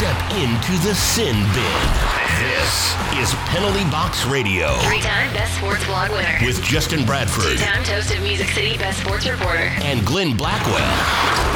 step 0.00 0.32
into 0.32 0.72
the 0.88 0.94
sin 0.94 1.36
bin. 1.52 1.80
This 2.40 2.94
is 3.20 3.34
Penalty 3.52 3.84
Box 3.90 4.24
Radio 4.24 4.72
Three-time 4.88 5.30
Best 5.34 5.58
Sports 5.58 5.84
Blog 5.84 6.10
winner. 6.10 6.38
with 6.42 6.62
Justin 6.62 7.04
Bradford 7.04 7.58
Two-time 7.58 7.84
Toast 7.84 8.10
of 8.10 8.22
Music 8.22 8.48
City 8.48 8.78
Best 8.78 9.00
Sports 9.00 9.28
Reporter. 9.28 9.68
and 9.84 10.02
Glenn 10.06 10.38
Blackwell. 10.38 10.78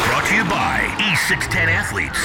Brought 0.05 0.27
to 0.27 0.35
you 0.35 0.45
by 0.45 0.95
E610 0.99 1.69
Athletes. 1.69 2.19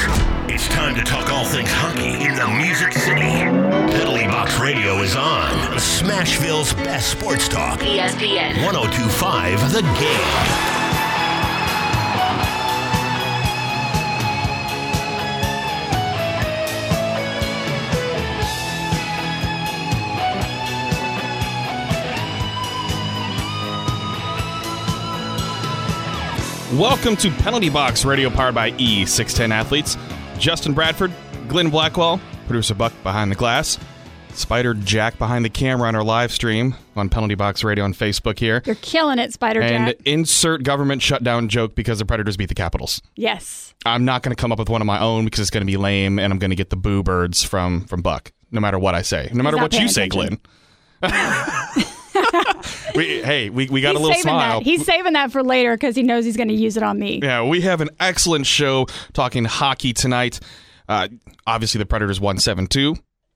It's 0.53 0.67
time 0.67 0.93
to 0.95 1.03
talk 1.03 1.29
all 1.31 1.45
things 1.45 1.69
hockey 1.71 2.11
in 2.21 2.35
the 2.35 2.47
Music 2.47 2.91
City. 2.91 3.21
Penalty 3.95 4.27
Box 4.27 4.59
Radio 4.59 4.97
is 4.97 5.15
on. 5.15 5.51
Smashville's 5.79 6.73
best 6.73 7.11
sports 7.11 7.47
talk. 7.47 7.79
ESPN. 7.79 8.61
1025 8.65 9.71
The 9.71 9.83
Game. 9.97 10.78
Welcome 26.79 27.17
to 27.17 27.29
Penalty 27.29 27.67
Box 27.69 28.05
Radio 28.05 28.29
powered 28.29 28.55
by 28.55 28.71
E610 28.71 29.51
Athletes. 29.51 29.97
Justin 30.37 30.73
Bradford, 30.73 31.11
Glenn 31.49 31.69
Blackwell, 31.69 32.21
producer 32.47 32.73
Buck 32.73 32.93
behind 33.03 33.29
the 33.29 33.35
glass, 33.35 33.77
Spider 34.29 34.73
Jack 34.73 35.17
behind 35.17 35.43
the 35.43 35.49
camera 35.49 35.89
on 35.89 35.95
our 35.95 36.05
live 36.05 36.31
stream 36.31 36.73
on 36.95 37.09
Penalty 37.09 37.35
Box 37.35 37.65
Radio 37.65 37.83
on 37.83 37.93
Facebook 37.93 38.39
here. 38.39 38.61
You're 38.65 38.75
killing 38.75 39.19
it, 39.19 39.33
Spider 39.33 39.61
And 39.61 39.87
Jack. 39.87 39.97
insert 40.05 40.63
government 40.63 41.01
shutdown 41.01 41.49
joke 41.49 41.75
because 41.75 41.99
the 41.99 42.05
Predators 42.05 42.37
beat 42.37 42.47
the 42.47 42.55
Capitals. 42.55 43.01
yes. 43.17 43.73
I'm 43.85 44.05
not 44.05 44.23
going 44.23 44.33
to 44.35 44.41
come 44.41 44.53
up 44.53 44.59
with 44.59 44.69
one 44.69 44.81
of 44.81 44.87
my 44.87 45.01
own 45.01 45.25
because 45.25 45.41
it's 45.41 45.49
going 45.49 45.61
to 45.61 45.65
be 45.65 45.75
lame 45.77 46.17
and 46.17 46.31
I'm 46.31 46.39
going 46.39 46.49
to 46.49 46.55
get 46.55 46.69
the 46.69 46.75
boo 46.77 47.03
birds 47.03 47.43
from 47.43 47.85
from 47.87 48.01
Buck 48.01 48.31
no 48.51 48.59
matter 48.61 48.79
what 48.79 48.95
I 48.95 49.01
say. 49.03 49.29
No 49.33 49.43
matter 49.43 49.57
what 49.57 49.73
you 49.73 49.79
paying 49.79 49.89
say. 49.89 50.07
Glenn. 50.07 50.39
we, 52.95 53.21
hey, 53.21 53.49
we, 53.49 53.67
we 53.67 53.81
got 53.81 53.91
He's 53.91 53.99
a 53.99 54.03
little 54.03 54.21
smile. 54.21 54.59
that. 54.59 54.63
He's 54.63 54.85
saving 54.85 55.13
that 55.13 55.31
for 55.31 55.43
later 55.43 55.75
because 55.75 55.95
he 55.95 56.03
knows 56.03 56.25
he's 56.25 56.37
going 56.37 56.49
to 56.49 56.53
use 56.53 56.77
it 56.77 56.83
on 56.83 56.99
me. 56.99 57.19
Yeah, 57.21 57.43
we 57.43 57.61
have 57.61 57.81
an 57.81 57.89
excellent 57.99 58.45
show 58.45 58.87
talking 59.13 59.45
hockey 59.45 59.93
tonight. 59.93 60.39
Uh, 60.87 61.07
obviously, 61.45 61.79
the 61.79 61.85
Predators 61.85 62.19
won 62.19 62.37
7 62.37 62.67
2 62.67 62.95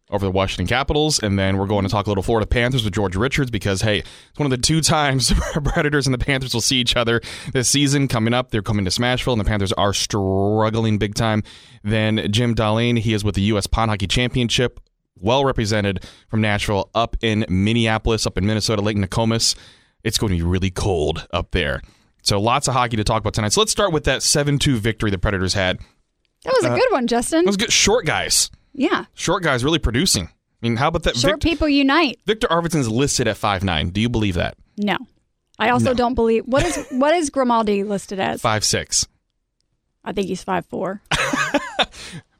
over 0.09 0.25
the 0.25 0.31
Washington 0.31 0.67
Capitals. 0.67 1.19
And 1.21 1.37
then 1.37 1.57
we're 1.57 1.67
going 1.67 1.83
to 1.83 1.89
talk 1.89 2.05
a 2.05 2.09
little 2.09 2.23
Florida 2.23 2.45
Panthers 2.45 2.83
with 2.83 2.93
George 2.93 3.15
Richards 3.15 3.49
because, 3.51 3.81
hey, 3.81 3.99
it's 3.99 4.39
one 4.39 4.45
of 4.45 4.51
the 4.51 4.57
two 4.57 4.79
times 4.79 5.29
the 5.53 5.61
Predators 5.61 6.05
and 6.07 6.13
the 6.13 6.23
Panthers 6.23 6.53
will 6.53 6.61
see 6.61 6.77
each 6.77 6.95
other 6.95 7.19
this 7.51 7.67
season 7.67 8.07
coming 8.07 8.33
up. 8.33 8.51
They're 8.51 8.61
coming 8.61 8.85
to 8.85 8.91
Smashville, 8.91 9.33
and 9.33 9.41
the 9.41 9.45
Panthers 9.45 9.73
are 9.73 9.93
struggling 9.93 10.97
big 10.97 11.15
time. 11.15 11.43
Then 11.83 12.31
Jim 12.31 12.55
Darlene, 12.55 12.99
he 12.99 13.13
is 13.13 13.23
with 13.23 13.35
the 13.35 13.41
U.S. 13.43 13.67
Pond 13.67 13.89
Hockey 13.89 14.07
Championship, 14.07 14.79
well 15.19 15.45
represented 15.45 16.03
from 16.27 16.41
Nashville 16.41 16.89
up 16.93 17.17
in 17.21 17.45
Minneapolis, 17.49 18.25
up 18.25 18.37
in 18.37 18.45
Minnesota, 18.45 18.81
Lake 18.81 18.97
Nokomis. 18.97 19.55
It's 20.03 20.17
going 20.17 20.31
to 20.31 20.37
be 20.37 20.43
really 20.43 20.69
cold 20.69 21.27
up 21.31 21.51
there. 21.51 21.81
So 22.21 22.39
lots 22.39 22.67
of 22.67 22.73
hockey 22.73 22.97
to 22.97 23.03
talk 23.03 23.21
about 23.21 23.33
tonight. 23.33 23.53
So 23.53 23.61
let's 23.61 23.71
start 23.71 23.91
with 23.93 24.05
that 24.05 24.21
7-2 24.21 24.77
victory 24.77 25.11
the 25.11 25.17
Predators 25.17 25.53
had. 25.53 25.79
That 26.43 26.53
was 26.55 26.65
a 26.65 26.71
uh, 26.71 26.75
good 26.75 26.91
one, 26.91 27.07
Justin. 27.07 27.41
It 27.41 27.47
was 27.47 27.57
good. 27.57 27.71
Short 27.71 28.05
guys. 28.05 28.49
yeah. 28.73 29.05
Short 29.13 29.43
guys 29.43 29.63
really 29.63 29.79
producing. 29.79 30.25
I 30.27 30.29
mean, 30.61 30.77
how 30.77 30.87
about 30.87 31.03
that? 31.03 31.17
Short 31.17 31.41
people 31.41 31.67
unite. 31.67 32.19
Victor 32.25 32.47
Arvidsson's 32.47 32.89
listed 32.89 33.27
at 33.27 33.35
five 33.37 33.63
nine. 33.63 33.89
Do 33.89 33.99
you 33.99 34.09
believe 34.09 34.35
that? 34.35 34.55
No. 34.77 34.97
I 35.59 35.69
also 35.69 35.93
don't 35.93 36.15
believe 36.15 36.45
what 36.45 36.65
is 36.65 36.87
what 36.89 37.13
is 37.13 37.29
Grimaldi 37.29 37.83
listed 37.83 38.19
as? 38.19 38.41
Five 38.41 38.63
six. 38.63 39.05
I 40.05 40.13
think 40.13 40.27
he's 40.27 40.43
five 40.43 40.65
four. 40.65 41.01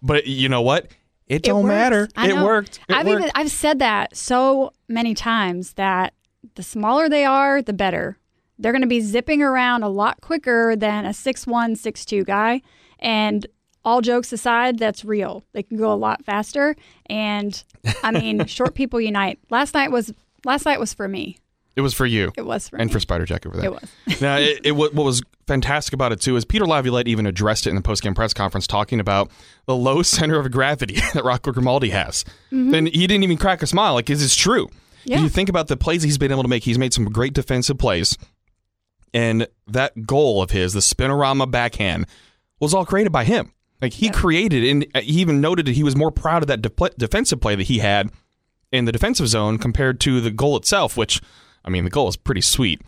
But 0.03 0.27
you 0.27 0.49
know 0.49 0.61
what? 0.61 0.87
It, 1.33 1.37
It 1.37 1.43
don't 1.43 1.63
works. 1.63 1.73
matter. 1.73 2.09
I 2.15 2.29
It 2.29 2.35
know. 2.35 2.45
worked. 2.45 2.79
It 2.87 2.95
I've 2.95 3.05
worked. 3.05 3.19
even 3.19 3.31
I've 3.35 3.51
said 3.51 3.79
that 3.79 4.15
so 4.15 4.71
many 4.87 5.13
times 5.13 5.73
that 5.73 6.13
the 6.55 6.63
smaller 6.63 7.09
they 7.09 7.25
are, 7.25 7.61
the 7.61 7.73
better. 7.73 8.17
They're 8.59 8.71
going 8.71 8.81
to 8.83 8.87
be 8.87 9.01
zipping 9.01 9.41
around 9.41 9.83
a 9.83 9.89
lot 9.89 10.21
quicker 10.21 10.75
than 10.75 11.05
a 11.05 11.13
six 11.13 11.47
one, 11.47 11.75
six 11.75 12.05
two 12.05 12.23
guy. 12.23 12.61
And 12.99 13.45
all 13.85 13.99
jokes 14.01 14.31
aside, 14.31 14.77
that's 14.79 15.03
real. 15.03 15.43
They 15.53 15.63
can 15.63 15.77
go 15.77 15.91
a 15.91 15.95
lot 15.95 16.23
faster. 16.23 16.75
And 17.07 17.61
I 18.03 18.11
mean, 18.11 18.45
short 18.47 18.75
people 18.75 19.01
unite. 19.01 19.39
Last 19.49 19.73
night 19.73 19.91
was 19.91 20.13
last 20.45 20.65
night 20.65 20.79
was 20.79 20.93
for 20.93 21.07
me. 21.07 21.37
It 21.75 21.81
was 21.81 21.93
for 21.93 22.05
you. 22.05 22.31
It 22.37 22.45
was 22.45 22.69
for 22.69 22.77
and 22.77 22.89
me. 22.89 22.93
for 22.93 22.99
Spider 22.99 23.25
Jack 23.25 23.45
over 23.45 23.57
there. 23.57 23.65
It 23.65 23.71
was. 23.71 24.21
now, 24.21 24.37
it, 24.37 24.61
it, 24.63 24.71
what 24.73 24.93
what 24.93 25.03
was 25.05 25.21
fantastic 25.47 25.93
about 25.93 26.11
it 26.11 26.21
too 26.21 26.35
is 26.35 26.45
Peter 26.45 26.65
Laviolette 26.65 27.07
even 27.07 27.25
addressed 27.25 27.67
it 27.67 27.71
in 27.71 27.75
the 27.75 27.81
post-game 27.81 28.13
press 28.13 28.33
conference, 28.33 28.67
talking 28.67 28.99
about 28.99 29.31
the 29.65 29.75
low 29.75 30.01
center 30.03 30.39
of 30.39 30.51
gravity 30.51 30.95
that 31.13 31.23
Rocco 31.23 31.51
Grimaldi 31.51 31.89
has. 31.89 32.23
Mm-hmm. 32.51 32.73
And 32.73 32.87
he 32.89 33.07
didn't 33.07 33.23
even 33.23 33.37
crack 33.37 33.61
a 33.61 33.67
smile, 33.67 33.93
Like, 33.93 34.09
is 34.09 34.23
it's 34.23 34.35
true. 34.35 34.69
Yeah. 35.05 35.19
You 35.19 35.29
think 35.29 35.49
about 35.49 35.67
the 35.67 35.75
plays 35.75 36.03
he's 36.03 36.17
been 36.17 36.31
able 36.31 36.43
to 36.43 36.47
make. 36.49 36.63
He's 36.63 36.79
made 36.79 36.93
some 36.93 37.05
great 37.05 37.33
defensive 37.33 37.77
plays, 37.77 38.17
and 39.13 39.47
that 39.67 40.05
goal 40.05 40.41
of 40.41 40.51
his, 40.51 40.73
the 40.73 40.79
spinorama 40.79 41.49
backhand, 41.51 42.05
was 42.59 42.73
all 42.73 42.85
created 42.85 43.11
by 43.11 43.25
him. 43.25 43.51
Like 43.81 43.91
he 43.91 44.09
created, 44.09 44.63
and 44.63 44.87
uh, 44.95 45.01
he 45.01 45.19
even 45.19 45.41
noted 45.41 45.65
that 45.65 45.75
he 45.75 45.83
was 45.83 45.93
more 45.93 46.09
proud 46.11 46.41
of 46.41 46.47
that 46.47 46.61
de- 46.61 46.89
defensive 46.97 47.41
play 47.41 47.55
that 47.55 47.63
he 47.63 47.79
had 47.79 48.11
in 48.71 48.85
the 48.85 48.93
defensive 48.93 49.27
zone 49.27 49.57
compared 49.57 49.99
to 50.01 50.21
the 50.21 50.31
goal 50.31 50.55
itself, 50.55 50.95
which. 50.95 51.19
I 51.65 51.69
mean, 51.69 51.83
the 51.83 51.89
goal 51.89 52.07
is 52.07 52.17
pretty 52.17 52.41
sweet. 52.41 52.81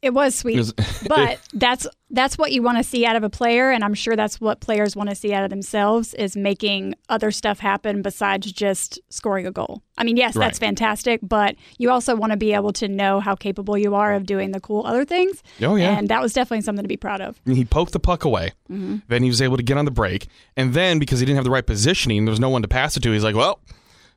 It 0.00 0.14
was 0.14 0.34
sweet, 0.36 0.56
was- 0.56 0.72
but 1.08 1.40
that's 1.52 1.86
that's 2.10 2.38
what 2.38 2.52
you 2.52 2.62
want 2.62 2.78
to 2.78 2.84
see 2.84 3.04
out 3.04 3.16
of 3.16 3.24
a 3.24 3.28
player, 3.28 3.70
and 3.70 3.82
I'm 3.82 3.94
sure 3.94 4.14
that's 4.14 4.40
what 4.40 4.60
players 4.60 4.94
want 4.94 5.10
to 5.10 5.16
see 5.16 5.32
out 5.34 5.42
of 5.42 5.50
themselves 5.50 6.14
is 6.14 6.36
making 6.36 6.94
other 7.08 7.30
stuff 7.32 7.58
happen 7.58 8.00
besides 8.00 8.50
just 8.52 9.00
scoring 9.10 9.46
a 9.46 9.50
goal. 9.50 9.82
I 9.98 10.04
mean, 10.04 10.16
yes, 10.16 10.34
that's 10.34 10.58
fantastic, 10.58 11.18
but 11.22 11.56
you 11.78 11.90
also 11.90 12.14
want 12.14 12.30
to 12.30 12.36
be 12.36 12.54
able 12.54 12.72
to 12.74 12.86
know 12.86 13.18
how 13.18 13.34
capable 13.34 13.76
you 13.76 13.96
are 13.96 14.14
of 14.14 14.24
doing 14.24 14.52
the 14.52 14.60
cool 14.60 14.86
other 14.86 15.04
things. 15.04 15.42
Oh, 15.60 15.74
yeah. 15.74 15.98
and 15.98 16.08
that 16.08 16.22
was 16.22 16.32
definitely 16.32 16.62
something 16.62 16.84
to 16.84 16.88
be 16.88 16.96
proud 16.96 17.20
of. 17.20 17.40
And 17.44 17.56
he 17.56 17.64
poked 17.64 17.92
the 17.92 18.00
puck 18.00 18.24
away. 18.24 18.52
Mm-hmm. 18.70 18.98
Then 19.08 19.24
he 19.24 19.28
was 19.28 19.42
able 19.42 19.56
to 19.56 19.62
get 19.64 19.76
on 19.76 19.84
the 19.84 19.90
break. 19.90 20.28
And 20.56 20.74
then 20.74 21.00
because 21.00 21.18
he 21.18 21.26
didn't 21.26 21.36
have 21.36 21.44
the 21.44 21.50
right 21.50 21.66
positioning, 21.66 22.24
there 22.24 22.30
was 22.30 22.40
no 22.40 22.48
one 22.50 22.62
to 22.62 22.68
pass 22.68 22.96
it 22.96 23.02
to. 23.02 23.10
He's 23.10 23.24
like, 23.24 23.34
well, 23.34 23.60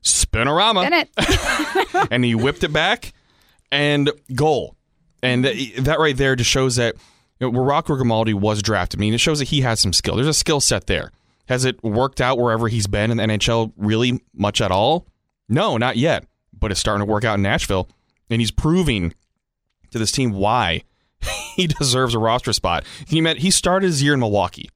spinorama. 0.04 0.86
In 0.86 0.92
it, 0.92 2.08
and 2.12 2.24
he 2.24 2.36
whipped 2.36 2.62
it 2.62 2.72
back 2.72 3.12
and 3.72 4.12
goal. 4.34 4.76
And 5.22 5.44
that, 5.44 5.98
right 5.98 6.16
there 6.16 6.36
just 6.36 6.50
shows 6.50 6.76
that 6.76 6.94
you 7.40 7.50
know, 7.50 7.60
Rocco 7.60 7.96
Grimaldi 7.96 8.34
was 8.34 8.62
drafted, 8.62 9.00
I 9.00 9.00
mean, 9.00 9.14
it 9.14 9.18
shows 9.18 9.40
that 9.40 9.48
he 9.48 9.62
has 9.62 9.80
some 9.80 9.92
skill. 9.92 10.14
There's 10.14 10.28
a 10.28 10.34
skill 10.34 10.60
set 10.60 10.86
there. 10.86 11.10
Has 11.46 11.64
it 11.64 11.82
worked 11.82 12.20
out 12.20 12.38
wherever 12.38 12.68
he's 12.68 12.86
been 12.86 13.10
in 13.10 13.16
the 13.16 13.24
NHL 13.24 13.72
really 13.76 14.22
much 14.32 14.60
at 14.60 14.70
all? 14.70 15.08
No, 15.48 15.76
not 15.76 15.96
yet. 15.96 16.24
But 16.56 16.70
it's 16.70 16.78
starting 16.78 17.04
to 17.04 17.10
work 17.10 17.24
out 17.24 17.34
in 17.34 17.42
Nashville. 17.42 17.88
And 18.30 18.40
he's 18.40 18.52
proving 18.52 19.14
to 19.90 19.98
this 19.98 20.12
team 20.12 20.32
why 20.32 20.82
he 21.56 21.66
deserves 21.66 22.14
a 22.14 22.18
roster 22.18 22.52
spot. 22.52 22.84
He 23.06 23.20
met 23.20 23.38
he 23.38 23.50
started 23.50 23.86
his 23.86 24.02
year 24.02 24.14
in 24.14 24.20
Milwaukee. 24.20 24.70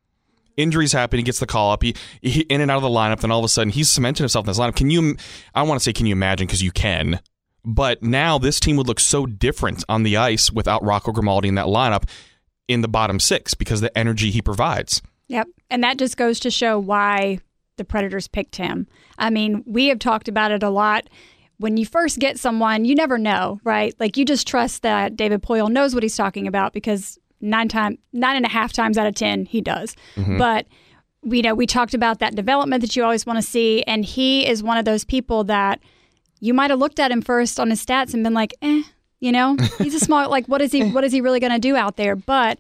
Injuries 0.57 0.93
happen. 0.93 1.19
He 1.19 1.23
gets 1.23 1.39
the 1.39 1.47
call 1.47 1.73
up. 1.73 1.83
He, 1.83 1.95
he 2.23 2.41
in 2.41 2.61
and 2.61 2.71
out 2.71 2.79
of 2.79 2.83
the 2.83 2.89
lineup. 2.89 3.21
Then 3.21 3.31
all 3.31 3.39
of 3.39 3.45
a 3.45 3.49
sudden, 3.49 3.71
he's 3.71 3.91
cemented 3.91 4.23
himself 4.23 4.45
in 4.45 4.49
this 4.49 4.59
lineup. 4.59 4.75
Can 4.75 4.91
you? 4.91 5.17
I 5.55 5.61
don't 5.61 5.69
want 5.69 5.81
to 5.81 5.85
say 5.85 5.93
can 5.93 6.07
you 6.07 6.13
imagine 6.13 6.47
because 6.47 6.63
you 6.63 6.73
can. 6.73 7.21
But 7.69 8.01
now 8.01 8.39
this 8.39 8.61
team 8.61 8.77
would 8.77 8.87
look 8.87 9.01
so 9.01 9.27
different 9.27 9.85
on 9.89 10.05
the 10.05 10.17
ice 10.17 10.53
without 10.53 10.85
Rocco 10.85 11.11
Grimaldi 11.11 11.49
in 11.49 11.57
that 11.57 11.67
lineup 11.67 12.05
in 12.69 12.81
the 12.81 12.89
bottom 12.89 13.19
six 13.19 13.55
because 13.55 13.81
the 13.81 13.97
energy 13.99 14.31
he 14.31 14.41
provides. 14.41 15.03
Yep. 15.27 15.49
And 15.69 15.83
that 15.83 15.99
just 15.99 16.17
goes 16.17 16.39
to 16.41 16.51
show 16.51 16.79
why 16.79 17.41
the 17.77 17.85
Predators 17.85 18.29
picked 18.29 18.55
him. 18.55 18.87
I 19.19 19.31
mean, 19.31 19.65
we 19.67 19.89
have 19.89 19.99
talked 19.99 20.29
about 20.29 20.53
it 20.53 20.63
a 20.63 20.71
lot. 20.71 21.09
When 21.59 21.77
you 21.77 21.85
first 21.85 22.21
get 22.21 22.39
someone, 22.39 22.85
you 22.85 22.95
never 22.95 23.19
know, 23.19 23.61
right? 23.65 23.95
Like 23.99 24.17
you 24.17 24.25
just 24.25 24.47
trust 24.47 24.83
that 24.83 25.17
David 25.17 25.43
Poile 25.43 25.71
knows 25.71 25.93
what 25.93 26.05
he's 26.05 26.17
talking 26.17 26.47
about 26.47 26.73
because 26.73 27.19
nine 27.41 27.69
time 27.69 27.99
nine 28.13 28.37
and 28.37 28.47
a 28.47 28.49
half 28.49 28.73
times 28.73 28.97
out 28.97 29.07
of 29.07 29.15
ten 29.15 29.45
he 29.45 29.61
does. 29.61 29.97
Mm-hmm. 30.15 30.39
But 30.39 30.67
you 31.25 31.43
know, 31.43 31.55
we 31.55 31.67
talked 31.67 31.95
about 31.95 32.21
that 32.21 32.37
development 32.37 32.83
that 32.83 32.95
you 32.95 33.03
always 33.03 33.27
want 33.27 33.39
to 33.39 33.43
see, 33.43 33.83
and 33.83 34.05
he 34.05 34.47
is 34.47 34.63
one 34.63 34.79
of 34.79 34.85
those 34.85 35.05
people 35.05 35.43
that 35.45 35.81
you 36.41 36.55
might 36.55 36.71
have 36.71 36.79
looked 36.79 37.01
at 37.01 37.11
him 37.11 37.23
first 37.23 37.59
on 37.59 37.71
his 37.71 37.85
stats 37.85 38.15
and 38.15 38.23
been 38.23 38.35
like, 38.35 38.55
eh, 38.63 38.83
you 39.21 39.33
know, 39.33 39.57
he's 39.79 39.95
a 39.95 40.01
small 40.01 40.29
like 40.31 40.47
what 40.47 40.61
is 40.61 40.73
he 40.73 40.91
what 40.91 41.05
is 41.05 41.13
he 41.13 41.21
really 41.21 41.41
gonna 41.41 41.59
do 41.59 41.77
out 41.77 41.97
there? 41.97 42.17
But 42.17 42.59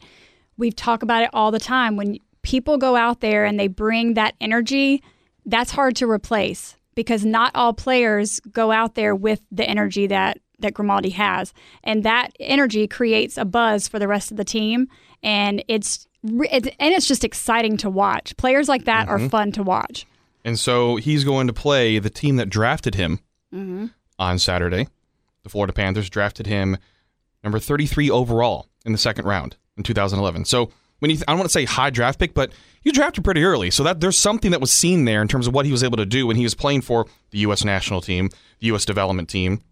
we've 0.56 0.76
talked 0.76 1.02
about 1.02 1.22
it 1.22 1.30
all 1.32 1.50
the 1.50 1.60
time. 1.60 1.96
When 1.96 2.18
people 2.42 2.78
go 2.78 2.96
out 2.96 3.20
there 3.20 3.44
and 3.44 3.58
they 3.58 3.68
bring 3.68 4.14
that 4.14 4.34
energy, 4.40 5.02
that's 5.44 5.70
hard 5.70 5.96
to 5.96 6.10
replace 6.10 6.76
because 6.94 7.24
not 7.24 7.52
all 7.54 7.72
players 7.72 8.40
go 8.52 8.72
out 8.72 8.94
there 8.94 9.14
with 9.14 9.42
the 9.52 9.64
energy 9.64 10.06
that 10.06 10.38
that 10.60 10.72
Grimaldi 10.72 11.10
has, 11.10 11.52
and 11.84 12.02
that 12.04 12.30
energy 12.40 12.86
creates 12.88 13.36
a 13.36 13.44
buzz 13.44 13.88
for 13.88 13.98
the 13.98 14.08
rest 14.08 14.30
of 14.30 14.38
the 14.38 14.44
team, 14.44 14.88
and 15.22 15.62
it's, 15.68 16.06
it's 16.24 16.68
and 16.80 16.94
it's 16.94 17.06
just 17.06 17.24
exciting 17.24 17.76
to 17.78 17.90
watch. 17.90 18.34
Players 18.38 18.68
like 18.68 18.86
that 18.86 19.08
are 19.08 19.18
fun 19.28 19.52
to 19.52 19.62
watch. 19.62 20.06
And 20.46 20.58
so 20.58 20.96
he's 20.96 21.24
going 21.24 21.48
to 21.48 21.52
play 21.52 21.98
the 21.98 22.08
team 22.08 22.36
that 22.36 22.48
drafted 22.48 22.94
him 22.94 23.20
Mm-hmm. 23.56 23.86
on 24.18 24.38
Saturday. 24.38 24.88
The 25.42 25.48
Florida 25.48 25.72
Panthers 25.72 26.10
drafted 26.10 26.46
him 26.46 26.76
number 27.42 27.58
33 27.58 28.10
overall 28.10 28.68
in 28.84 28.92
the 28.92 28.98
second 28.98 29.24
round 29.24 29.56
in 29.76 29.82
2011. 29.82 30.44
So 30.44 30.70
when 30.98 31.10
you, 31.10 31.18
I 31.26 31.32
don't 31.32 31.38
want 31.38 31.48
to 31.48 31.52
say 31.52 31.64
high 31.64 31.90
draft 31.90 32.18
pick, 32.18 32.34
but 32.34 32.52
you 32.82 32.92
drafted 32.92 33.24
pretty 33.24 33.44
early. 33.44 33.70
So 33.70 33.82
that 33.84 34.00
there's 34.00 34.18
something 34.18 34.50
that 34.50 34.60
was 34.60 34.72
seen 34.72 35.04
there 35.04 35.22
in 35.22 35.28
terms 35.28 35.46
of 35.46 35.54
what 35.54 35.66
he 35.66 35.72
was 35.72 35.84
able 35.84 35.96
to 35.98 36.06
do 36.06 36.26
when 36.26 36.36
he 36.36 36.42
was 36.42 36.54
playing 36.54 36.82
for 36.82 37.06
the 37.30 37.38
U.S. 37.38 37.64
national 37.64 38.00
team, 38.00 38.30
the 38.60 38.66
U.S. 38.68 38.84
development 38.84 39.28
team, 39.28 39.62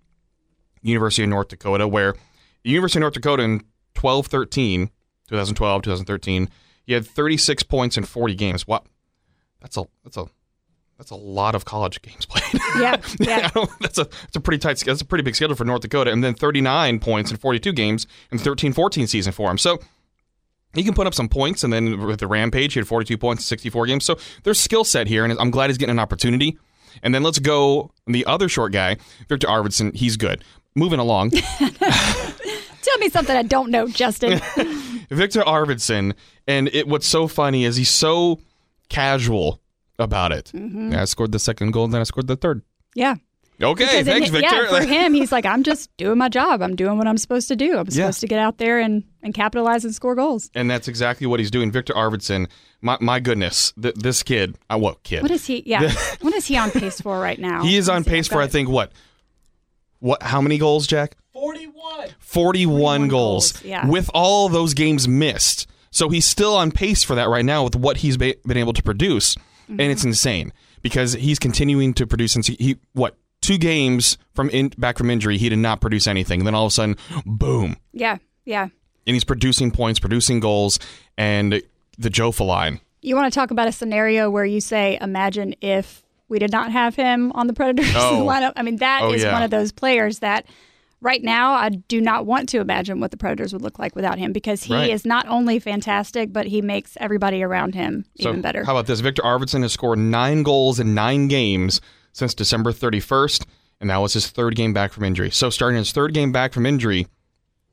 University 0.83 1.23
of 1.23 1.31
North 1.31 1.49
Dakota, 1.49 1.89
where 1.89 2.15
the 2.63 2.71
University 2.71 2.99
of 2.99 3.03
North 3.03 3.15
Dakota 3.15 3.43
in 3.43 3.65
12 3.95 4.27
13, 4.27 4.91
2012, 5.29 5.83
2013, 5.83 6.49
he 6.87 6.93
had 6.93 7.07
36 7.07 7.63
points 7.65 7.97
in 7.97 8.05
40 8.05 8.35
games. 8.35 8.67
What? 8.67 8.85
That's 9.61 9.77
a 9.77 9.85
that's 10.03 10.19
a 10.19 10.27
that's 10.99 11.11
a 11.11 11.17
lot 11.17 11.55
of 11.55 11.65
college 11.65 12.01
games 12.03 12.27
played. 12.29 12.63
Yeah, 12.79 12.97
yeah. 13.21 13.51
that's 13.81 13.99
a 13.99 14.05
that's 14.05 14.37
a 14.37 14.41
pretty 14.41 14.59
tight 14.59 14.79
that's 14.79 15.01
a 15.01 15.05
pretty 15.05 15.23
big 15.23 15.35
schedule 15.35 15.57
for 15.57 15.65
North 15.65 15.83
Dakota 15.83 16.11
and 16.11 16.23
then 16.23 16.35
39 16.35 17.01
points 17.01 17.31
in 17.31 17.37
42 17.37 17.73
games 17.73 18.07
in 18.31 18.39
the 18.39 18.45
13-14 18.45 19.09
season 19.09 19.33
for 19.33 19.51
him. 19.51 19.59
So 19.59 19.79
he 20.75 20.83
can 20.83 20.95
put 20.95 21.07
up 21.07 21.15
some 21.15 21.29
points, 21.29 21.63
and 21.63 21.73
then 21.73 22.05
with 22.05 22.19
the 22.21 22.27
Rampage, 22.27 22.75
he 22.75 22.81
had 22.81 22.89
42 22.89 23.17
points 23.17 23.45
in 23.45 23.47
64 23.47 23.87
games. 23.87 24.05
So 24.05 24.19
there's 24.43 24.59
skill 24.59 24.83
set 24.85 25.07
here, 25.07 25.25
and 25.25 25.39
I'm 25.39 25.53
glad 25.53 25.71
he's 25.71 25.79
getting 25.79 25.93
an 25.93 26.01
opportunity. 26.01 26.59
And 27.03 27.15
then 27.15 27.23
let's 27.23 27.39
go 27.39 27.93
the 28.07 28.27
other 28.27 28.49
short 28.49 28.73
guy, 28.73 28.97
Victor 29.29 29.47
Arvidsson. 29.47 29.95
He's 29.95 30.17
good. 30.17 30.45
Moving 30.75 30.99
along, 30.99 31.31
Tell 32.85 32.99
me 32.99 33.09
something 33.09 33.37
I 33.37 33.45
don't 33.45 33.71
know, 33.71 33.87
Justin. 33.87 34.41
Victor 35.09 35.43
Arvidsson, 35.43 36.15
and 36.49 36.69
it, 36.69 36.89
what's 36.89 37.07
so 37.07 37.29
funny 37.29 37.65
is 37.65 37.77
he's 37.77 37.91
so 37.91 38.41
casual 38.89 39.61
about 39.99 40.33
it. 40.33 40.51
Yeah, 40.55 41.03
I 41.03 41.05
scored 41.05 41.33
the 41.33 41.39
second 41.39 41.71
goal, 41.73 41.89
then 41.89 42.01
I 42.01 42.05
scored 42.05 42.27
the 42.27 42.37
third. 42.37 42.63
yeah. 42.95 43.17
Okay, 43.63 43.85
Because 43.85 44.05
thanks, 44.05 44.29
it- 44.31 44.33
Victor. 44.33 44.63
Yeah, 44.65 44.69
for 44.81 44.85
him, 44.85 45.15
he's 45.15 45.31
like, 45.31 45.47
I'm 45.47 45.63
just 45.63 45.89
doing 45.97 46.19
my 46.19 46.29
job. 46.29 46.61
I'm 46.61 46.75
doing 46.75 46.99
what 46.99 47.07
I'm 47.07 47.17
supposed 47.17 47.47
to 47.47 47.55
do. 47.55 47.79
I'm 47.79 47.87
Yeah. 47.89 48.07
supposed 48.07 48.21
to 48.23 48.27
get 48.27 48.41
out 48.41 48.59
there 48.59 48.81
and, 48.81 49.05
and 49.23 49.33
capitalize 49.33 49.85
and 49.85 49.95
score 49.95 50.17
goals. 50.17 50.51
and 50.57 50.69
that's 50.69 50.89
exactly 50.89 51.29
what 51.29 51.39
he's 51.39 51.53
doing. 51.53 51.71
Victor 51.71 51.93
Arvidsson, 51.95 52.49
my, 52.83 52.99
my 53.01 53.21
goodness, 53.21 53.73
th- 53.81 53.95
this 53.95 54.25
kid, 54.25 54.59
uh, 54.71 54.77
what 54.77 55.05
kid? 55.05 55.23
What 55.23 55.31
is 55.31 55.47
he? 55.47 55.63
Yeah. 55.67 55.89
what 56.21 56.35
is 56.35 56.47
he 56.47 56.57
on 56.57 56.73
pace 56.73 57.01
for 57.01 57.21
right 57.21 57.39
now? 57.39 57.63
he 57.63 57.77
is 57.77 57.89
on 57.89 58.03
see. 58.03 58.11
pace 58.11 58.27
I've 58.27 58.33
for, 58.33 58.43
I 58.43 58.49
think, 58.49 58.69
what? 58.69 58.91
What? 60.01 60.21
How 60.25 60.41
many 60.41 60.59
goals, 60.59 60.89
Jack? 60.89 61.17
41. 61.33 62.09
41, 62.19 63.07
goals, 63.09 63.53
goals, 63.53 63.65
yeah. 63.65 63.87
with 63.87 64.11
all 64.15 64.49
those 64.49 64.75
games 64.75 65.07
missed. 65.07 65.69
So 65.93 66.09
he's 66.09 66.25
still 66.25 66.57
on 66.57 66.73
pace 66.73 67.05
for 67.05 67.15
that 67.15 67.29
right 67.29 67.45
now 67.45 67.63
with 67.63 67.77
what 67.77 67.99
he's 67.99 68.17
ba- 68.17 68.35
been 68.45 68.57
able 68.57 68.73
to 68.73 68.83
produce, 68.83 69.37
and 69.69 69.79
Mm-hmm. 69.79 69.91
it's 69.91 70.05
insane 70.05 70.53
because 70.83 71.13
he's 71.15 71.39
continuing 71.39 71.95
to 71.95 72.07
produce. 72.07 72.33
Since 72.33 72.47
he, 72.49 72.57
he 72.59 72.77
what 72.93 73.17
two 73.41 73.59
games 73.59 74.19
from 74.35 74.51
in, 74.51 74.69
back 74.79 74.99
from 74.99 75.11
injury, 75.11 75.39
he 75.39 75.49
did 75.49 75.59
not 75.59 75.81
produce 75.81 76.07
anything. 76.07 76.41
And 76.41 76.47
then 76.47 76.55
all 76.55 76.67
of 76.67 76.71
a 76.71 76.75
sudden, 76.75 76.97
boom, 77.27 77.77
Yeah. 77.93 78.19
Yeah. 78.45 78.65
and 78.65 79.15
he's 79.15 79.25
producing 79.25 79.71
points, 79.71 79.99
producing 80.01 80.41
goals, 80.41 80.79
and 81.19 81.63
the 81.99 82.11
Joe 82.11 82.33
line. 82.41 82.81
You 83.03 83.17
want 83.17 83.33
to 83.33 83.39
talk 83.39 83.51
about 83.51 83.69
a 83.69 83.73
scenario 83.73 84.31
where 84.31 84.45
you 84.47 84.61
say, 84.61 84.99
imagine 85.01 85.55
if 85.61 86.03
we 86.29 86.39
did 86.39 86.51
not 86.53 86.73
have 86.73 86.95
him 86.97 87.33
on 87.33 87.47
the 87.47 87.53
Predators 87.53 87.93
Oh. 87.97 88.25
lineup. 88.27 88.55
I 88.57 88.63
mean, 88.63 88.77
that 88.77 89.03
is 89.13 89.23
Oh, 89.25 89.27
yeah. 89.29 89.33
one 89.33 89.43
of 89.43 89.51
those 89.51 89.73
players 89.73 90.21
that 90.21 90.47
right 91.05 91.23
now 91.23 91.53
I 91.53 91.69
do 91.69 92.01
not 92.01 92.27
want 92.27 92.49
to 92.49 92.59
imagine 92.61 92.99
what 92.99 93.11
the 93.13 93.17
Predators 93.17 93.53
would 93.53 93.63
look 93.63 93.79
like 93.79 93.95
without 93.95 94.19
him 94.19 94.33
because 94.33 94.65
he 94.65 94.75
Right. 94.75 94.91
is 94.91 95.05
not 95.05 95.29
only 95.29 95.59
fantastic, 95.61 96.33
but 96.33 96.47
he 96.47 96.61
makes 96.63 96.97
everybody 96.99 97.43
around 97.43 97.75
him 97.77 98.05
So 98.21 98.31
even 98.31 98.41
better. 98.41 98.65
How 98.65 98.73
about 98.73 98.87
this? 98.87 99.01
Victor 99.01 99.23
Arvidsson 99.23 99.63
has 99.63 99.73
scored 99.73 99.99
nine 99.99 100.43
goals 100.43 100.81
in 100.81 100.95
nine 100.95 101.29
games 101.29 101.81
since 102.13 102.35
December 102.35 102.73
31st, 102.73 103.45
and 103.81 103.91
that 103.91 103.99
was 103.99 104.15
his 104.15 104.29
third 104.29 104.57
game 104.57 104.73
back 104.73 104.93
from 104.93 105.05
injury. 105.05 105.31
So 105.31 105.51
starting 105.51 105.79
his 105.79 105.93
third 105.93 106.15
game 106.15 106.33
back 106.33 106.53
from 106.53 106.65
injury, 106.67 107.07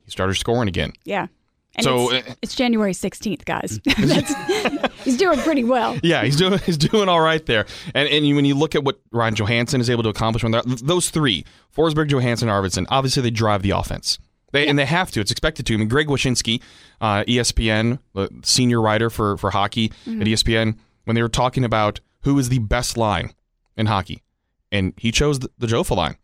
he 0.04 0.10
started 0.10 0.34
scoring 0.34 0.68
again. 0.68 0.92
yeah. 1.04 1.26
And 1.74 1.84
So, 1.84 2.12
it's, 2.12 2.28
uh, 2.28 2.34
it's 2.42 2.54
January 2.54 2.92
16th, 2.92 3.44
guys. 3.46 3.80
That's, 3.98 4.94
he's 5.04 5.16
doing 5.16 5.38
pretty 5.40 5.64
well. 5.64 5.98
Yeah, 6.02 6.22
he's 6.24 6.36
doing 6.36 6.58
he's 6.58 6.76
doing 6.76 7.08
all 7.08 7.20
right 7.20 7.44
there. 7.46 7.64
And 7.94 8.08
and 8.08 8.26
you- 8.26 8.34
when 8.36 8.44
you 8.44 8.54
look 8.54 8.74
at 8.74 8.84
what 8.84 9.00
Ryan 9.10 9.34
Johansen 9.34 9.80
is 9.80 9.88
able 9.88 10.02
to 10.02 10.08
accomplish 10.10 10.42
when 10.42 10.52
those 10.82 11.08
three, 11.10 11.44
Forsberg, 11.74 12.08
Johansen, 12.10 12.48
Arvidsson, 12.48 12.86
obviously 12.90 13.22
they 13.22 13.30
drive 13.30 13.62
the 13.62 13.70
offense. 13.70 14.18
They, 14.52 14.68
And 14.68 14.78
they 14.78 14.84
have 14.84 15.10
to. 15.12 15.20
It's 15.20 15.30
expected 15.30 15.64
to. 15.64 15.74
I 15.74 15.78
mean, 15.78 15.88
Greg 15.88 16.08
Wyshynski, 16.08 16.60
uh, 17.00 17.24
ESPN, 17.24 17.98
the 18.14 18.28
senior 18.42 18.82
writer 18.82 19.08
for, 19.08 19.38
for 19.38 19.50
hockey 19.50 19.90
at 20.06 20.28
E 20.28 20.34
ESPN, 20.34 20.76
when 21.04 21.14
they 21.14 21.22
were 21.22 21.30
talking 21.30 21.64
about 21.64 22.00
who 22.24 22.38
is 22.38 22.50
the 22.50 22.58
best 22.58 22.98
line 22.98 23.32
in 23.78 23.86
hockey, 23.86 24.22
and 24.70 24.92
he 24.98 25.10
chose 25.10 25.38
the, 25.38 25.48
the 25.56 25.66
Jofa 25.66 25.96
line. 25.96 26.16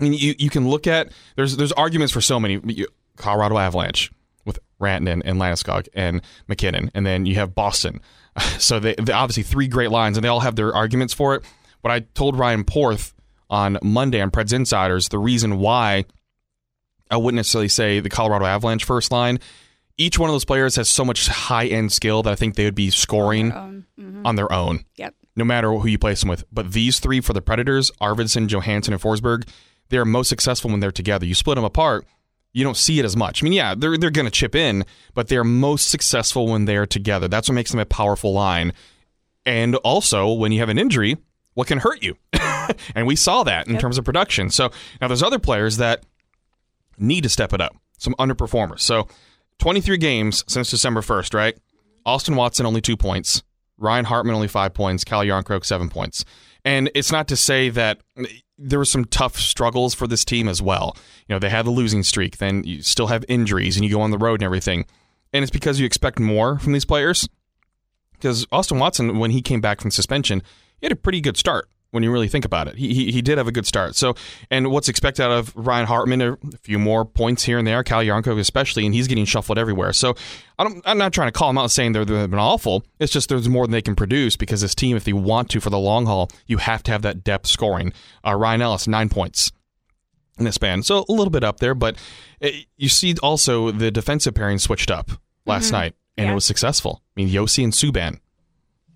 I 0.00 0.02
mean, 0.02 0.12
you, 0.14 0.34
you 0.40 0.50
can 0.50 0.68
look 0.68 0.88
at 0.88 1.12
there's 1.36 1.56
there's 1.56 1.70
arguments 1.72 2.12
for 2.12 2.20
so 2.20 2.40
many. 2.40 2.60
Colorado 3.16 3.56
Avalanche 3.58 4.10
Rantanen 4.80 5.22
and 5.24 5.40
Landeskog 5.40 5.88
and 5.94 6.20
MacKinnon, 6.48 6.90
and 6.94 7.06
then 7.06 7.26
you 7.26 7.34
have 7.36 7.54
Boston. 7.54 8.00
So 8.58 8.78
they, 8.78 8.94
obviously 8.96 9.42
three 9.44 9.66
great 9.66 9.90
lines, 9.90 10.18
and 10.18 10.24
they 10.24 10.28
all 10.28 10.40
have 10.40 10.56
their 10.56 10.74
arguments 10.74 11.14
for 11.14 11.34
it. 11.36 11.42
But 11.82 11.90
I 11.92 12.00
told 12.00 12.38
Ryan 12.38 12.64
Porth 12.64 13.14
on 13.48 13.78
Monday 13.82 14.20
on 14.20 14.30
Preds 14.30 14.52
Insiders 14.52 15.08
the 15.08 15.18
reason 15.18 15.58
why 15.58 16.04
I 17.10 17.16
wouldn't 17.16 17.36
necessarily 17.36 17.68
say 17.68 18.00
the 18.00 18.10
Colorado 18.10 18.44
Avalanche 18.44 18.84
first 18.84 19.10
line. 19.10 19.38
Each 19.96 20.18
one 20.18 20.28
of 20.28 20.34
those 20.34 20.44
players 20.44 20.76
has 20.76 20.88
so 20.90 21.02
much 21.02 21.28
high 21.28 21.66
end 21.66 21.92
skill 21.92 22.22
that 22.24 22.30
I 22.32 22.34
think 22.34 22.56
they 22.56 22.64
would 22.64 22.74
be 22.74 22.90
scoring 22.90 23.52
Um, 23.52 23.86
mhm. 23.98 24.26
on 24.26 24.36
their 24.36 24.52
own 24.52 24.84
Yep. 24.96 25.14
no 25.36 25.44
matter 25.46 25.72
who 25.72 25.88
you 25.88 25.98
place 25.98 26.20
them 26.20 26.28
with. 26.28 26.44
But 26.52 26.72
these 26.72 26.98
three 27.00 27.20
for 27.22 27.32
the 27.32 27.40
Predators, 27.40 27.90
Arvidsson, 28.02 28.48
Johansen, 28.48 28.92
and 28.92 29.00
Forsberg, 29.02 29.48
they're 29.88 30.04
most 30.04 30.28
successful 30.28 30.70
when 30.70 30.80
they're 30.80 30.90
together. 30.92 31.24
You 31.24 31.34
split 31.34 31.54
them 31.54 31.64
apart, 31.64 32.04
you 32.56 32.64
don't 32.64 32.76
see 32.76 32.98
it 32.98 33.04
as 33.04 33.18
much. 33.18 33.42
I 33.42 33.44
mean, 33.44 33.52
yeah, 33.52 33.74
they're 33.74 33.98
they're 33.98 34.10
going 34.10 34.24
to 34.24 34.30
chip 34.30 34.54
in, 34.54 34.86
but 35.12 35.28
they're 35.28 35.44
most 35.44 35.90
successful 35.90 36.46
when 36.46 36.64
they're 36.64 36.86
together. 36.86 37.28
That's 37.28 37.50
what 37.50 37.54
makes 37.54 37.70
them 37.70 37.80
a 37.80 37.84
powerful 37.84 38.32
line. 38.32 38.72
And 39.44 39.76
also, 39.76 40.32
when 40.32 40.52
you 40.52 40.60
have 40.60 40.70
an 40.70 40.78
injury, 40.78 41.18
what 41.52 41.66
can 41.66 41.80
hurt 41.80 42.02
you? 42.02 42.16
and 42.94 43.06
we 43.06 43.14
saw 43.14 43.42
that 43.42 43.68
in 43.68 43.76
terms 43.76 43.98
of 43.98 44.06
production. 44.06 44.48
So 44.48 44.70
now 45.02 45.06
there's 45.06 45.22
other 45.22 45.38
players 45.38 45.76
that 45.76 46.06
need 46.96 47.24
to 47.24 47.28
step 47.28 47.52
it 47.52 47.60
up. 47.60 47.76
Some 47.98 48.14
underperformers. 48.18 48.80
So 48.80 49.06
23 49.58 49.98
games 49.98 50.42
since 50.48 50.70
December 50.70 51.02
1st, 51.02 51.34
right? 51.34 51.58
Austin 52.06 52.36
Watson 52.36 52.64
only 52.64 52.80
two 52.80 52.96
points. 52.96 53.42
Ryan 53.76 54.06
Hartman 54.06 54.34
only 54.34 54.48
five 54.48 54.72
points. 54.72 55.04
Calle 55.04 55.26
Jarnkrok 55.26 55.66
seven 55.66 55.90
points. 55.90 56.24
And 56.64 56.90
it's 56.94 57.12
not 57.12 57.28
to 57.28 57.36
say 57.36 57.68
that 57.68 58.00
there 58.58 58.78
were 58.78 58.84
some 58.84 59.04
tough 59.04 59.36
struggles 59.36 59.94
for 59.94 60.06
this 60.06 60.24
team 60.24 60.48
as 60.48 60.62
well. 60.62 60.96
You 61.28 61.34
know, 61.34 61.38
they 61.38 61.50
had 61.50 61.66
the 61.66 61.70
losing 61.70 62.02
streak. 62.02 62.38
Then 62.38 62.64
you 62.64 62.82
still 62.82 63.08
have 63.08 63.24
injuries, 63.28 63.76
and 63.76 63.84
you 63.84 63.90
go 63.90 64.00
on 64.00 64.10
the 64.10 64.18
road 64.18 64.40
and 64.40 64.44
everything. 64.44 64.86
And 65.32 65.42
it's 65.42 65.50
because 65.50 65.78
you 65.78 65.86
expect 65.86 66.18
more 66.18 66.58
from 66.58 66.72
these 66.72 66.84
players. 66.84 67.28
Because 68.12 68.46
Austin 68.50 68.78
Watson, 68.78 69.18
when 69.18 69.30
he 69.30 69.42
came 69.42 69.60
back 69.60 69.80
from 69.80 69.90
suspension, 69.90 70.42
he 70.78 70.86
had 70.86 70.92
a 70.92 70.96
pretty 70.96 71.20
good 71.20 71.36
start. 71.36 71.68
When 71.92 72.02
you 72.02 72.10
really 72.12 72.28
think 72.28 72.44
about 72.44 72.68
it, 72.68 72.74
he, 72.76 72.92
he 72.92 73.12
he 73.12 73.22
did 73.22 73.38
have 73.38 73.46
a 73.48 73.52
good 73.52 73.66
start. 73.66 73.94
So, 73.96 74.16
and 74.50 74.70
what's 74.70 74.88
expected 74.88 75.22
out 75.22 75.30
of 75.30 75.54
Ryan 75.56 75.86
Hartman, 75.86 76.20
a 76.20 76.36
few 76.60 76.78
more 76.78 77.04
points 77.04 77.44
here 77.44 77.58
and 77.58 77.66
there, 77.66 77.82
Calle 77.84 78.04
Jarnkrok 78.04 78.38
especially, 78.38 78.84
and 78.84 78.94
he's 78.94 79.06
getting 79.06 79.24
shuffled 79.24 79.56
everywhere. 79.56 79.92
So, 79.92 80.14
I 80.58 80.64
don't, 80.64 80.82
I'm 80.84 80.98
not 80.98 81.12
trying 81.12 81.28
to 81.28 81.32
call 81.32 81.48
him 81.48 81.58
out 81.58 81.70
saying 81.70 81.92
they're, 81.92 82.04
they've 82.04 82.28
been 82.30 82.38
awful. 82.38 82.84
It's 82.98 83.12
just 83.12 83.28
there's 83.28 83.48
more 83.48 83.64
than 83.66 83.72
they 83.72 83.82
can 83.82 83.94
produce 83.96 84.36
because 84.36 84.60
this 84.60 84.74
team, 84.74 84.96
if 84.96 85.04
they 85.04 85.12
want 85.14 85.48
to 85.50 85.60
for 85.60 85.70
the 85.70 85.78
long 85.78 86.06
haul, 86.06 86.28
you 86.46 86.58
have 86.58 86.82
to 86.82 86.90
have 86.92 87.02
that 87.02 87.24
depth 87.24 87.46
scoring. 87.46 87.92
Uh, 88.26 88.34
Ryan 88.34 88.62
Ellis, 88.62 88.86
nine 88.88 89.08
points 89.08 89.52
in 90.38 90.44
this 90.44 90.56
span. 90.56 90.82
So 90.82 91.04
a 91.08 91.12
little 91.12 91.30
bit 91.30 91.44
up 91.44 91.60
there, 91.60 91.74
but 91.74 91.96
it, 92.40 92.66
you 92.76 92.88
see 92.90 93.14
also 93.22 93.70
the 93.70 93.90
defensive 93.90 94.34
pairing 94.34 94.58
switched 94.58 94.90
up 94.90 95.10
last 95.46 95.70
night, 95.70 95.94
and 96.18 96.24
Mm-hmm. 96.24 96.26
Yeah. 96.26 96.32
it 96.32 96.34
was 96.34 96.44
successful. 96.46 97.02
I 97.16 97.20
mean, 97.20 97.28
Josi 97.28 97.62
and 97.62 97.72
Subban. 97.72 98.20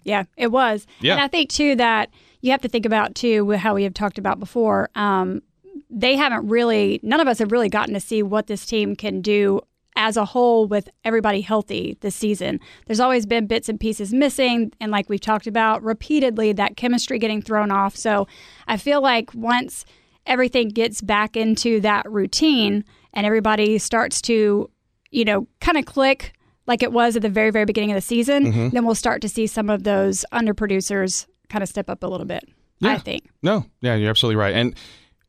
Yeah, 0.04 0.24
it 0.38 0.46
was. 0.48 0.86
Yeah. 1.00 1.12
And 1.12 1.20
I 1.22 1.28
think 1.28 1.50
too 1.50 1.76
that 1.76 2.08
you 2.40 2.50
have 2.50 2.62
to 2.62 2.68
think 2.68 2.86
about 2.86 3.14
too 3.14 3.50
how 3.52 3.74
we 3.74 3.82
have 3.84 3.94
talked 3.94 4.18
about 4.18 4.38
before. 4.38 4.90
Um, 4.94 5.42
they 5.88 6.16
haven't 6.16 6.48
really, 6.48 7.00
none 7.02 7.20
of 7.20 7.28
us 7.28 7.38
have 7.38 7.52
really 7.52 7.68
gotten 7.68 7.94
to 7.94 8.00
see 8.00 8.22
what 8.22 8.46
this 8.46 8.64
team 8.66 8.94
can 8.96 9.20
do 9.20 9.60
as 9.96 10.16
a 10.16 10.24
whole 10.24 10.66
with 10.66 10.88
everybody 11.04 11.40
healthy 11.40 11.98
this 12.00 12.14
season. 12.14 12.60
There's 12.86 13.00
always 13.00 13.26
been 13.26 13.46
bits 13.46 13.68
and 13.68 13.78
pieces 13.78 14.12
missing, 14.14 14.72
and 14.80 14.92
like 14.92 15.08
we've 15.08 15.20
talked 15.20 15.46
about 15.46 15.82
repeatedly, 15.82 16.52
that 16.52 16.76
chemistry 16.76 17.18
getting 17.18 17.42
thrown 17.42 17.70
off. 17.70 17.96
So 17.96 18.26
I 18.68 18.76
feel 18.76 19.02
like 19.02 19.34
once 19.34 19.84
everything 20.26 20.68
gets 20.68 21.00
back 21.00 21.36
into 21.36 21.80
that 21.80 22.10
routine 22.10 22.84
and 23.12 23.26
everybody 23.26 23.78
starts 23.78 24.22
to, 24.22 24.70
you 25.10 25.24
know, 25.24 25.48
kind 25.60 25.76
of 25.76 25.84
click 25.86 26.34
like 26.66 26.84
it 26.84 26.92
was 26.92 27.16
at 27.16 27.22
the 27.22 27.28
very, 27.28 27.50
very 27.50 27.64
beginning 27.64 27.90
of 27.90 27.96
the 27.96 28.00
season, 28.00 28.44
Mm-hmm. 28.46 28.68
then 28.68 28.84
we'll 28.84 28.94
start 28.94 29.20
to 29.22 29.28
see 29.28 29.48
some 29.48 29.68
of 29.68 29.82
those 29.82 30.24
underproducers 30.32 31.26
kind 31.50 31.62
of 31.62 31.68
step 31.68 31.90
up 31.90 32.02
a 32.02 32.06
little 32.06 32.26
bit. 32.26 32.48
I 32.82 32.96
think. 32.96 33.28
No, 33.42 33.66
yeah, 33.82 33.94
you're 33.96 34.08
absolutely 34.08 34.36
right. 34.36 34.54
And 34.54 34.74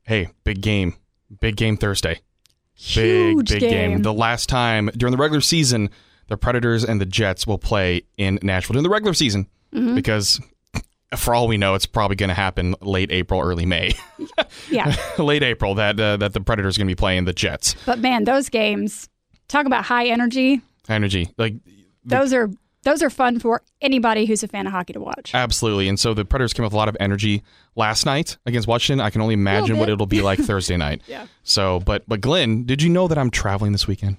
hey, 0.04 0.30
big 0.46 0.62
game, 0.62 0.96
big 1.42 1.58
game 1.58 1.76
Thursday. 1.76 2.22
Big, 2.96 3.36
Huge 3.36 3.50
big 3.50 3.60
game. 3.60 4.02
The 4.04 4.14
last 4.14 4.48
time 4.48 4.90
during 4.96 5.12
the 5.12 5.18
regular 5.18 5.42
season, 5.42 5.90
the 6.30 6.38
Predators 6.38 6.86
and 6.86 7.02
the 7.02 7.06
Jets 7.06 7.46
will 7.46 7.58
play 7.58 8.04
in 8.18 8.40
Nashville 8.42 8.76
during 8.76 8.84
the 8.84 8.90
regular 8.90 9.14
season 9.14 9.48
Mm-hmm. 9.74 9.96
because, 9.96 10.40
for 11.18 11.34
all 11.34 11.48
we 11.48 11.56
know, 11.58 11.76
it's 11.76 11.86
probably 11.86 12.16
going 12.18 12.28
to 12.30 12.34
happen 12.36 12.76
late 12.82 13.10
April, 13.12 13.40
early 13.42 13.66
May, 13.66 13.92
Yeah. 14.70 14.94
late 15.18 15.44
April 15.44 15.76
that 15.76 15.98
uh, 16.00 16.18
that 16.18 16.34
the 16.34 16.42
Predators 16.42 16.78
going 16.78 16.88
to 16.88 16.92
be 16.92 16.96
playing 17.00 17.24
the 17.26 17.32
Jets. 17.34 17.76
but 17.86 18.00
man, 18.00 18.24
those 18.26 18.50
games, 18.50 19.08
talk 19.48 19.66
about 19.66 19.84
high 19.86 20.08
energy. 20.08 20.62
High 20.88 20.96
Energy, 20.96 21.30
like 21.38 21.54
those 22.04 22.34
are 22.34 22.50
those 22.84 23.02
are 23.04 23.10
fun 23.10 23.40
for 23.40 23.62
anybody 23.82 24.26
who's 24.26 24.44
a 24.44 24.48
fan 24.48 24.66
of 24.68 24.74
hockey 24.74 24.94
to 24.94 25.00
watch. 25.00 25.32
Absolutely. 25.34 25.88
And 25.88 26.00
so 26.00 26.14
the 26.14 26.26
Predators 26.26 26.54
came 26.54 26.64
with 26.64 26.74
a 26.74 26.78
lot 26.78 26.90
of 26.90 26.98
energy 27.00 27.44
last 27.76 28.06
night 28.06 28.38
against 28.46 28.68
Washington. 28.68 29.04
I 29.06 29.10
can 29.10 29.22
only 29.22 29.34
imagine 29.36 29.78
what 29.78 29.90
it'll 29.90 30.06
be 30.08 30.22
like 30.22 30.40
Thursday 30.44 30.78
night. 30.78 31.02
Yeah. 31.08 31.28
So, 31.44 31.80
but 31.82 32.04
but 32.08 32.22
Glenn, 32.22 32.64
did 32.64 32.82
you 32.82 32.90
know 32.90 33.08
that 33.08 33.18
I'm 33.18 33.30
traveling 33.32 33.72
this 33.72 33.88
weekend? 33.88 34.18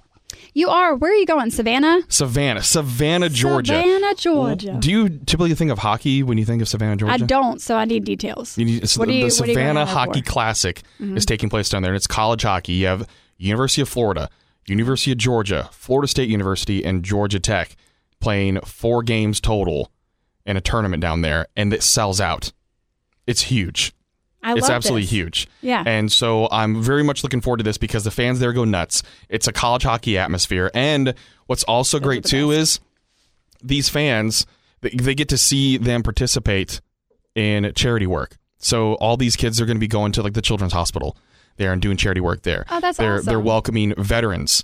You 0.55 0.69
are. 0.69 0.95
Where 0.95 1.11
are 1.11 1.15
you 1.15 1.25
going? 1.25 1.51
Savannah? 1.51 2.01
Savannah, 2.09 2.63
Savannah, 2.63 3.29
Georgia. 3.29 3.73
Savannah, 3.81 4.15
Georgia. 4.15 4.77
Do 4.79 4.89
you 4.91 5.09
typically 5.09 5.53
think 5.55 5.71
of 5.71 5.79
hockey 5.79 6.23
when 6.23 6.37
you 6.37 6.45
think 6.45 6.61
of 6.61 6.67
Savannah, 6.67 6.95
Georgia? 6.95 7.13
I 7.13 7.17
don't, 7.17 7.61
so 7.61 7.75
I 7.75 7.85
need 7.85 8.03
details. 8.03 8.57
You 8.57 8.65
need, 8.65 8.89
so 8.89 8.99
What 8.99 9.07
the, 9.09 9.15
you- 9.15 9.23
the 9.25 9.31
Savannah 9.31 9.85
Hockey 9.85 10.19
for? 10.21 10.25
Mm-hmm. 10.25 10.31
Classic 10.31 10.81
is 10.99 11.25
taking 11.25 11.49
place 11.49 11.69
down 11.69 11.81
there, 11.83 11.91
and 11.91 11.95
it's 11.97 12.07
college 12.07 12.43
hockey. 12.43 12.73
You 12.73 12.87
have 12.87 13.07
University 13.37 13.81
of 13.81 13.89
Florida, 13.89 14.29
University 14.67 15.11
of 15.11 15.17
Georgia, 15.17 15.69
Florida 15.71 16.07
State 16.07 16.29
University, 16.29 16.83
and 16.83 17.03
Georgia 17.03 17.39
Tech 17.39 17.75
playing 18.23 18.61
four 18.61 19.03
games 19.03 19.41
total 19.41 19.91
in 20.45 20.55
a 20.55 20.61
tournament 20.61 21.01
down 21.01 21.21
there, 21.21 21.47
and 21.57 21.73
it 21.73 21.83
sells 21.83 22.21
out. 22.21 22.53
It's 23.27 23.41
huge. 23.41 23.93
I 24.41 24.55
it's 24.55 24.69
absolutely 24.69 25.03
this. 25.03 25.11
huge. 25.11 25.47
Yeah. 25.61 25.83
And 25.85 26.11
so 26.11 26.47
I'm 26.51 26.81
very 26.81 27.03
much 27.03 27.23
looking 27.23 27.41
forward 27.41 27.57
to 27.57 27.63
this 27.63 27.77
because 27.77 28.03
the 28.03 28.11
fans 28.11 28.39
there 28.39 28.51
go 28.51 28.65
nuts. 28.65 29.03
It's 29.29 29.47
a 29.47 29.53
college 29.53 29.83
hockey 29.83 30.17
atmosphere. 30.17 30.71
And 30.73 31.13
what's 31.47 31.63
also 31.63 31.99
great 31.99 32.23
the 32.23 32.29
too 32.29 32.49
best. 32.49 32.59
is 32.59 32.79
these 33.61 33.87
fans, 33.87 34.45
they, 34.81 34.89
they 34.89 35.15
get 35.15 35.29
to 35.29 35.37
see 35.37 35.77
them 35.77 36.03
participate 36.03 36.81
in 37.35 37.71
charity 37.73 38.07
work. 38.07 38.37
So 38.57 38.95
all 38.95 39.15
these 39.15 39.37
kids 39.37 39.61
are 39.61 39.65
going 39.65 39.77
to 39.77 39.81
be 39.81 39.87
going 39.87 40.11
to 40.13 40.23
like 40.23 40.33
the 40.33 40.41
children's 40.41 40.73
hospital 40.73 41.15
there 41.55 41.71
and 41.71 41.81
doing 41.81 41.95
charity 41.95 42.21
work 42.21 42.43
there. 42.43 42.65
Oh, 42.69 42.81
that's 42.81 42.97
they're, 42.97 43.15
awesome. 43.15 43.25
They're 43.25 43.39
welcoming 43.39 43.93
veterans 43.97 44.63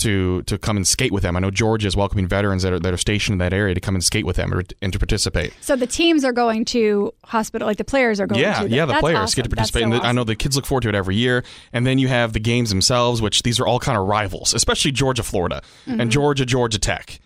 to 0.00 0.42
to 0.42 0.58
come 0.58 0.76
and 0.76 0.86
skate 0.86 1.12
with 1.12 1.22
them. 1.22 1.36
I 1.36 1.40
know 1.40 1.50
Georgia 1.50 1.86
is 1.86 1.96
welcoming 1.96 2.26
veterans 2.26 2.62
that 2.64 2.72
are, 2.72 2.78
that 2.80 2.92
are 2.92 2.96
stationed 2.98 3.34
in 3.34 3.38
that 3.38 3.52
area 3.52 3.74
to 3.74 3.80
come 3.80 3.94
and 3.94 4.02
skate 4.04 4.26
with 4.26 4.36
them 4.36 4.52
or, 4.52 4.62
and 4.82 4.92
to 4.92 4.98
participate. 4.98 5.52
So 5.60 5.76
the 5.76 5.86
teams 5.86 6.24
are 6.24 6.32
going 6.32 6.64
to 6.66 7.14
hospital, 7.24 7.66
like 7.68 7.76
the 7.78 7.84
players 7.84 8.20
are 8.20 8.26
going 8.26 8.40
Yeah, 8.40 8.62
to. 8.62 8.68
yeah, 8.68 8.84
the 8.86 8.92
That's 8.92 9.00
players 9.02 9.18
awesome. 9.18 9.36
get 9.36 9.50
to 9.50 9.56
participate. 9.56 9.82
so 9.84 9.92
and 9.92 10.02
I 10.02 10.12
know 10.12 10.24
the 10.24 10.34
kids 10.36 10.56
look 10.56 10.66
forward 10.66 10.82
to 10.82 10.88
it 10.88 10.94
every 10.94 11.16
year. 11.16 11.44
And 11.72 11.86
then 11.86 11.98
you 11.98 12.08
have 12.08 12.32
the 12.32 12.40
games 12.40 12.70
themselves, 12.70 13.22
which 13.22 13.42
these 13.42 13.60
are 13.60 13.66
all 13.66 13.78
kind 13.78 13.96
of 13.96 14.06
rivals, 14.06 14.52
especially 14.54 14.92
Georgia, 14.92 15.22
Florida, 15.22 15.62
Mm-hmm. 15.86 16.00
and 16.00 16.10
Georgia, 16.10 16.44
Georgia 16.44 16.78
Tech. 16.78 17.20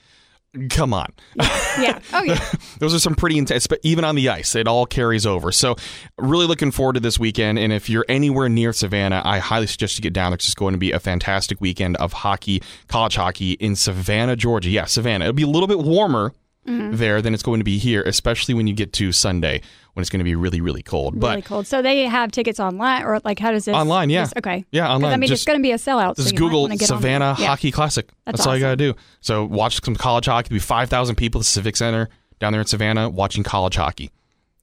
Come 0.71 0.95
on. 0.95 1.13
Yeah. 1.37 1.99
Oh 2.13 2.23
yeah. 2.23 2.39
Those 2.79 2.95
are 2.95 2.99
some 3.01 3.15
pretty 3.15 3.39
intense, 3.39 3.67
but 3.67 3.81
even 3.83 4.05
on 4.05 4.15
the 4.15 4.29
ice, 4.29 4.55
it 4.55 4.69
all 4.69 4.87
carries 4.87 5.27
over. 5.27 5.51
So, 5.51 5.77
really 6.19 6.47
looking 6.47 6.71
forward 6.71 6.93
to 6.95 7.01
this 7.01 7.19
weekend. 7.19 7.59
And 7.59 7.73
if 7.73 7.91
you're 7.91 8.05
anywhere 8.09 8.49
near 8.49 8.73
Savannah, 8.73 9.23
I 9.25 9.39
highly 9.39 9.67
suggest 9.67 9.99
you 9.99 10.03
get 10.03 10.13
down 10.13 10.31
there. 10.31 10.37
It's 10.37 10.45
just 10.45 10.57
going 10.57 10.73
to 10.73 10.79
be 10.79 10.93
a 10.93 11.01
fantastic 11.01 11.61
weekend 11.61 11.97
of 11.97 12.13
hockey, 12.13 12.63
college 12.89 13.17
hockey 13.17 13.53
in 13.53 13.75
Savannah, 13.75 14.37
Georgia. 14.37 14.71
Yeah, 14.71 14.85
Savannah. 14.85 15.25
It'll 15.25 15.35
be 15.35 15.43
a 15.43 15.49
little 15.49 15.69
bit 15.69 15.81
warmer 15.81 16.33
Mm-hmm. 16.67 16.97
there 16.97 17.21
than 17.21 17.35
it's 17.35 17.43
going 17.43 17.61
to 17.61 17.65
be 17.65 17.77
here, 17.77 18.03
especially 18.03 18.55
when 18.55 18.67
you 18.67 18.73
get 18.75 18.93
to 18.95 19.13
Sunday 19.13 19.61
when 19.93 20.01
it's 20.01 20.09
going 20.09 20.21
to 20.21 20.25
be 20.25 20.35
really, 20.35 20.61
really 20.63 20.83
cold. 20.83 21.15
really 21.23 21.37
but 21.37 21.45
cold. 21.45 21.67
So 21.67 21.83
they 21.83 22.07
have 22.07 22.33
tickets 22.33 22.59
online, 22.59 23.03
or 23.03 23.21
like 23.23 23.39
how 23.39 23.53
does 23.53 23.67
this? 23.67 23.75
Online, 23.75 24.09
yeah. 24.09 24.23
this- 24.25 24.33
okay. 24.39 24.65
Yeah, 24.71 24.91
online. 24.93 25.13
I 25.13 25.17
mean, 25.19 25.29
Just- 25.29 25.43
it's 25.43 25.47
going 25.47 25.59
to 25.59 25.63
be 25.63 25.73
a 25.73 25.77
sellout. 25.77 26.17
Just 26.17 26.31
so 26.31 26.37
Google 26.37 26.63
wanna 26.63 26.77
get 26.77 26.91
on 26.91 27.01
there. 27.03 27.11
Savannah 27.19 27.37
Yeah. 27.39 27.47
Hockey 27.49 27.71
Classic. 27.71 28.07
That's, 28.25 28.39
That's 28.39 28.47
all 28.47 28.55
you 28.57 28.61
got 28.63 28.71
to 28.71 28.77
do. 28.77 28.95
So 29.21 29.45
watch 29.45 29.83
some 29.85 29.95
college 29.95 30.25
hockey. 30.27 30.49
There'll 30.49 30.57
be 30.57 30.65
5,000 30.65 31.17
people 31.17 31.39
at 31.39 31.43
the 31.43 31.45
Civic 31.45 31.77
Center 31.77 32.09
down 32.41 32.53
there 32.53 32.61
in 32.63 32.67
Savannah 32.67 33.09
watching 33.11 33.43
college 33.43 33.77
hockey. 33.77 34.11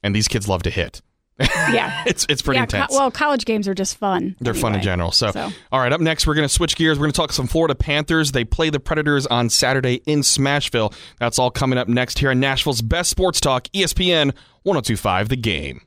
And 0.04 0.16
these 0.16 0.28
kids 0.28 0.48
love 0.48 0.64
to 0.64 0.70
hit. 0.72 1.02
Yeah. 1.72 2.04
It's 2.06 2.26
it's 2.28 2.42
pretty 2.42 2.60
yeah. 2.60 2.66
co- 2.66 2.78
intense. 2.78 2.92
well, 2.94 3.12
college 3.12 3.46
games 3.46 3.68
are 3.68 3.74
just 3.74 3.98
fun. 3.98 4.36
They're 4.42 4.54
fun 4.54 4.76
in 4.76 4.82
general. 4.82 5.12
So, 5.12 5.32
So. 5.32 5.50
all 5.72 5.80
right, 5.80 5.94
up 5.94 6.02
next, 6.02 6.28
we're 6.28 6.34
going 6.34 6.48
to 6.48 6.54
switch 6.54 6.76
gears. 6.76 6.98
We're 7.00 7.04
going 7.06 7.14
to 7.14 7.18
talk 7.18 7.32
some 7.32 7.48
Florida 7.48 7.76
Panthers. 7.76 8.32
They 8.34 8.44
play 8.44 8.70
the 8.70 8.80
Predators 8.80 9.26
on 9.28 9.50
Saturday 9.50 10.02
in 10.06 10.20
Smashville. 10.20 10.94
That's 11.20 11.40
all 11.40 11.52
coming 11.52 11.78
up 11.80 11.88
next 11.88 12.20
here 12.20 12.32
on 12.32 12.40
Nashville's 12.40 12.82
best 12.82 13.10
sports 13.10 13.40
talk, 13.40 13.68
ESPN 13.70 14.34
1025 14.64 15.30
The 15.30 15.36
Game. 15.38 15.82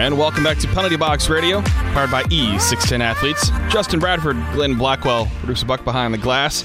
And 0.00 0.16
welcome 0.16 0.42
back 0.42 0.56
to 0.60 0.66
Penalty 0.68 0.96
Box 0.96 1.28
Radio, 1.28 1.60
powered 1.60 2.10
by 2.10 2.22
E610 2.22 3.00
Athletes. 3.00 3.50
Justin 3.68 4.00
Bradford, 4.00 4.34
Glenn 4.54 4.78
Blackwell, 4.78 5.26
producer 5.40 5.66
Buck 5.66 5.84
behind 5.84 6.14
the 6.14 6.18
glass. 6.18 6.64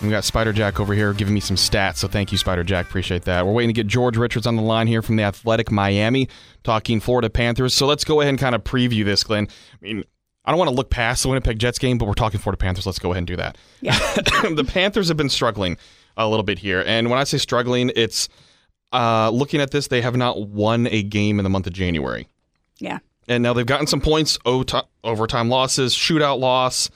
We 0.00 0.08
got 0.08 0.24
Spider 0.24 0.54
Jack 0.54 0.80
over 0.80 0.94
here 0.94 1.12
giving 1.12 1.34
me 1.34 1.40
some 1.40 1.56
stats, 1.56 1.98
so 1.98 2.08
thank 2.08 2.32
you, 2.32 2.38
Spider 2.38 2.64
Jack. 2.64 2.86
Appreciate 2.86 3.24
that. 3.24 3.44
We're 3.44 3.52
waiting 3.52 3.74
to 3.74 3.78
get 3.78 3.88
George 3.88 4.16
Richards 4.16 4.46
on 4.46 4.56
the 4.56 4.62
line 4.62 4.86
here 4.86 5.02
from 5.02 5.16
the 5.16 5.22
Athletic 5.24 5.70
Miami, 5.70 6.30
talking 6.64 6.98
Florida 6.98 7.28
Panthers. 7.28 7.74
So 7.74 7.86
let's 7.86 8.04
go 8.04 8.22
ahead 8.22 8.30
and 8.30 8.38
kind 8.38 8.54
of 8.54 8.64
preview 8.64 9.04
this, 9.04 9.22
Glenn. 9.22 9.48
I 9.74 9.76
mean, 9.84 10.02
I 10.46 10.50
don't 10.50 10.58
want 10.58 10.70
to 10.70 10.74
look 10.74 10.88
past 10.88 11.24
the 11.24 11.28
Winnipeg 11.28 11.58
Jets 11.58 11.78
game, 11.78 11.98
but 11.98 12.06
we're 12.06 12.14
talking 12.14 12.40
Florida 12.40 12.56
Panthers. 12.56 12.86
Let's 12.86 12.98
go 12.98 13.10
ahead 13.10 13.18
and 13.18 13.26
do 13.26 13.36
that. 13.36 13.58
Yeah. 13.82 13.98
the 14.54 14.64
Panthers 14.66 15.08
have 15.08 15.18
been 15.18 15.28
struggling 15.28 15.76
a 16.16 16.26
little 16.26 16.42
bit 16.42 16.60
here, 16.60 16.82
and 16.86 17.10
when 17.10 17.18
I 17.18 17.24
say 17.24 17.36
struggling, 17.36 17.92
it's 17.94 18.30
uh, 18.94 19.28
looking 19.28 19.60
at 19.60 19.72
this, 19.72 19.88
they 19.88 20.00
have 20.00 20.16
not 20.16 20.48
won 20.48 20.86
a 20.90 21.02
game 21.02 21.38
in 21.38 21.42
the 21.42 21.50
month 21.50 21.66
of 21.66 21.74
January. 21.74 22.28
Yeah. 22.78 22.98
And 23.28 23.42
now 23.42 23.52
they've 23.52 23.66
gotten 23.66 23.86
some 23.86 24.00
points, 24.00 24.38
overtime 25.04 25.48
losses, 25.48 25.94
shootout 25.94 26.38
loss, 26.38 26.90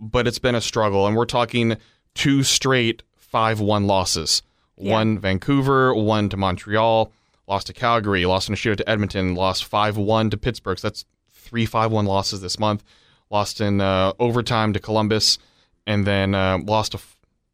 but 0.00 0.26
it's 0.26 0.38
been 0.38 0.54
a 0.54 0.60
struggle. 0.60 1.06
And 1.06 1.16
we're 1.16 1.26
talking 1.26 1.76
two 2.14 2.42
straight 2.42 3.02
5 3.18 3.60
1 3.60 3.86
losses 3.86 4.42
Yeah. 4.76 4.92
one 4.92 5.18
Vancouver, 5.18 5.94
one 5.94 6.28
to 6.30 6.36
Montreal, 6.36 7.12
lost 7.46 7.66
to 7.66 7.72
Calgary, 7.72 8.24
lost 8.26 8.48
in 8.48 8.54
a 8.54 8.56
shootout 8.56 8.78
to 8.78 8.88
Edmonton, 8.88 9.34
lost 9.34 9.64
5 9.64 9.96
1 9.96 10.30
to 10.30 10.36
Pittsburgh. 10.36 10.78
So 10.78 10.88
that's 10.88 11.04
three 11.32 11.66
5 11.66 11.90
1 11.92 12.06
losses 12.06 12.40
this 12.40 12.58
month. 12.58 12.82
Lost 13.30 13.60
in 13.60 13.80
uh, 13.80 14.12
overtime 14.18 14.72
to 14.74 14.78
Columbus, 14.80 15.38
and 15.86 16.06
then 16.06 16.34
uh, 16.34 16.58
lost 16.64 16.92
to. 16.92 16.98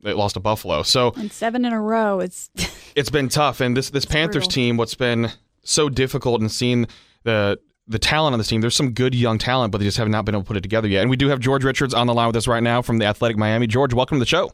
They 0.03 0.13
lost 0.15 0.35
to 0.35 0.41
Buffalo. 0.41 0.83
So 0.83 1.13
And 1.17 1.31
seven 1.33 1.65
in 1.65 1.73
a 1.73 1.81
row. 1.81 2.21
It's 2.21 2.51
it's 2.95 3.11
been 3.11 3.29
tough. 3.29 3.61
And 3.61 3.77
this 3.77 3.91
this 3.91 4.05
Panthers 4.05 4.43
brutal. 4.45 4.51
team, 4.53 4.77
what's 4.77 4.95
been 4.95 5.31
so 5.63 5.89
difficult 5.89 6.41
and 6.41 6.51
seeing 6.51 6.87
the 7.23 7.59
the 7.91 7.99
talent 7.99 8.33
on 8.33 8.39
this 8.39 8.49
team. 8.49 8.61
There's 8.61 8.77
some 8.77 8.93
good 8.93 9.15
young 9.15 9.39
talent, 9.39 9.73
but 9.73 9.79
they 9.79 9.85
just 9.85 9.99
have 9.99 10.09
not 10.09 10.25
been 10.25 10.35
able 10.35 10.45
to 10.45 10.47
put 10.47 10.57
it 10.57 10.63
together 10.63 10.89
yet. 10.89 11.03
And 11.03 11.11
we 11.11 11.17
do 11.17 11.29
have 11.29 11.41
George 11.41 11.65
Richards 11.65 11.93
on 11.93 12.07
the 12.07 12.15
line 12.15 12.29
with 12.29 12.37
us 12.37 12.47
right 12.47 12.63
now 12.63 12.83
from 12.83 12.99
the 12.99 13.05
Athletic 13.05 13.37
Miami. 13.37 13.67
George, 13.67 13.93
welcome 13.93 14.17
to 14.17 14.21
the 14.21 14.27
show. 14.27 14.53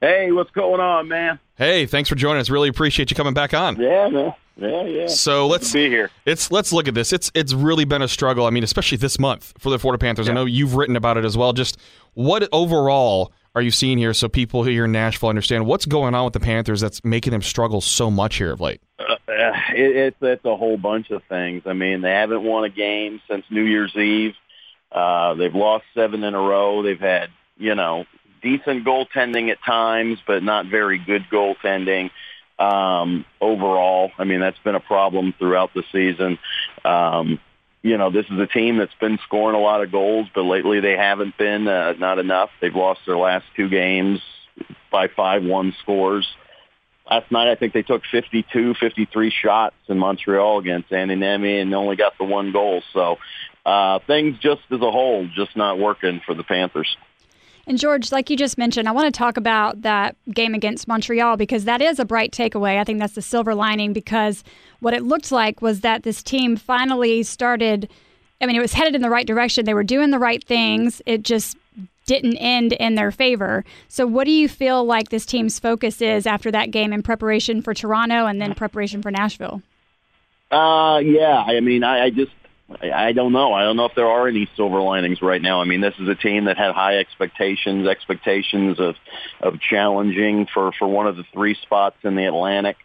Hey, 0.00 0.32
what's 0.32 0.50
going 0.50 0.80
on, 0.80 1.08
man? 1.08 1.38
Hey, 1.56 1.84
thanks 1.86 2.08
for 2.08 2.14
joining 2.14 2.40
us. 2.40 2.48
Really 2.50 2.68
appreciate 2.68 3.10
you 3.10 3.16
coming 3.16 3.34
back 3.34 3.52
on. 3.52 3.76
Yeah, 3.76 4.08
man. 4.08 4.34
Yeah, 4.56 4.82
yeah. 4.84 5.06
So 5.06 5.46
let's 5.46 5.72
be 5.72 5.88
here. 5.88 6.10
it's 6.24 6.50
let's 6.50 6.72
look 6.72 6.88
at 6.88 6.94
this. 6.94 7.12
It's 7.12 7.30
it's 7.34 7.52
really 7.52 7.84
been 7.84 8.02
a 8.02 8.08
struggle. 8.08 8.44
I 8.46 8.50
mean, 8.50 8.64
especially 8.64 8.98
this 8.98 9.18
month 9.18 9.52
for 9.58 9.70
the 9.70 9.78
Florida 9.78 10.00
Panthers. 10.00 10.28
I 10.28 10.32
know 10.32 10.46
you've 10.46 10.74
written 10.74 10.96
about 10.96 11.16
it 11.16 11.24
as 11.24 11.36
well. 11.36 11.52
Just 11.52 11.78
what 12.14 12.48
overall 12.50 13.32
are 13.58 13.62
you 13.62 13.72
seeing 13.72 13.98
here, 13.98 14.14
so 14.14 14.28
people 14.28 14.62
here 14.62 14.84
in 14.84 14.92
Nashville 14.92 15.28
understand 15.28 15.66
what's 15.66 15.84
going 15.84 16.14
on 16.14 16.24
with 16.24 16.32
the 16.32 16.38
Panthers 16.38 16.80
that's 16.80 17.04
making 17.04 17.32
them 17.32 17.42
struggle 17.42 17.80
so 17.80 18.08
much 18.08 18.36
here 18.36 18.52
of 18.52 18.60
late? 18.60 18.80
Uh, 19.00 19.16
it, 19.26 19.96
it's 19.96 20.16
it's 20.20 20.44
a 20.44 20.56
whole 20.56 20.76
bunch 20.76 21.10
of 21.10 21.24
things. 21.28 21.64
I 21.66 21.72
mean, 21.72 22.00
they 22.00 22.12
haven't 22.12 22.44
won 22.44 22.62
a 22.62 22.68
game 22.68 23.20
since 23.28 23.44
New 23.50 23.64
Year's 23.64 23.96
Eve. 23.96 24.34
Uh, 24.92 25.34
they've 25.34 25.54
lost 25.54 25.86
seven 25.92 26.22
in 26.22 26.34
a 26.34 26.40
row. 26.40 26.84
They've 26.84 27.00
had 27.00 27.30
you 27.56 27.74
know 27.74 28.04
decent 28.42 28.84
goaltending 28.84 29.50
at 29.50 29.58
times, 29.64 30.20
but 30.24 30.44
not 30.44 30.66
very 30.66 30.98
good 30.98 31.24
goaltending 31.28 32.10
um, 32.60 33.24
overall. 33.40 34.12
I 34.18 34.24
mean, 34.24 34.38
that's 34.38 34.58
been 34.60 34.76
a 34.76 34.80
problem 34.80 35.34
throughout 35.36 35.74
the 35.74 35.82
season. 35.90 36.38
Um, 36.84 37.40
you 37.88 37.96
know, 37.96 38.10
this 38.10 38.26
is 38.30 38.38
a 38.38 38.46
team 38.46 38.76
that's 38.78 38.94
been 39.00 39.18
scoring 39.24 39.56
a 39.56 39.60
lot 39.60 39.82
of 39.82 39.90
goals, 39.90 40.28
but 40.34 40.42
lately 40.42 40.80
they 40.80 40.96
haven't 40.96 41.36
been, 41.38 41.66
uh, 41.66 41.94
not 41.98 42.18
enough. 42.18 42.50
They've 42.60 42.74
lost 42.74 43.00
their 43.06 43.16
last 43.16 43.46
two 43.56 43.68
games 43.68 44.20
by 44.90 45.08
5-1 45.08 45.72
scores. 45.82 46.26
Last 47.10 47.30
night, 47.32 47.50
I 47.50 47.54
think 47.54 47.72
they 47.72 47.82
took 47.82 48.02
52, 48.10 48.74
53 48.74 49.30
shots 49.30 49.76
in 49.88 49.98
Montreal 49.98 50.58
against 50.58 50.90
Antti 50.90 51.16
Niemi 51.16 51.62
and 51.62 51.74
only 51.74 51.96
got 51.96 52.18
the 52.18 52.24
one 52.24 52.52
goal. 52.52 52.82
So 52.92 53.16
uh, 53.64 54.00
things 54.06 54.38
just 54.40 54.60
as 54.70 54.80
a 54.80 54.90
whole, 54.90 55.26
just 55.34 55.56
not 55.56 55.78
working 55.78 56.20
for 56.26 56.34
the 56.34 56.44
Panthers. 56.44 56.94
And 57.68 57.78
George, 57.78 58.10
like 58.12 58.30
you 58.30 58.36
just 58.36 58.56
mentioned, 58.56 58.88
I 58.88 58.92
want 58.92 59.12
to 59.12 59.18
talk 59.18 59.36
about 59.36 59.82
that 59.82 60.16
game 60.32 60.54
against 60.54 60.88
Montreal 60.88 61.36
because 61.36 61.64
that 61.64 61.82
is 61.82 61.98
a 61.98 62.04
bright 62.06 62.32
takeaway. 62.32 62.78
I 62.78 62.84
think 62.84 62.98
that's 62.98 63.12
the 63.12 63.20
silver 63.20 63.54
lining 63.54 63.92
because 63.92 64.42
what 64.80 64.94
it 64.94 65.04
looked 65.04 65.30
like 65.30 65.60
was 65.60 65.82
that 65.82 66.02
this 66.02 66.22
team 66.22 66.56
finally 66.56 67.22
started. 67.22 67.90
I 68.40 68.46
mean, 68.46 68.56
it 68.56 68.60
was 68.60 68.72
headed 68.72 68.94
in 68.94 69.02
the 69.02 69.10
right 69.10 69.26
direction. 69.26 69.66
They 69.66 69.74
were 69.74 69.84
doing 69.84 70.10
the 70.10 70.18
right 70.18 70.42
things. 70.42 71.02
It 71.04 71.24
just 71.24 71.58
didn't 72.06 72.38
end 72.38 72.72
in 72.72 72.94
their 72.94 73.10
favor. 73.10 73.66
So, 73.88 74.06
what 74.06 74.24
do 74.24 74.30
you 74.30 74.48
feel 74.48 74.82
like 74.84 75.10
this 75.10 75.26
team's 75.26 75.58
focus 75.58 76.00
is 76.00 76.26
after 76.26 76.50
that 76.50 76.70
game 76.70 76.94
in 76.94 77.02
preparation 77.02 77.60
for 77.60 77.74
Toronto 77.74 78.24
and 78.24 78.40
then 78.40 78.54
preparation 78.54 79.02
for 79.02 79.10
Nashville? 79.10 79.60
Uh, 80.50 81.00
yeah. 81.04 81.44
I 81.46 81.60
mean, 81.60 81.84
I, 81.84 82.04
I 82.04 82.10
just, 82.10 82.32
I, 82.82 83.12
don't 83.12 83.32
know. 83.32 83.54
I 83.54 83.62
don't 83.62 83.76
know 83.76 83.86
if 83.86 83.94
there 83.94 84.06
are 84.08 84.28
any 84.28 84.48
silver 84.56 84.80
linings 84.80 85.22
right 85.22 85.40
now. 85.40 85.60
I 85.60 85.64
mean, 85.64 85.80
this 85.80 85.94
is 85.98 86.08
a 86.08 86.14
team 86.14 86.44
that 86.44 86.58
had 86.58 86.72
high 86.74 86.98
expectations, 86.98 87.88
expectations 87.88 88.78
of, 88.78 88.94
of 89.40 89.58
challenging 89.60 90.46
for, 90.52 90.72
for 90.78 90.86
one 90.86 91.06
of 91.06 91.16
the 91.16 91.24
three 91.32 91.54
spots 91.62 91.96
in 92.04 92.14
the 92.14 92.26
Atlantic. 92.26 92.76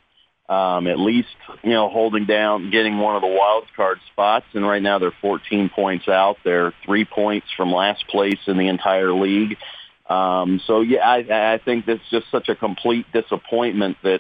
um, 0.49 0.87
at 0.87 0.99
least 0.99 1.29
you 1.63 1.71
know 1.71 1.89
holding 1.89 2.25
down, 2.25 2.69
getting 2.69 2.97
one 2.97 3.15
of 3.15 3.21
the 3.21 3.27
wild 3.27 3.65
card 3.75 3.99
spots. 4.11 4.45
And 4.53 4.65
right 4.67 4.81
now 4.81 4.99
they're 4.99 5.13
14 5.21 5.69
points 5.69 6.07
out. 6.07 6.37
They're 6.43 6.73
three 6.85 7.05
points 7.05 7.47
from 7.55 7.71
last 7.71 8.07
place 8.07 8.39
in 8.47 8.57
the 8.57 8.67
entire 8.67 9.13
league. 9.13 9.57
Um, 10.09 10.61
so 10.67 10.81
yeah, 10.81 10.99
I, 10.99 11.53
I 11.53 11.57
think 11.63 11.85
that's 11.85 12.07
just 12.11 12.29
such 12.29 12.49
a 12.49 12.55
complete 12.55 13.05
disappointment 13.13 13.97
that 14.03 14.19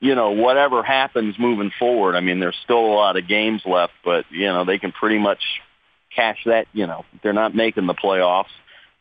you 0.00 0.14
know 0.14 0.30
whatever 0.30 0.82
happens 0.82 1.38
moving 1.38 1.70
forward. 1.78 2.16
I 2.16 2.20
mean, 2.20 2.40
there's 2.40 2.56
still 2.64 2.78
a 2.78 2.94
lot 2.94 3.16
of 3.16 3.26
games 3.28 3.62
left, 3.64 3.92
but 4.04 4.24
you 4.30 4.46
know 4.46 4.64
they 4.64 4.78
can 4.78 4.92
pretty 4.92 5.18
much 5.18 5.42
cash 6.14 6.38
that. 6.46 6.66
You 6.72 6.86
know, 6.86 7.04
they're 7.22 7.32
not 7.32 7.54
making 7.54 7.86
the 7.86 7.94
playoffs. 7.94 8.46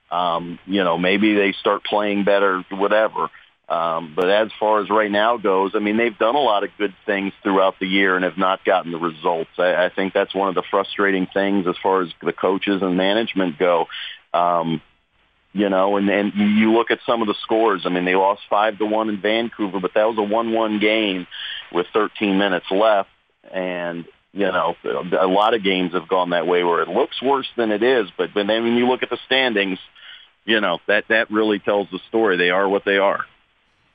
Um, 0.10 0.60
you 0.66 0.84
know, 0.84 0.98
maybe 0.98 1.36
they 1.36 1.52
start 1.52 1.84
playing 1.84 2.24
better, 2.24 2.64
whatever. 2.70 3.30
Um, 3.70 4.14
but 4.16 4.30
as 4.30 4.50
far 4.58 4.82
as 4.82 4.90
right 4.90 5.12
now 5.12 5.36
goes, 5.36 5.72
I 5.76 5.80
mean, 5.80 5.98
they've 5.98 6.18
done 6.18 6.36
a 6.36 6.42
lot 6.42 6.64
of 6.64 6.70
good 6.78 6.94
things 7.06 7.34
throughout 7.44 7.76
the 7.80 7.88
year 7.88 8.16
and 8.16 8.24
have 8.24 8.38
not 8.38 8.64
gotten 8.64 8.94
the 8.94 8.98
results. 8.98 9.50
I, 9.58 9.86
I 9.86 9.90
think 9.94 10.14
that's 10.14 10.34
one 10.34 10.48
of 10.48 10.56
the 10.56 10.64
frustrating 10.72 11.28
things 11.34 11.68
as 11.68 11.76
far 11.84 12.02
as 12.02 12.10
the 12.24 12.32
coaches 12.32 12.82
and 12.82 12.96
management 12.96 13.60
go. 13.60 13.88
Um, 14.34 14.82
you 15.58 15.70
know, 15.70 15.98
and 15.98 16.08
and 16.10 16.34
you 16.36 16.72
look 16.72 16.92
at 16.92 17.00
some 17.06 17.22
of 17.22 17.28
the 17.28 17.36
scores. 17.42 17.82
I 17.86 17.90
mean, 17.90 18.06
they 18.06 18.16
lost 18.16 18.42
five 18.50 18.78
to 18.78 18.86
one 18.86 19.10
in 19.10 19.20
Vancouver, 19.20 19.80
but 19.80 19.96
that 19.96 20.06
was 20.06 20.18
a 20.20 20.24
one-one 20.24 20.80
game 20.80 21.26
with 21.74 21.88
13 21.94 22.38
minutes 22.38 22.68
left, 22.70 23.10
and 23.52 24.06
you 24.34 24.46
know, 24.46 24.76
a 25.20 25.26
lot 25.26 25.56
of 25.56 25.64
games 25.64 25.94
have 25.94 26.08
gone 26.08 26.30
that 26.30 26.46
way 26.46 26.64
where 26.64 26.84
it 26.84 26.90
looks 26.90 27.20
worse 27.24 27.48
than 27.58 27.72
it 27.72 27.82
is. 27.82 28.08
But 28.16 28.30
then 28.36 28.48
when 28.48 28.76
you 28.76 28.88
look 28.88 29.02
at 29.02 29.10
the 29.10 29.18
standings, 29.26 29.80
you 30.46 30.62
know 30.62 30.78
that 30.88 31.06
that 31.10 31.32
really 31.32 31.58
tells 31.58 31.88
the 31.92 32.00
story. 32.08 32.38
They 32.38 32.52
are 32.52 32.70
what 32.70 32.86
they 32.86 32.98
are. 32.98 33.26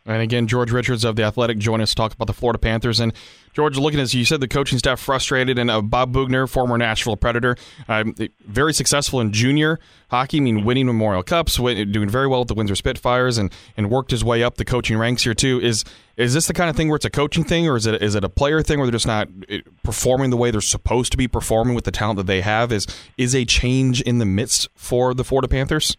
And 0.05 0.21
again, 0.21 0.49
George 0.49 0.73
Richards 0.73 1.05
of 1.05 1.15
The 1.15 1.23
Athletic 1.23 1.59
joined 1.59 1.83
us 1.83 1.91
to 1.91 1.97
talk 1.97 2.13
about 2.13 2.27
the 2.27 2.33
Florida 2.33 2.59
Panthers. 2.59 2.99
And 2.99 3.13
George, 3.53 3.77
looking 3.77 4.01
as 4.01 4.15
you 4.15 4.25
said, 4.25 4.41
the 4.41 4.49
coaching 4.49 4.79
staff 4.79 4.99
frustrated, 4.99 5.59
and 5.59 5.71
uh, 5.71 5.81
Bob 5.81 6.13
Boughner, 6.13 6.49
former 6.49 6.77
Nashville 6.77 7.17
Predator, 7.17 7.57
um, 7.87 8.15
very 8.47 8.73
successful 8.73 9.21
in 9.21 9.33
junior 9.33 9.79
hockey, 10.11 10.39
I 10.39 10.41
mean, 10.41 10.65
winning 10.65 10.87
Memorial 10.87 11.23
Cups, 11.23 11.57
doing 11.57 12.09
very 12.09 12.27
well 12.27 12.41
at 12.41 12.49
the 12.49 12.55
Windsor 12.55 12.75
Spitfires, 12.75 13.39
and, 13.39 13.53
and 13.77 13.91
worked 13.91 14.11
his 14.11 14.25
way 14.25 14.43
up 14.43 14.57
the 14.57 14.65
coaching 14.65 14.99
ranks 14.99 15.23
here 15.23 15.35
too. 15.35 15.61
Is 15.61 15.85
is 16.17 16.35
this 16.35 16.47
the 16.47 16.53
kind 16.53 16.69
of 16.69 16.77
thing 16.77 16.89
where 16.89 16.97
it's 16.97 17.05
a 17.05 17.11
coaching 17.11 17.45
thing, 17.45 17.69
or 17.69 17.77
is 17.77 17.87
it 17.87 18.03
is 18.03 18.15
it 18.15 18.25
a 18.25 18.29
player 18.29 18.63
thing 18.63 18.79
where 18.79 18.87
they're 18.87 18.93
just 18.93 19.07
not 19.07 19.29
uh, 19.51 19.59
performing 19.83 20.31
the 20.31 20.37
way 20.37 20.51
they're 20.51 20.61
supposed 20.61 21.13
to 21.13 21.19
be 21.19 21.29
performing 21.29 21.75
with 21.75 21.85
the 21.85 21.93
talent 21.93 22.17
that 22.17 22.27
they 22.27 22.41
have? 22.41 22.73
Is 22.73 22.87
is 23.19 23.35
a 23.35 23.45
change 23.45 24.01
in 24.01 24.19
the 24.19 24.27
midst 24.27 24.69
for 24.75 25.15
the 25.15 25.25
Florida 25.25 25.49
Panthers? 25.49 25.97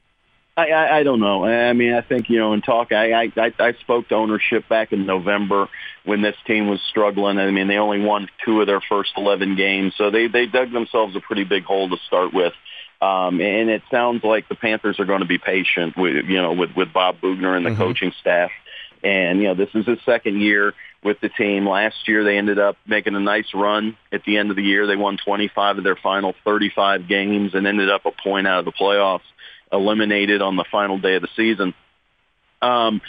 I, 0.55 0.67
I, 0.67 0.97
I 0.99 1.03
don't 1.03 1.19
know. 1.19 1.45
I 1.45 1.73
mean, 1.73 1.93
I 1.93 2.01
think 2.01 2.29
you 2.29 2.37
know, 2.37 2.53
in 2.53 2.61
talk, 2.61 2.91
I, 2.91 3.23
I 3.25 3.53
I 3.59 3.73
spoke 3.81 4.09
to 4.09 4.15
ownership 4.15 4.69
back 4.69 4.93
in 4.93 5.05
November 5.05 5.67
when 6.05 6.21
this 6.21 6.35
team 6.45 6.67
was 6.67 6.79
struggling. 6.89 7.39
I 7.39 7.49
mean, 7.49 7.67
they 7.67 7.77
only 7.77 8.01
won 8.01 8.29
two 8.45 8.61
of 8.61 8.67
their 8.67 8.81
first 8.81 9.13
eleven 9.17 9.55
games, 9.55 9.93
so 9.97 10.11
they 10.11 10.27
they 10.27 10.45
dug 10.45 10.71
themselves 10.71 11.15
a 11.15 11.21
pretty 11.21 11.43
big 11.43 11.63
hole 11.63 11.89
to 11.89 11.97
start 12.05 12.33
with. 12.33 12.53
Um, 13.01 13.41
and 13.41 13.69
it 13.69 13.81
sounds 13.89 14.23
like 14.23 14.47
the 14.47 14.55
Panthers 14.55 14.99
are 14.99 15.05
going 15.05 15.21
to 15.21 15.25
be 15.25 15.39
patient 15.39 15.97
with 15.97 16.25
you 16.25 16.39
know 16.39 16.53
with 16.53 16.75
with 16.75 16.93
Bob 16.93 17.19
Boughner 17.19 17.55
and 17.55 17.65
the 17.65 17.71
mm-hmm. 17.71 17.81
coaching 17.81 18.13
staff. 18.21 18.51
And 19.03 19.39
you 19.39 19.47
know, 19.47 19.55
this 19.55 19.69
is 19.73 19.87
his 19.87 19.99
second 20.05 20.39
year 20.39 20.73
with 21.03 21.19
the 21.19 21.29
team. 21.29 21.67
Last 21.67 22.07
year, 22.07 22.23
they 22.23 22.37
ended 22.37 22.59
up 22.59 22.77
making 22.85 23.15
a 23.15 23.19
nice 23.19 23.53
run 23.55 23.97
at 24.11 24.23
the 24.23 24.37
end 24.37 24.51
of 24.51 24.55
the 24.55 24.63
year. 24.63 24.85
They 24.85 24.95
won 24.95 25.17
25 25.17 25.79
of 25.79 25.83
their 25.83 25.97
final 25.97 26.35
35 26.45 27.07
games 27.09 27.55
and 27.55 27.65
ended 27.65 27.89
up 27.89 28.05
a 28.05 28.11
point 28.11 28.47
out 28.47 28.59
of 28.59 28.65
the 28.65 28.71
playoffs 28.71 29.21
eliminated 29.73 30.41
on 30.41 30.55
the 30.55 30.65
final 30.71 30.97
day 30.99 31.15
of 31.15 31.21
the 31.21 31.29
season. 31.35 31.73
Um, 32.61 33.01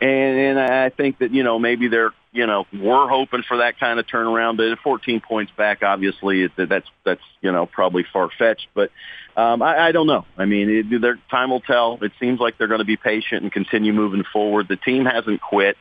and, 0.00 0.38
and 0.38 0.60
I 0.60 0.90
think 0.90 1.18
that, 1.18 1.32
you 1.32 1.42
know, 1.42 1.58
maybe 1.58 1.88
they're, 1.88 2.12
you 2.32 2.46
know, 2.46 2.66
we're 2.72 3.08
hoping 3.08 3.42
for 3.42 3.56
that 3.56 3.80
kind 3.80 3.98
of 3.98 4.06
turnaround, 4.06 4.56
but 4.56 4.78
14 4.84 5.20
points 5.20 5.50
back, 5.56 5.82
obviously 5.82 6.48
that's, 6.56 6.86
that's, 7.04 7.22
you 7.40 7.50
know, 7.50 7.66
probably 7.66 8.04
far 8.12 8.30
fetched, 8.38 8.68
but, 8.72 8.90
um, 9.36 9.62
I, 9.62 9.88
I 9.88 9.92
don't 9.92 10.06
know. 10.06 10.26
I 10.36 10.44
mean, 10.44 10.68
it, 10.92 11.00
their 11.00 11.18
time 11.30 11.50
will 11.50 11.60
tell. 11.60 11.98
It 12.02 12.12
seems 12.20 12.40
like 12.40 12.58
they're 12.58 12.68
going 12.68 12.80
to 12.80 12.84
be 12.84 12.96
patient 12.96 13.42
and 13.42 13.52
continue 13.52 13.92
moving 13.92 14.24
forward. 14.32 14.68
The 14.68 14.76
team 14.76 15.04
hasn't 15.06 15.40
quit. 15.40 15.76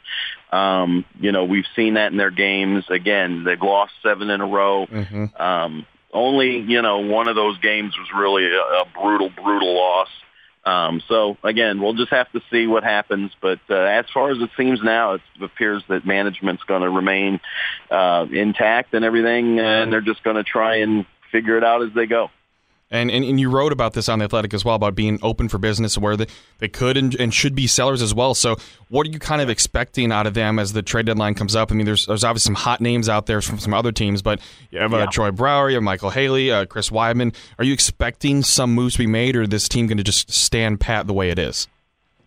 Um, 0.51 1.03
you 1.19 1.31
know, 1.31 1.45
we've 1.45 1.65
seen 1.75 1.95
that 1.95 2.11
in 2.11 2.17
their 2.17 2.31
games. 2.31 2.85
Again, 2.89 3.43
they've 3.43 3.61
lost 3.61 3.93
seven 4.03 4.29
in 4.29 4.41
a 4.41 4.45
row. 4.45 4.85
Mm-hmm. 4.85 5.41
Um, 5.41 5.85
only, 6.13 6.59
you 6.59 6.81
know, 6.81 6.99
one 6.99 7.27
of 7.27 7.35
those 7.35 7.57
games 7.59 7.95
was 7.97 8.07
really 8.15 8.45
a, 8.45 8.59
a 8.59 8.85
brutal, 8.93 9.29
brutal 9.29 9.75
loss. 9.75 10.09
Um, 10.69 11.01
so 11.07 11.37
again, 11.43 11.81
we'll 11.81 11.95
just 11.95 12.11
have 12.11 12.31
to 12.33 12.41
see 12.51 12.67
what 12.67 12.83
happens. 12.83 13.31
But 13.41 13.59
uh, 13.69 13.75
as 13.75 14.05
far 14.13 14.31
as 14.31 14.37
it 14.39 14.49
seems 14.57 14.81
now, 14.83 15.13
it 15.13 15.21
appears 15.41 15.83
that 15.89 16.05
management's 16.05 16.63
going 16.63 16.81
to 16.81 16.89
remain 16.89 17.39
uh, 17.89 18.27
intact 18.31 18.93
and 18.93 19.03
everything, 19.03 19.59
and 19.59 19.91
they're 19.91 20.01
just 20.01 20.23
going 20.23 20.35
to 20.35 20.43
try 20.43 20.77
and 20.77 21.05
figure 21.31 21.57
it 21.57 21.63
out 21.63 21.83
as 21.83 21.89
they 21.93 22.05
go. 22.05 22.29
And, 22.91 23.11
and, 23.11 23.23
and 23.23 23.39
you 23.39 23.51
wrote 23.51 23.71
about 23.71 23.93
this 23.93 24.09
on 24.09 24.17
the 24.17 24.25
Athletic 24.25 24.51
as 24.53 24.65
well 24.65 24.73
about 24.73 24.95
being 24.95 25.19
open 25.21 25.47
for 25.47 25.59
business, 25.59 25.95
where 25.95 26.17
they, 26.17 26.25
they 26.57 26.67
could 26.67 26.97
and, 26.97 27.13
and 27.19 27.31
should 27.31 27.53
be 27.53 27.67
sellers 27.67 28.01
as 28.01 28.15
well. 28.15 28.33
So, 28.33 28.57
what 28.89 29.05
are 29.05 29.11
you 29.11 29.19
kind 29.19 29.41
of 29.41 29.49
expecting 29.49 30.11
out 30.11 30.25
of 30.25 30.33
them 30.33 30.57
as 30.57 30.73
the 30.73 30.81
trade 30.81 31.05
deadline 31.05 31.35
comes 31.35 31.55
up? 31.55 31.71
I 31.71 31.75
mean, 31.75 31.85
there's 31.85 32.07
there's 32.07 32.23
obviously 32.23 32.49
some 32.49 32.55
hot 32.55 32.81
names 32.81 33.07
out 33.07 33.27
there 33.27 33.41
from 33.41 33.59
some 33.59 33.75
other 33.75 33.91
teams, 33.91 34.23
but 34.23 34.39
you 34.71 34.79
have 34.79 34.91
uh, 34.91 34.97
yeah. 34.97 35.05
Troy 35.05 35.29
Brouwer, 35.29 35.69
you 35.69 35.75
have 35.75 35.83
Michael 35.83 36.09
Haley, 36.09 36.51
uh, 36.51 36.65
Chris 36.65 36.89
Wideman. 36.89 37.35
Are 37.59 37.63
you 37.63 37.73
expecting 37.73 38.41
some 38.41 38.73
moves 38.73 38.93
to 38.95 38.99
be 38.99 39.07
made, 39.07 39.35
or 39.35 39.45
this 39.45 39.69
team 39.69 39.85
going 39.85 39.97
to 39.97 40.03
just 40.03 40.31
stand 40.31 40.79
pat 40.79 41.05
the 41.05 41.13
way 41.13 41.29
it 41.29 41.37
is? 41.37 41.67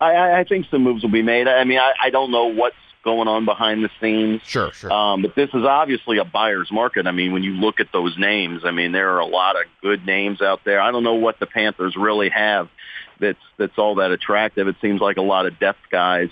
I, 0.01 0.41
I 0.41 0.45
think 0.45 0.67
some 0.71 0.83
moves 0.83 1.03
will 1.03 1.11
be 1.11 1.23
made. 1.23 1.49
I 1.49 1.65
mean, 1.65 1.79
I, 1.79 1.93
I 2.01 2.11
don't 2.11 2.31
know 2.31 2.47
what's 2.47 2.77
going 3.03 3.29
on 3.29 3.45
behind 3.45 3.85
the 3.85 3.91
scenes. 4.01 4.41
Sure, 4.45 4.73
sure. 4.73 4.93
Um, 4.93 5.23
but 5.23 5.35
this 5.35 5.51
is 5.51 5.65
obviously 5.65 6.19
a 6.19 6.25
buyer's 6.25 6.71
market. 6.71 7.07
I 7.07 7.13
mean, 7.13 7.33
when 7.33 7.43
you 7.43 7.53
look 7.53 7.81
at 7.81 7.89
those 7.93 8.17
names, 8.17 8.63
I 8.65 8.71
mean, 8.71 8.93
there 8.93 9.15
are 9.15 9.21
a 9.21 9.27
lot 9.27 9.57
of 9.57 9.63
good 9.81 10.07
names 10.07 10.41
out 10.41 10.61
there. 10.65 10.81
I 10.81 10.91
don't 10.91 11.05
know 11.05 11.15
what 11.15 11.39
the 11.41 11.47
Panthers 11.47 11.97
really 11.97 12.29
have 12.31 12.69
that's 13.23 13.39
that's 13.57 13.79
all 13.79 13.95
that 13.95 14.11
attractive. 14.11 14.69
It 14.69 14.77
seems 14.83 15.01
like 15.01 15.17
a 15.17 15.23
lot 15.23 15.47
of 15.47 15.59
depth 15.59 15.89
guys. 15.91 16.29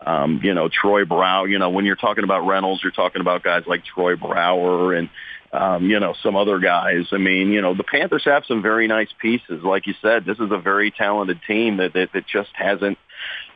Um, 0.00 0.40
you 0.42 0.54
know, 0.54 0.68
Troy 0.68 1.04
Brow. 1.04 1.44
You 1.44 1.58
know, 1.58 1.70
when 1.70 1.84
you're 1.84 1.96
talking 1.96 2.24
about 2.24 2.46
Reynolds, 2.46 2.82
you're 2.82 2.92
talking 2.92 3.20
about 3.20 3.42
guys 3.42 3.64
like 3.66 3.84
Troy 3.84 4.14
Brouwer 4.16 4.94
and 4.96 5.10
um, 5.52 5.90
you 5.90 5.98
know, 5.98 6.14
some 6.22 6.36
other 6.36 6.58
guys. 6.58 7.06
I 7.10 7.16
mean, 7.16 7.52
you 7.52 7.60
know, 7.60 7.74
the 7.74 7.84
Panthers 7.84 8.24
have 8.24 8.44
some 8.46 8.62
very 8.62 8.86
nice 8.86 9.08
pieces. 9.20 9.62
Like 9.62 9.86
you 9.86 9.94
said, 10.00 10.24
this 10.24 10.38
is 10.38 10.50
a 10.50 10.58
very 10.58 10.90
talented 10.90 11.40
team 11.46 11.78
that, 11.78 11.94
that, 11.94 12.12
that 12.12 12.26
just 12.26 12.50
hasn't 12.52 12.98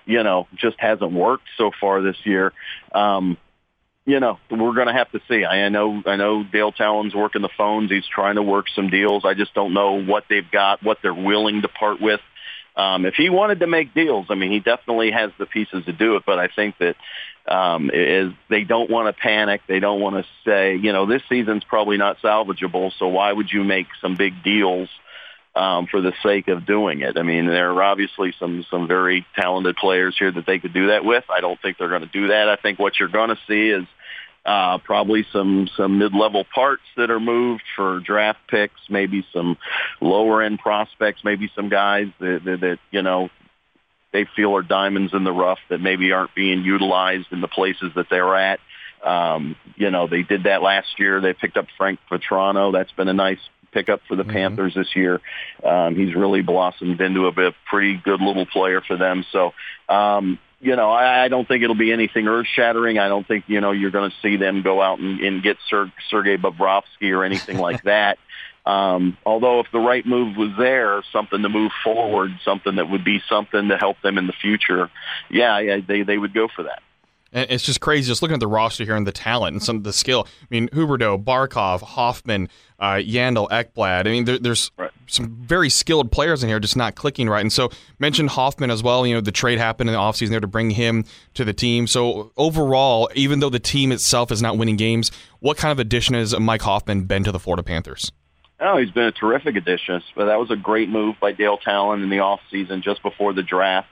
you 0.04 0.22
know, 0.22 0.46
just 0.56 0.78
hasn't 0.78 1.12
worked 1.12 1.44
so 1.56 1.70
far 1.80 2.02
this 2.02 2.16
year. 2.24 2.52
Um, 2.92 3.36
you 4.04 4.18
know, 4.18 4.38
we're 4.50 4.74
going 4.74 4.88
to 4.88 4.92
have 4.92 5.10
to 5.12 5.20
see. 5.28 5.44
I 5.44 5.68
know, 5.68 6.02
I 6.06 6.16
know 6.16 6.42
Dale 6.42 6.72
Tallon's 6.72 7.14
working 7.14 7.42
the 7.42 7.48
phones. 7.56 7.90
He's 7.90 8.06
trying 8.06 8.34
to 8.34 8.42
work 8.42 8.66
some 8.74 8.90
deals. 8.90 9.24
I 9.24 9.34
just 9.34 9.54
don't 9.54 9.74
know 9.74 10.02
what 10.02 10.24
they've 10.28 10.50
got, 10.50 10.82
what 10.82 10.98
they're 11.02 11.14
willing 11.14 11.62
to 11.62 11.68
part 11.68 12.00
with. 12.00 12.20
Um, 12.74 13.04
if 13.04 13.14
he 13.14 13.28
wanted 13.28 13.60
to 13.60 13.66
make 13.66 13.94
deals, 13.94 14.26
I 14.30 14.34
mean, 14.34 14.50
he 14.50 14.58
definitely 14.58 15.10
has 15.10 15.30
the 15.38 15.46
pieces 15.46 15.84
to 15.84 15.92
do 15.92 16.16
it. 16.16 16.24
But 16.26 16.38
I 16.38 16.48
think 16.48 16.76
that 16.78 16.96
um, 17.46 17.90
is 17.92 18.32
they 18.48 18.64
don't 18.64 18.90
want 18.90 19.14
to 19.14 19.20
panic. 19.20 19.60
They 19.68 19.78
don't 19.78 20.00
want 20.00 20.16
to 20.16 20.24
say, 20.44 20.76
you 20.76 20.92
know, 20.92 21.06
this 21.06 21.22
season's 21.28 21.64
probably 21.64 21.98
not 21.98 22.18
salvageable. 22.18 22.92
So 22.98 23.08
why 23.08 23.32
would 23.32 23.52
you 23.52 23.62
make 23.62 23.86
some 24.00 24.16
big 24.16 24.42
deals? 24.42 24.88
Um, 25.54 25.86
for 25.86 26.00
the 26.00 26.12
sake 26.22 26.48
of 26.48 26.66
doing 26.66 27.00
it. 27.00 27.18
I 27.18 27.22
mean, 27.22 27.46
there 27.46 27.72
are 27.72 27.82
obviously 27.82 28.34
some 28.38 28.64
some 28.70 28.88
very 28.88 29.26
talented 29.36 29.76
players 29.76 30.16
here 30.18 30.32
that 30.32 30.46
they 30.46 30.58
could 30.58 30.72
do 30.72 30.88
that 30.88 31.04
with. 31.04 31.24
I 31.28 31.40
don't 31.40 31.60
think 31.60 31.78
they're 31.78 31.88
going 31.88 32.02
to 32.02 32.06
do 32.06 32.28
that. 32.28 32.48
I 32.48 32.56
think 32.56 32.78
what 32.78 32.98
you're 32.98 33.08
going 33.08 33.30
to 33.30 33.38
see 33.46 33.68
is 33.68 33.86
uh, 34.46 34.78
probably 34.78 35.26
some 35.32 35.68
some 35.76 35.98
mid-level 35.98 36.44
parts 36.54 36.82
that 36.96 37.10
are 37.10 37.20
moved 37.20 37.62
for 37.76 38.00
draft 38.00 38.40
picks, 38.48 38.80
maybe 38.88 39.26
some 39.32 39.58
lower-end 40.00 40.58
prospects, 40.58 41.20
maybe 41.22 41.50
some 41.54 41.68
guys 41.68 42.06
that, 42.18 42.40
that, 42.44 42.60
that 42.60 42.78
you 42.90 43.02
know 43.02 43.28
they 44.12 44.26
feel 44.36 44.56
are 44.56 44.62
diamonds 44.62 45.12
in 45.14 45.24
the 45.24 45.32
rough 45.32 45.60
that 45.68 45.80
maybe 45.80 46.12
aren't 46.12 46.34
being 46.34 46.62
utilized 46.62 47.26
in 47.30 47.40
the 47.40 47.48
places 47.48 47.92
that 47.94 48.06
they're 48.10 48.36
at. 48.36 48.60
Um, 49.02 49.56
you 49.76 49.90
know, 49.90 50.06
they 50.06 50.22
did 50.22 50.44
that 50.44 50.62
last 50.62 50.98
year. 50.98 51.20
They 51.20 51.32
picked 51.32 51.56
up 51.56 51.66
Frank 51.76 51.98
Vatrano. 52.10 52.72
That's 52.72 52.92
been 52.92 53.08
a 53.08 53.14
nice 53.14 53.40
pickup 53.72 54.00
for 54.06 54.16
the 54.16 54.22
mm-hmm. 54.22 54.32
Panthers 54.32 54.74
this 54.74 54.94
year. 54.94 55.20
Um, 55.64 55.96
he's 55.96 56.14
really 56.14 56.42
blossomed 56.42 57.00
into 57.00 57.26
a, 57.26 57.48
a 57.48 57.52
pretty 57.68 57.96
good 57.96 58.20
little 58.20 58.46
player 58.46 58.80
for 58.80 58.96
them. 58.96 59.24
So, 59.32 59.52
um, 59.88 60.38
you 60.60 60.76
know, 60.76 60.90
I, 60.90 61.24
I 61.24 61.28
don't 61.28 61.46
think 61.46 61.64
it'll 61.64 61.74
be 61.74 61.92
anything 61.92 62.28
earth-shattering. 62.28 62.98
I 62.98 63.08
don't 63.08 63.26
think 63.26 63.44
you 63.48 63.60
know 63.60 63.72
you're 63.72 63.90
going 63.90 64.10
to 64.10 64.16
see 64.22 64.36
them 64.36 64.62
go 64.62 64.80
out 64.80 65.00
and, 65.00 65.20
and 65.20 65.42
get 65.42 65.56
Ser- 65.68 65.92
Sergei 66.08 66.36
Bobrovsky 66.36 67.10
or 67.10 67.24
anything 67.24 67.58
like 67.58 67.82
that. 67.84 68.18
Um, 68.64 69.16
although 69.26 69.58
if 69.58 69.66
the 69.72 69.80
right 69.80 70.06
move 70.06 70.36
was 70.36 70.52
there, 70.56 71.02
something 71.12 71.42
to 71.42 71.48
move 71.48 71.72
forward, 71.82 72.30
something 72.44 72.76
that 72.76 72.88
would 72.88 73.04
be 73.04 73.20
something 73.28 73.68
to 73.68 73.76
help 73.76 74.00
them 74.02 74.18
in 74.18 74.28
the 74.28 74.32
future, 74.32 74.88
yeah, 75.28 75.58
yeah 75.58 75.78
they 75.86 76.02
they 76.02 76.16
would 76.16 76.32
go 76.32 76.46
for 76.54 76.64
that. 76.64 76.80
And 77.32 77.50
it's 77.50 77.64
just 77.64 77.80
crazy 77.80 78.08
just 78.08 78.20
looking 78.20 78.34
at 78.34 78.40
the 78.40 78.46
roster 78.46 78.84
here 78.84 78.94
and 78.94 79.06
the 79.06 79.12
talent 79.12 79.54
and 79.54 79.62
some 79.62 79.76
of 79.76 79.84
the 79.84 79.92
skill. 79.92 80.26
I 80.42 80.46
mean, 80.50 80.68
Huberdeau, 80.68 81.22
Barkov, 81.24 81.80
Hoffman, 81.80 82.48
uh, 82.78 82.94
Yandle, 82.96 83.48
Ekblad. 83.48 84.06
I 84.06 84.10
mean, 84.10 84.24
there, 84.26 84.38
there's 84.38 84.70
Right. 84.76 84.90
some 85.06 85.36
very 85.40 85.70
skilled 85.70 86.12
players 86.12 86.42
in 86.42 86.48
here 86.50 86.60
just 86.60 86.76
not 86.76 86.94
clicking 86.94 87.28
right. 87.30 87.40
And 87.40 87.52
so 87.52 87.70
mentioned 87.98 88.30
Hoffman 88.30 88.70
as 88.70 88.82
well. 88.82 89.06
You 89.06 89.14
know, 89.14 89.20
the 89.22 89.32
trade 89.32 89.58
happened 89.58 89.88
in 89.88 89.94
the 89.94 89.98
offseason 90.00 90.28
there 90.30 90.40
to 90.40 90.46
bring 90.46 90.70
him 90.70 91.04
to 91.34 91.44
the 91.44 91.52
team. 91.54 91.86
So 91.86 92.32
overall, 92.36 93.08
even 93.14 93.40
though 93.40 93.50
the 93.50 93.58
team 93.58 93.92
itself 93.92 94.30
is 94.30 94.42
not 94.42 94.58
winning 94.58 94.76
games, 94.76 95.10
what 95.40 95.56
kind 95.56 95.72
of 95.72 95.78
addition 95.78 96.14
has 96.14 96.38
Mike 96.38 96.62
Hoffman 96.62 97.04
been 97.04 97.24
to 97.24 97.32
the 97.32 97.38
Florida 97.38 97.62
Panthers? 97.62 98.12
Oh, 98.60 98.76
he's 98.76 98.90
been 98.90 99.04
a 99.04 99.12
terrific 99.12 99.56
addition. 99.56 100.02
But 100.14 100.26
that 100.26 100.38
was 100.38 100.50
a 100.50 100.56
great 100.56 100.88
move 100.88 101.16
by 101.20 101.32
Dale 101.32 101.56
Tallon 101.56 102.02
in 102.02 102.10
the 102.10 102.18
off 102.20 102.40
season, 102.50 102.82
just 102.82 103.02
before 103.02 103.32
the 103.32 103.42
draft. 103.42 103.88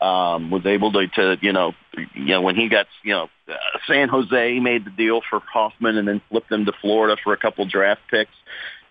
Um, 0.00 0.52
was 0.52 0.64
able 0.64 0.92
to, 0.92 1.08
to, 1.08 1.38
you 1.40 1.52
know, 1.52 1.72
you 2.14 2.26
know, 2.26 2.42
when 2.42 2.54
he 2.54 2.68
got, 2.68 2.86
you 3.02 3.12
know, 3.12 3.28
uh, 3.48 3.54
San 3.88 4.08
Jose 4.08 4.60
made 4.60 4.84
the 4.84 4.90
deal 4.90 5.22
for 5.28 5.40
Hoffman 5.40 5.96
and 5.96 6.06
then 6.06 6.20
flipped 6.30 6.52
him 6.52 6.66
to 6.66 6.72
Florida 6.80 7.16
for 7.24 7.32
a 7.32 7.36
couple 7.36 7.66
draft 7.66 8.02
picks. 8.08 8.30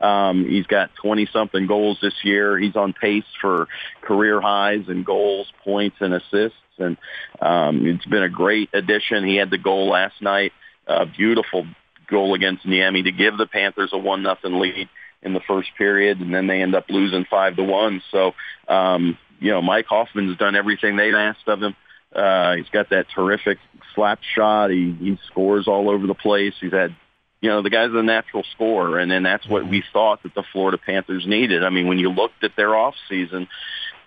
Um, 0.02 0.46
he's 0.48 0.68
got 0.68 0.92
20 1.02 1.28
something 1.32 1.66
goals 1.66 1.98
this 2.02 2.14
year. 2.24 2.58
He's 2.58 2.76
on 2.76 2.94
pace 2.94 3.24
for 3.42 3.68
career 4.02 4.42
highs 4.42 4.90
in 4.90 5.04
goals, 5.04 5.52
points, 5.64 5.98
and 6.00 6.14
assists. 6.14 6.58
And 6.78 6.98
um, 7.42 7.86
it's 7.88 8.06
been 8.06 8.24
a 8.24 8.30
great 8.30 8.70
addition. 8.74 9.26
He 9.26 9.38
had 9.38 9.50
the 9.50 9.58
goal 9.58 9.90
last 9.90 10.22
night, 10.22 10.52
a 10.86 11.06
beautiful 11.06 11.66
goal 12.10 12.34
against 12.34 12.66
Niemi 12.66 13.04
to 13.04 13.12
give 13.12 13.38
the 13.38 13.48
Panthers 13.48 13.92
a 13.94 13.98
one 13.98 14.24
nothing 14.24 14.60
lead 14.60 14.90
in 15.24 15.34
the 15.34 15.42
first 15.48 15.70
period, 15.78 16.20
and 16.20 16.34
then 16.34 16.48
they 16.48 16.62
end 16.62 16.76
up 16.76 16.86
losing 16.90 17.26
five 17.26 17.56
to 17.56 17.64
one. 17.64 18.04
So, 18.12 18.34
um, 18.68 19.18
you 19.40 19.52
know, 19.52 19.62
Mike 19.62 19.86
Hoffman's 19.88 20.38
done 20.38 20.56
everything 20.56 20.96
they've 20.96 21.14
asked 21.14 21.48
of 21.48 21.62
him. 21.62 21.76
Uh, 22.14 22.56
he's 22.56 22.70
got 22.70 22.90
that 22.90 23.08
terrific 23.14 23.58
slap 23.94 24.20
shot. 24.36 24.70
He, 24.70 24.96
he 25.00 25.20
scores 25.28 25.68
all 25.68 25.90
over 25.90 26.08
the 26.08 26.14
place. 26.14 26.54
He's 26.60 26.72
had, 26.72 26.96
you 27.42 27.50
know, 27.50 27.62
the 27.62 27.70
guy's 27.70 27.92
a 27.94 28.04
natural 28.04 28.44
scorer, 28.56 28.98
and 29.00 29.12
then 29.12 29.24
that's 29.24 29.48
what 29.48 29.68
we 29.68 29.84
thought 29.94 30.24
that 30.24 30.34
the 30.34 30.44
Florida 30.52 30.78
Panthers 30.78 31.26
needed. 31.28 31.64
I 31.64 31.70
mean, 31.70 31.88
when 31.88 32.00
you 32.00 32.10
looked 32.10 32.44
at 32.44 32.56
their 32.56 32.76
off 32.76 32.96
season, 33.10 33.48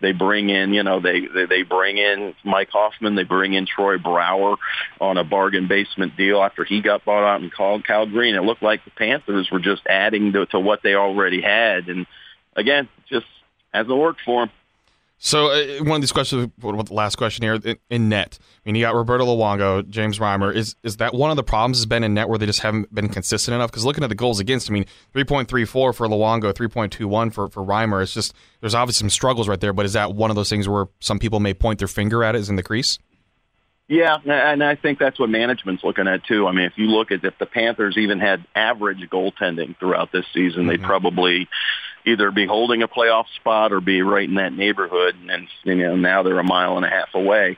they 0.00 0.12
bring 0.12 0.48
in, 0.48 0.72
you 0.72 0.82
know, 0.82 1.00
they, 1.00 1.20
they 1.20 1.44
they 1.44 1.62
bring 1.62 1.98
in 1.98 2.34
Mike 2.42 2.70
Hoffman, 2.70 3.16
they 3.16 3.24
bring 3.24 3.52
in 3.52 3.66
Troy 3.66 3.98
Brouwer 3.98 4.56
on 5.00 5.18
a 5.18 5.24
bargain 5.24 5.68
basement 5.68 6.16
deal 6.16 6.42
after 6.42 6.64
he 6.64 6.80
got 6.80 7.04
bought 7.04 7.22
out 7.22 7.42
and 7.42 7.52
called 7.52 7.86
Cal 7.86 8.06
Green. 8.06 8.34
It 8.34 8.42
looked 8.42 8.62
like 8.62 8.84
the 8.84 8.90
Panthers 8.92 9.50
were 9.52 9.60
just 9.60 9.82
adding 9.86 10.32
to, 10.32 10.46
to 10.46 10.58
what 10.58 10.80
they 10.82 10.94
already 10.94 11.42
had, 11.42 11.88
and 11.88 12.06
again, 12.56 12.88
just 13.10 13.26
hasn't 13.72 13.96
worked 13.96 14.22
for 14.24 14.46
them. 14.46 14.50
So 15.22 15.48
uh, 15.48 15.84
one 15.84 15.96
of 15.96 16.00
these 16.00 16.12
questions, 16.12 16.50
the 16.58 16.86
last 16.90 17.16
question 17.16 17.42
here 17.42 17.60
in, 17.62 17.76
in 17.90 18.08
net? 18.08 18.38
I 18.40 18.60
mean, 18.64 18.74
you 18.74 18.86
got 18.86 18.94
Roberto 18.94 19.26
Luongo, 19.26 19.86
James 19.86 20.18
Reimer. 20.18 20.52
Is 20.54 20.76
is 20.82 20.96
that 20.96 21.12
one 21.12 21.30
of 21.30 21.36
the 21.36 21.42
problems 21.42 21.76
has 21.76 21.84
been 21.84 22.02
in 22.02 22.14
net 22.14 22.30
where 22.30 22.38
they 22.38 22.46
just 22.46 22.60
haven't 22.60 22.92
been 22.94 23.10
consistent 23.10 23.54
enough? 23.54 23.70
Because 23.70 23.84
looking 23.84 24.02
at 24.02 24.08
the 24.08 24.14
goals 24.14 24.40
against, 24.40 24.70
I 24.70 24.72
mean, 24.72 24.86
three 25.12 25.24
point 25.24 25.50
three 25.50 25.66
four 25.66 25.92
for 25.92 26.08
Luongo, 26.08 26.54
three 26.54 26.68
point 26.68 26.90
two 26.94 27.06
one 27.06 27.30
for 27.30 27.48
for 27.48 27.62
Reimer. 27.62 28.02
It's 28.02 28.14
just 28.14 28.32
there's 28.60 28.74
obviously 28.74 29.04
some 29.04 29.10
struggles 29.10 29.46
right 29.46 29.60
there. 29.60 29.74
But 29.74 29.84
is 29.84 29.92
that 29.92 30.14
one 30.14 30.30
of 30.30 30.36
those 30.36 30.48
things 30.48 30.66
where 30.66 30.86
some 31.00 31.18
people 31.18 31.38
may 31.38 31.52
point 31.52 31.80
their 31.80 31.88
finger 31.88 32.24
at 32.24 32.34
it 32.34 32.38
is 32.38 32.48
in 32.48 32.56
the 32.56 32.62
crease? 32.62 32.98
Yeah, 33.88 34.16
and 34.24 34.62
I 34.62 34.76
think 34.76 34.98
that's 35.00 35.18
what 35.18 35.28
management's 35.28 35.84
looking 35.84 36.06
at 36.06 36.24
too. 36.24 36.46
I 36.46 36.52
mean, 36.52 36.64
if 36.64 36.74
you 36.76 36.86
look 36.86 37.10
at 37.10 37.24
if 37.24 37.36
the 37.38 37.44
Panthers 37.44 37.98
even 37.98 38.20
had 38.20 38.46
average 38.54 39.00
goaltending 39.10 39.76
throughout 39.78 40.12
this 40.12 40.24
season, 40.32 40.66
they'd 40.66 40.80
probably 40.80 41.48
either 42.06 42.30
be 42.30 42.46
holding 42.46 42.82
a 42.82 42.88
playoff 42.88 43.26
spot 43.36 43.72
or 43.72 43.80
be 43.80 44.02
right 44.02 44.28
in 44.28 44.36
that 44.36 44.52
neighborhood. 44.52 45.14
And 45.28 45.48
you 45.64 45.76
know, 45.76 45.96
now 45.96 46.22
they're 46.22 46.38
a 46.38 46.44
mile 46.44 46.76
and 46.76 46.86
a 46.86 46.90
half 46.90 47.14
away. 47.14 47.56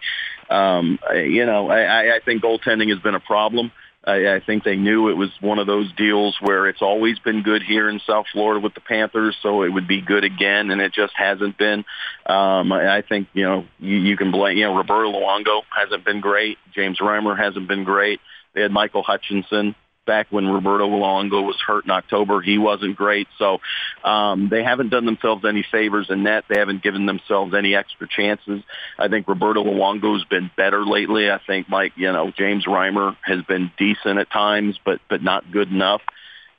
Um, 0.51 0.99
you 1.15 1.47
know, 1.47 1.69
I, 1.71 1.83
I- 1.83 2.17
I 2.17 2.21
think 2.25 2.43
goaltending 2.43 2.91
has 2.91 2.99
been 2.99 3.15
a 3.15 3.21
problem. 3.21 3.73
I, 4.05 4.35
I 4.35 4.41
think 4.41 4.65
they 4.65 4.75
knew 4.77 5.09
it 5.11 5.17
was 5.17 5.31
one 5.41 5.61
of 5.61 5.69
those 5.69 5.93
deals 5.93 6.37
where 6.41 6.67
it's 6.67 6.83
always 6.83 7.21
been 7.21 7.43
good 7.45 7.63
here 7.63 7.89
in 7.89 8.01
South 8.01 8.27
Florida 8.33 8.59
with 8.61 8.75
the 8.75 8.81
Panthers, 8.81 9.37
so 9.43 9.63
it 9.63 9.69
would 9.69 9.87
be 9.87 10.01
good 10.01 10.25
again, 10.25 10.73
and 10.73 10.81
it 10.81 10.93
just 10.93 11.13
hasn't 11.17 11.57
been. 11.57 11.85
Um, 12.27 12.73
I, 12.73 12.97
I 12.99 13.03
think 13.03 13.29
you 13.33 13.45
know 13.45 13.65
you, 13.79 13.97
you 13.99 14.17
can 14.17 14.33
blame 14.33 14.57
you 14.59 14.65
know 14.65 14.77
Roberto 14.77 15.13
Luongo 15.13 15.63
hasn't 15.71 16.05
been 16.05 16.21
great, 16.21 16.59
James 16.75 16.99
Reimer 16.99 17.39
hasn't 17.39 17.69
been 17.69 17.85
great. 17.85 18.21
They 18.55 18.63
had 18.63 18.73
Michael 18.73 19.05
Hutchinson 19.05 19.77
back 20.07 20.27
when 20.31 20.47
Roberto 20.49 20.89
Luongo 20.89 21.45
was 21.45 21.57
hurt 21.67 21.85
in 21.85 21.91
October. 21.91 22.41
He 22.41 22.59
wasn't 22.59 22.97
great, 22.97 23.29
so 23.39 23.59
um, 24.05 24.49
they 24.49 24.63
haven't 24.63 24.91
done 24.91 25.07
themselves 25.07 25.45
any 25.45 25.65
favors 25.71 26.09
in 26.11 26.25
net. 26.25 26.45
They 26.49 26.59
haven't 26.59 26.83
given 26.83 27.07
themselves 27.07 27.55
any 27.55 27.75
extra 27.75 28.09
chances. 28.09 28.63
I 28.99 29.09
think 29.09 29.29
Roberto 29.29 29.65
Luongo's 29.65 30.25
been 30.25 30.51
better 30.57 30.85
lately. 30.85 31.31
I 31.31 31.41
think 31.47 31.69
Mike, 31.69 31.93
you 31.97 32.13
know, 32.13 32.33
James 32.37 32.65
Reimer 32.67 33.17
has 33.23 33.43
been 33.43 33.71
decent 33.79 34.19
at 34.19 34.31
times, 34.31 34.79
but 34.85 35.01
but 35.09 35.23
not 35.23 35.51
good 35.51 35.71
enough. 35.71 36.03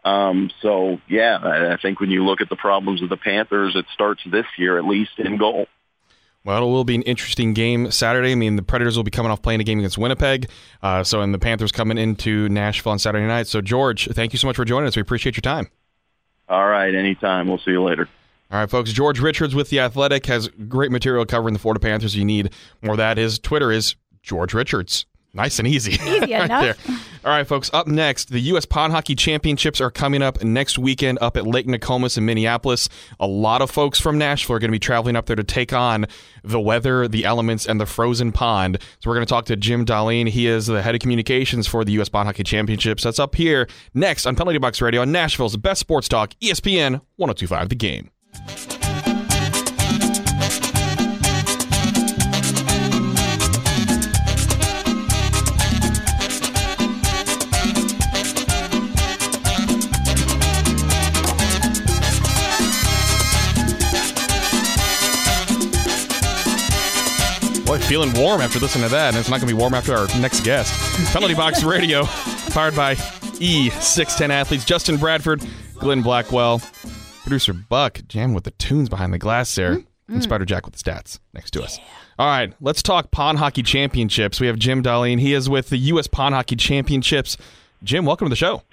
Um, 0.05 0.49
so 0.61 0.99
yeah, 1.07 1.37
I, 1.41 1.73
I 1.73 1.77
think 1.77 1.99
when 1.99 2.11
you 2.11 2.25
look 2.25 2.41
at 2.41 2.49
the 2.49 2.55
problems 2.55 3.01
of 3.01 3.09
the 3.09 3.17
Panthers, 3.17 3.75
it 3.75 3.85
starts 3.93 4.21
this 4.29 4.45
year 4.57 4.77
at 4.77 4.85
least 4.85 5.11
in 5.17 5.37
goal. 5.37 5.67
Well, 6.45 6.63
it 6.63 6.71
will 6.71 6.83
be 6.83 6.95
an 6.95 7.03
interesting 7.03 7.53
game 7.53 7.89
Saturday. 7.89 8.33
I 8.33 8.35
mean, 8.35 8.57
the 8.57 8.63
Predators 8.63 8.97
will 8.97 9.05
be 9.05 9.11
coming 9.11 9.31
off 9.31 9.41
playing 9.41 9.61
a 9.61 9.63
game 9.63 9.79
against 9.79 9.97
Winnipeg. 9.97 10.49
Uh, 10.81 11.03
so, 11.03 11.21
and 11.21 11.33
the 11.33 11.39
Panthers 11.39 11.71
coming 11.71 11.97
into 11.97 12.49
Nashville 12.49 12.91
on 12.91 12.99
Saturday 12.99 13.25
night. 13.25 13.47
So, 13.47 13.61
George, 13.61 14.09
thank 14.11 14.33
you 14.33 14.39
so 14.39 14.47
much 14.47 14.57
for 14.57 14.65
joining 14.65 14.87
us. 14.87 14.95
We 14.97 15.01
appreciate 15.01 15.37
your 15.37 15.41
time. 15.41 15.69
All 16.49 16.67
right, 16.67 16.93
anytime. 16.93 17.47
We'll 17.47 17.59
see 17.59 17.71
you 17.71 17.81
later. 17.81 18.09
All 18.51 18.59
right, 18.59 18.69
folks. 18.69 18.91
George 18.91 19.21
Richards 19.21 19.55
with 19.55 19.69
The 19.69 19.79
Athletic 19.79 20.25
has 20.25 20.49
great 20.67 20.91
material 20.91 21.25
covering 21.25 21.53
the 21.53 21.59
Florida 21.59 21.79
Panthers. 21.79 22.15
You 22.15 22.25
need 22.25 22.51
more 22.81 22.93
of 22.93 22.97
that. 22.97 23.17
His 23.17 23.39
Twitter 23.39 23.71
is 23.71 23.95
George 24.21 24.53
Richards. 24.53 25.05
Nice 25.35 25.57
and 25.57 25.67
easy. 25.67 25.93
Easy 25.93 26.19
right 26.33 26.45
enough. 26.45 26.61
there. 26.61 26.75
All 27.25 27.31
right, 27.31 27.47
folks. 27.47 27.71
Up 27.73 27.87
next, 27.87 28.29
the 28.29 28.39
U.S. 28.41 28.65
Pond 28.65 28.93
Hockey 28.93 29.15
Championships 29.15 29.81
are 29.81 29.89
coming 29.89 30.21
up 30.21 30.43
next 30.43 30.77
weekend 30.77 31.17
up 31.21 31.37
at 31.37 31.47
Lake 31.47 31.65
Nokomis 31.65 32.17
in 32.19 32.25
Minneapolis. 32.25 32.87
A 33.19 33.25
lot 33.25 33.61
of 33.63 33.71
folks 33.71 33.99
from 33.99 34.19
Nashville 34.19 34.55
are 34.57 34.59
going 34.59 34.69
to 34.69 34.73
be 34.73 34.79
traveling 34.79 35.15
up 35.15 35.25
there 35.25 35.35
to 35.35 35.43
take 35.43 35.73
on 35.73 36.05
the 36.43 36.59
weather, 36.59 37.07
the 37.07 37.25
elements, 37.25 37.65
and 37.65 37.81
the 37.81 37.87
frozen 37.87 38.31
pond. 38.31 38.77
So 38.99 39.09
we're 39.09 39.15
going 39.15 39.25
to 39.25 39.29
talk 39.29 39.45
to 39.45 39.55
Jim 39.55 39.85
Darlene. 39.85 40.27
He 40.29 40.45
is 40.45 40.67
the 40.67 40.83
head 40.83 40.93
of 40.93 41.01
communications 41.01 41.65
for 41.65 41.83
the 41.83 41.93
U.S. 41.93 42.09
Pond 42.09 42.27
Hockey 42.27 42.43
Championships. 42.43 43.01
That's 43.03 43.17
up 43.19 43.33
here 43.33 43.67
next 43.95 44.27
on 44.27 44.35
Penalty 44.35 44.59
Box 44.59 44.81
Radio 44.81 45.01
on 45.01 45.11
Nashville's 45.11 45.57
best 45.57 45.79
sports 45.79 46.07
talk, 46.07 46.33
ESPN 46.41 47.01
1025 47.15 47.69
The 47.69 47.75
Game. 47.75 48.11
Feeling 67.93 68.11
warm 68.13 68.41
after 68.41 68.57
listening 68.57 68.83
to 68.83 68.89
that, 68.89 69.09
and 69.09 69.17
it's 69.17 69.29
not 69.29 69.39
going 69.39 69.47
to 69.47 69.53
be 69.53 69.59
warm 69.59 69.75
after 69.75 69.95
our 69.95 70.07
next 70.19 70.43
guest. 70.43 70.73
Penalty 71.13 71.35
Box 71.35 71.63
Radio, 71.63 72.05
powered 72.49 72.75
by 72.75 72.95
E610 72.95 74.31
Athletes. 74.31 74.65
Justin 74.65 74.97
Bradford, 74.97 75.45
Glenn 75.75 76.01
Blackwell, 76.01 76.59
producer 77.21 77.53
Buck, 77.53 78.01
jamming 78.07 78.33
with 78.33 78.45
the 78.45 78.51
tunes 78.51 78.89
behind 78.89 79.13
the 79.13 79.19
glass 79.19 79.53
there, 79.53 79.73
mm-hmm. 79.73 79.81
and 80.07 80.15
mm-hmm. 80.15 80.21
Spider 80.21 80.43
Jack 80.43 80.65
with 80.65 80.73
the 80.73 80.83
stats 80.83 81.19
next 81.35 81.51
to 81.51 81.61
us. 81.61 81.77
All 82.17 82.25
right, 82.25 82.51
let's 82.59 82.81
talk 82.81 83.11
Pond 83.11 83.37
Hockey 83.37 83.61
Championships. 83.61 84.41
We 84.41 84.47
have 84.47 84.57
Jim 84.57 84.81
Darlene. 84.81 85.19
He 85.19 85.35
is 85.35 85.47
with 85.47 85.69
the 85.69 85.77
U.S. 85.77 86.07
Pond 86.07 86.33
Hockey 86.33 86.55
Championships. 86.55 87.37
Jim, 87.83 88.05
welcome 88.05 88.25
to 88.25 88.29
the 88.29 88.35
show. 88.35 88.63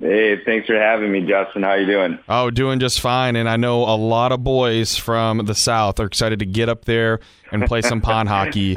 Hey, 0.00 0.36
thanks 0.44 0.68
for 0.68 0.78
having 0.78 1.10
me, 1.10 1.26
Justin. 1.26 1.64
How 1.64 1.74
you 1.74 1.86
doing? 1.86 2.20
Oh, 2.28 2.50
doing 2.50 2.78
just 2.78 3.00
fine. 3.00 3.34
And 3.34 3.48
I 3.48 3.56
know 3.56 3.82
a 3.82 3.96
lot 3.96 4.30
of 4.30 4.44
boys 4.44 4.96
from 4.96 5.38
the 5.38 5.56
South 5.56 5.98
are 5.98 6.06
excited 6.06 6.38
to 6.38 6.46
get 6.46 6.68
up 6.68 6.84
there 6.84 7.18
and 7.50 7.64
play 7.66 7.82
some 7.82 8.00
pond 8.00 8.28
hockey. 8.28 8.76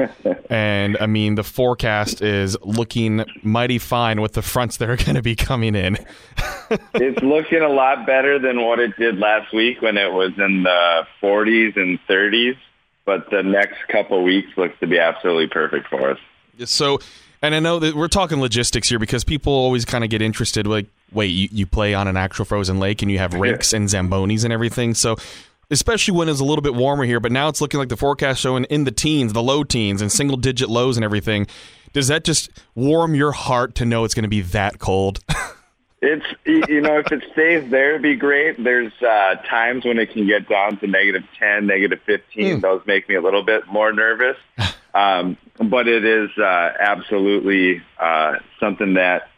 And 0.50 0.98
I 1.00 1.06
mean, 1.06 1.36
the 1.36 1.44
forecast 1.44 2.24
is 2.24 2.58
looking 2.62 3.24
mighty 3.44 3.78
fine 3.78 4.20
with 4.20 4.34
the 4.34 4.42
fronts 4.42 4.78
that 4.78 4.90
are 4.90 4.98
going 4.98 5.14
to 5.14 5.22
be 5.22 5.36
coming 5.36 5.76
in. 5.76 6.00
it's 6.96 7.22
looking 7.22 7.62
a 7.62 7.70
lot 7.70 8.08
better 8.08 8.40
than 8.40 8.66
what 8.66 8.80
it 8.80 8.98
did 8.98 9.20
last 9.20 9.54
week 9.54 9.80
when 9.82 9.98
it 9.98 10.12
was 10.12 10.32
in 10.40 10.64
the 10.64 11.06
40s 11.22 11.78
and 11.78 12.00
30s. 12.10 12.58
But 13.06 13.30
the 13.30 13.44
next 13.44 13.78
couple 13.90 14.24
weeks 14.24 14.50
looks 14.58 14.80
to 14.80 14.88
be 14.88 14.98
absolutely 14.98 15.48
perfect 15.48 15.88
for 15.88 16.12
us. 16.12 16.20
So, 16.66 17.00
and 17.42 17.54
I 17.56 17.60
know 17.60 17.80
that 17.80 17.96
we're 17.96 18.08
talking 18.08 18.40
logistics 18.42 18.90
here 18.90 19.00
because 19.00 19.24
people 19.24 19.54
always 19.54 19.86
kind 19.86 20.04
of 20.04 20.10
get 20.10 20.22
interested. 20.22 20.68
Like, 20.68 20.88
wait, 21.12 21.28
you, 21.28 21.50
you 21.52 21.66
play 21.66 21.94
on 21.94 22.08
an 22.08 22.18
actual 22.18 22.46
frozen 22.46 22.80
lake 22.80 23.02
and 23.02 23.12
you 23.12 23.20
have 23.20 23.34
rinks 23.34 23.74
and 23.74 23.88
zambonis 23.88 24.44
and 24.44 24.54
everything. 24.54 24.94
So, 24.94 25.18
especially 25.70 26.18
when 26.18 26.30
it's 26.30 26.40
a 26.40 26.44
little 26.44 26.62
bit 26.62 26.76
warmer 26.76 27.04
here, 27.04 27.20
but 27.20 27.32
now 27.32 27.48
it's 27.48 27.62
looking 27.62 27.80
like 27.80 27.90
the 27.90 27.98
forecast 27.98 28.42
showing 28.42 28.66
in 28.66 28.84
the 28.84 28.92
teens, 28.92 29.34
the 29.34 29.44
low 29.44 29.64
teens, 29.64 30.02
and 30.02 30.12
single 30.12 30.38
digit 30.38 30.70
lows 30.70 30.98
and 30.98 31.04
everything. 31.04 31.48
Does 31.94 32.08
that 32.08 32.24
just 32.24 32.50
warm 32.76 33.16
your 33.16 33.32
heart 33.32 33.76
to 33.76 33.86
know 33.86 34.04
it's 34.06 34.14
going 34.14 34.24
to 34.24 34.30
be 34.30 34.42
that 34.42 34.80
cold? 34.80 35.20
It's 36.04 36.26
you 36.48 36.82
know 36.82 36.98
if 36.98 37.12
it 37.12 37.24
stays 37.32 37.70
there, 37.70 37.92
it'd 37.92 38.02
be 38.02 38.16
great. 38.16 38.62
There's 38.64 38.92
uh, 39.04 39.36
times 39.48 39.86
when 39.86 40.00
it 40.00 40.12
can 40.12 40.26
get 40.26 40.50
down 40.50 40.78
to 40.78 40.88
negative 40.88 41.22
ten, 41.38 41.68
negative 41.68 42.00
fifteen. 42.08 42.60
Those 42.60 42.82
make 42.88 43.08
me 43.08 43.14
a 43.14 43.22
little 43.22 43.44
bit 43.44 43.68
more 43.68 43.94
nervous. 43.94 44.38
Um, 44.94 45.38
but 45.58 45.88
it 45.88 46.04
is 46.04 46.30
uh, 46.38 46.74
absolutely 46.78 47.82
uh, 47.98 48.40
something 48.60 48.96
that 48.96 49.30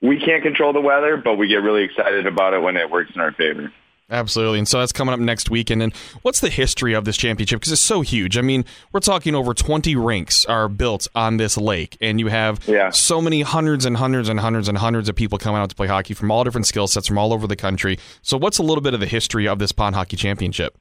we 0.00 0.18
can't 0.20 0.42
control 0.42 0.72
the 0.72 0.80
weather, 0.80 1.16
but 1.16 1.36
we 1.36 1.48
get 1.48 1.56
really 1.56 1.82
excited 1.84 2.26
about 2.26 2.54
it 2.54 2.62
when 2.62 2.76
it 2.76 2.90
works 2.90 3.10
in 3.14 3.20
our 3.20 3.32
favor. 3.32 3.72
Absolutely. 4.10 4.58
And 4.58 4.66
so 4.66 4.78
that's 4.78 4.92
coming 4.92 5.12
up 5.12 5.20
next 5.20 5.50
weekend. 5.50 5.82
And 5.82 5.94
what's 6.22 6.40
the 6.40 6.48
history 6.48 6.94
of 6.94 7.04
this 7.04 7.18
championship? 7.18 7.60
Because 7.60 7.72
it's 7.72 7.82
so 7.82 8.00
huge. 8.00 8.38
I 8.38 8.40
mean, 8.40 8.64
we're 8.90 9.00
talking 9.00 9.34
over 9.34 9.52
20 9.52 9.96
rinks 9.96 10.46
are 10.46 10.66
built 10.66 11.08
on 11.14 11.36
this 11.36 11.58
lake, 11.58 11.98
and 12.00 12.18
you 12.18 12.28
have 12.28 12.58
Yeah. 12.66 12.88
so 12.88 13.20
many 13.20 13.42
hundreds 13.42 13.84
and 13.84 13.98
hundreds 13.98 14.30
and 14.30 14.40
hundreds 14.40 14.66
and 14.66 14.78
hundreds 14.78 15.10
of 15.10 15.14
people 15.16 15.36
coming 15.36 15.60
out 15.60 15.68
to 15.68 15.76
play 15.76 15.88
hockey 15.88 16.14
from 16.14 16.30
all 16.30 16.42
different 16.42 16.66
skill 16.66 16.86
sets 16.86 17.06
from 17.06 17.18
all 17.18 17.34
over 17.34 17.46
the 17.46 17.56
country. 17.56 17.98
So, 18.22 18.38
what's 18.38 18.56
a 18.56 18.62
little 18.62 18.80
bit 18.80 18.94
of 18.94 19.00
the 19.00 19.06
history 19.06 19.46
of 19.46 19.58
this 19.58 19.72
Pond 19.72 19.94
Hockey 19.94 20.16
Championship? 20.16 20.78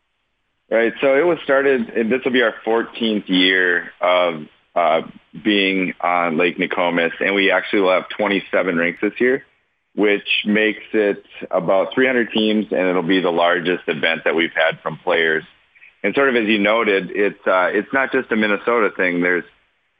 Right. 0.69 0.93
So 1.01 1.17
it 1.17 1.25
was 1.25 1.37
started, 1.43 1.89
and 1.89 2.09
this 2.09 2.21
will 2.23 2.31
be 2.33 2.41
our 2.43 2.53
14th 2.65 3.27
year 3.27 3.91
of 3.99 4.45
uh, 4.77 5.01
being 5.43 5.93
on 6.01 6.37
Lake 6.37 6.59
Nokomis, 6.59 7.13
and 7.19 7.33
we 7.33 7.49
actually 7.51 7.81
will 7.81 7.93
have 7.93 8.07
27 8.09 8.75
rinks 8.75 9.01
this 9.01 9.19
year, 9.19 9.43
which 9.95 10.27
makes 10.45 10.83
it 10.93 11.23
about 11.49 11.95
300 11.95 12.31
teams, 12.31 12.67
and 12.69 12.87
it'll 12.87 13.01
be 13.01 13.19
the 13.19 13.31
largest 13.31 13.83
event 13.87 14.21
that 14.25 14.35
we've 14.35 14.53
had 14.53 14.79
from 14.81 14.99
players. 14.99 15.43
And 16.03 16.13
sort 16.13 16.29
of 16.29 16.35
as 16.35 16.47
you 16.47 16.59
noted, 16.59 17.09
it's 17.09 17.47
uh, 17.47 17.69
it's 17.73 17.91
not 17.91 18.11
just 18.11 18.31
a 18.31 18.35
Minnesota 18.35 18.91
thing. 18.95 19.21
There's 19.21 19.43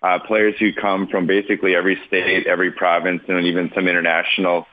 uh, 0.04 0.20
players 0.20 0.54
who 0.60 0.72
come 0.74 1.08
from 1.08 1.26
basically 1.26 1.76
every 1.76 2.00
state, 2.08 2.46
every 2.46 2.72
province, 2.72 3.24
and 3.28 3.46
even 3.48 3.72
some 3.74 3.88
international 3.88 4.68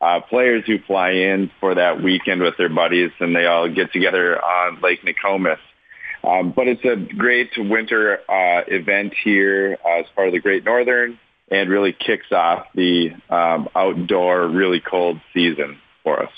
uh, 0.00 0.20
players 0.22 0.64
who 0.66 0.78
fly 0.86 1.10
in 1.10 1.50
for 1.60 1.74
that 1.74 2.02
weekend 2.02 2.40
with 2.40 2.56
their 2.56 2.70
buddies, 2.70 3.10
and 3.20 3.36
they 3.36 3.44
all 3.44 3.68
get 3.68 3.92
together 3.92 4.42
on 4.42 4.80
Lake 4.80 5.04
Nokomis. 5.04 5.58
Um, 6.22 6.52
but 6.54 6.68
it's 6.68 6.84
a 6.84 6.96
great 6.96 7.50
winter 7.56 8.18
uh, 8.28 8.62
event 8.66 9.14
here 9.24 9.78
uh, 9.84 10.00
as 10.00 10.06
part 10.14 10.28
of 10.28 10.34
the 10.34 10.40
Great 10.40 10.64
Northern, 10.64 11.18
and 11.50 11.70
really 11.70 11.92
kicks 11.92 12.30
off 12.30 12.66
the 12.74 13.10
um, 13.28 13.68
outdoor, 13.74 14.46
really 14.48 14.80
cold 14.80 15.20
season 15.32 15.78
for 16.04 16.22
us. 16.22 16.30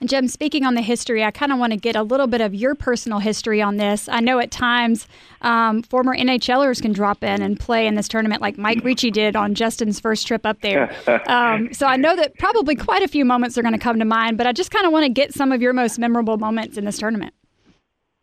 And 0.00 0.08
Jim, 0.08 0.28
speaking 0.28 0.64
on 0.64 0.74
the 0.74 0.80
history, 0.80 1.24
I 1.24 1.32
kind 1.32 1.52
of 1.52 1.58
want 1.58 1.72
to 1.72 1.76
get 1.76 1.96
a 1.96 2.02
little 2.02 2.28
bit 2.28 2.40
of 2.40 2.54
your 2.54 2.76
personal 2.76 3.18
history 3.18 3.60
on 3.60 3.78
this. 3.78 4.08
I 4.08 4.20
know 4.20 4.38
at 4.38 4.52
times 4.52 5.08
um, 5.40 5.82
former 5.82 6.16
NHLers 6.16 6.80
can 6.80 6.92
drop 6.92 7.24
in 7.24 7.42
and 7.42 7.58
play 7.58 7.86
in 7.86 7.96
this 7.96 8.06
tournament, 8.06 8.40
like 8.40 8.56
Mike 8.56 8.84
Ricci 8.84 9.10
did 9.10 9.34
on 9.34 9.54
Justin's 9.54 9.98
first 9.98 10.26
trip 10.26 10.46
up 10.46 10.60
there. 10.60 10.94
Um, 11.28 11.72
so 11.72 11.86
I 11.86 11.96
know 11.96 12.16
that 12.16 12.38
probably 12.38 12.74
quite 12.74 13.02
a 13.02 13.08
few 13.08 13.24
moments 13.24 13.58
are 13.58 13.62
going 13.62 13.74
to 13.74 13.78
come 13.78 13.98
to 13.98 14.04
mind, 14.04 14.38
but 14.38 14.46
I 14.46 14.52
just 14.52 14.70
kind 14.70 14.86
of 14.86 14.92
want 14.92 15.04
to 15.04 15.08
get 15.10 15.34
some 15.34 15.52
of 15.52 15.60
your 15.60 15.72
most 15.72 15.98
memorable 15.98 16.38
moments 16.38 16.78
in 16.78 16.84
this 16.84 16.96
tournament. 16.96 17.34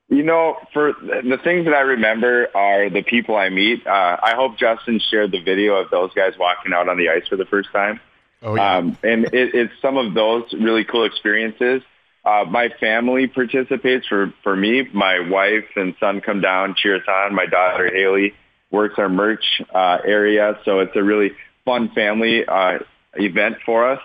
You 0.08 0.22
know, 0.22 0.58
for 0.72 0.94
the 1.02 1.40
things 1.44 1.66
that 1.66 1.74
I 1.74 1.82
remember 1.82 2.48
are 2.56 2.92
the 2.92 3.02
people 3.02 3.36
I 3.36 3.50
meet. 3.50 3.88
Uh, 3.88 4.18
I 4.22 4.34
hope 4.36 4.58
Justin 4.58 5.00
shared 5.10 5.32
the 5.32 5.42
video 5.42 5.76
of 5.76 5.90
those 5.90 6.14
guys 6.14 6.34
walking 6.38 6.74
out 6.74 6.88
on 6.88 6.98
the 6.98 7.10
ice 7.10 7.28
for 7.28 7.38
the 7.38 7.46
first 7.46 7.72
time. 7.72 8.00
Oh, 8.44 8.56
yeah. 8.56 8.78
Um, 8.78 8.98
and 9.04 9.26
it, 9.26 9.56
it's 9.56 9.74
some 9.82 9.98
of 9.98 10.14
those 10.14 10.54
really 10.54 10.84
cool 10.86 11.06
experiences. 11.06 11.82
Uh, 12.24 12.46
my 12.48 12.70
family 12.80 13.28
participates 13.28 14.06
for, 14.08 14.32
for 14.44 14.56
me. 14.56 14.88
My 14.94 15.28
wife 15.28 15.66
and 15.76 15.96
son 16.00 16.22
come 16.22 16.40
down, 16.40 16.76
cheer 16.76 16.98
us 16.98 17.08
on. 17.08 17.34
My 17.34 17.48
daughter, 17.48 17.90
Haley, 17.92 18.36
works 18.70 18.96
our 18.98 19.10
merch 19.10 19.62
uh, 19.74 19.98
area. 20.06 20.60
So 20.66 20.80
it's 20.82 20.96
a 20.96 21.04
really 21.04 21.32
fun 21.66 21.90
family 21.96 22.46
uh, 22.46 22.80
event 23.16 23.58
for 23.66 23.90
us. 23.90 24.00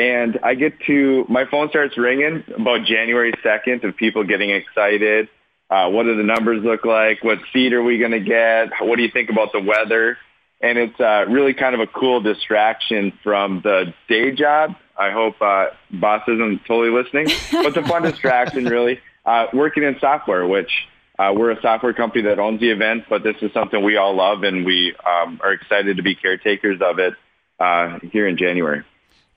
And 0.00 0.38
I 0.42 0.54
get 0.54 0.80
to, 0.86 1.26
my 1.28 1.44
phone 1.44 1.68
starts 1.68 1.98
ringing 1.98 2.42
about 2.58 2.86
January 2.86 3.34
2nd 3.44 3.84
of 3.84 3.98
people 3.98 4.24
getting 4.24 4.48
excited. 4.48 5.28
Uh, 5.68 5.90
what 5.90 6.04
do 6.04 6.16
the 6.16 6.22
numbers 6.22 6.64
look 6.64 6.86
like? 6.86 7.22
What 7.22 7.36
seed 7.52 7.74
are 7.74 7.82
we 7.82 7.98
going 7.98 8.12
to 8.12 8.20
get? 8.20 8.70
What 8.80 8.96
do 8.96 9.02
you 9.02 9.10
think 9.12 9.28
about 9.28 9.52
the 9.52 9.60
weather? 9.60 10.16
And 10.62 10.78
it's 10.78 10.98
uh, 10.98 11.26
really 11.28 11.52
kind 11.52 11.74
of 11.74 11.82
a 11.82 11.86
cool 11.86 12.22
distraction 12.22 13.12
from 13.22 13.60
the 13.62 13.92
day 14.08 14.32
job. 14.32 14.74
I 14.96 15.10
hope 15.10 15.34
uh, 15.42 15.66
boss 15.90 16.22
isn't 16.26 16.62
totally 16.66 16.90
listening, 16.90 17.26
but 17.52 17.66
it's 17.66 17.76
a 17.76 17.86
fun 17.86 18.00
distraction, 18.10 18.64
really. 18.64 19.00
Uh, 19.26 19.48
working 19.52 19.82
in 19.82 19.98
software, 20.00 20.46
which 20.46 20.70
uh, 21.18 21.34
we're 21.36 21.50
a 21.50 21.60
software 21.60 21.92
company 21.92 22.22
that 22.24 22.38
owns 22.38 22.60
the 22.60 22.70
event, 22.70 23.04
but 23.10 23.22
this 23.22 23.36
is 23.42 23.52
something 23.52 23.84
we 23.84 23.98
all 23.98 24.16
love, 24.16 24.44
and 24.44 24.64
we 24.64 24.94
um, 25.06 25.40
are 25.44 25.52
excited 25.52 25.98
to 25.98 26.02
be 26.02 26.14
caretakers 26.14 26.80
of 26.80 26.98
it 26.98 27.12
uh, 27.58 27.98
here 28.12 28.26
in 28.26 28.38
January. 28.38 28.82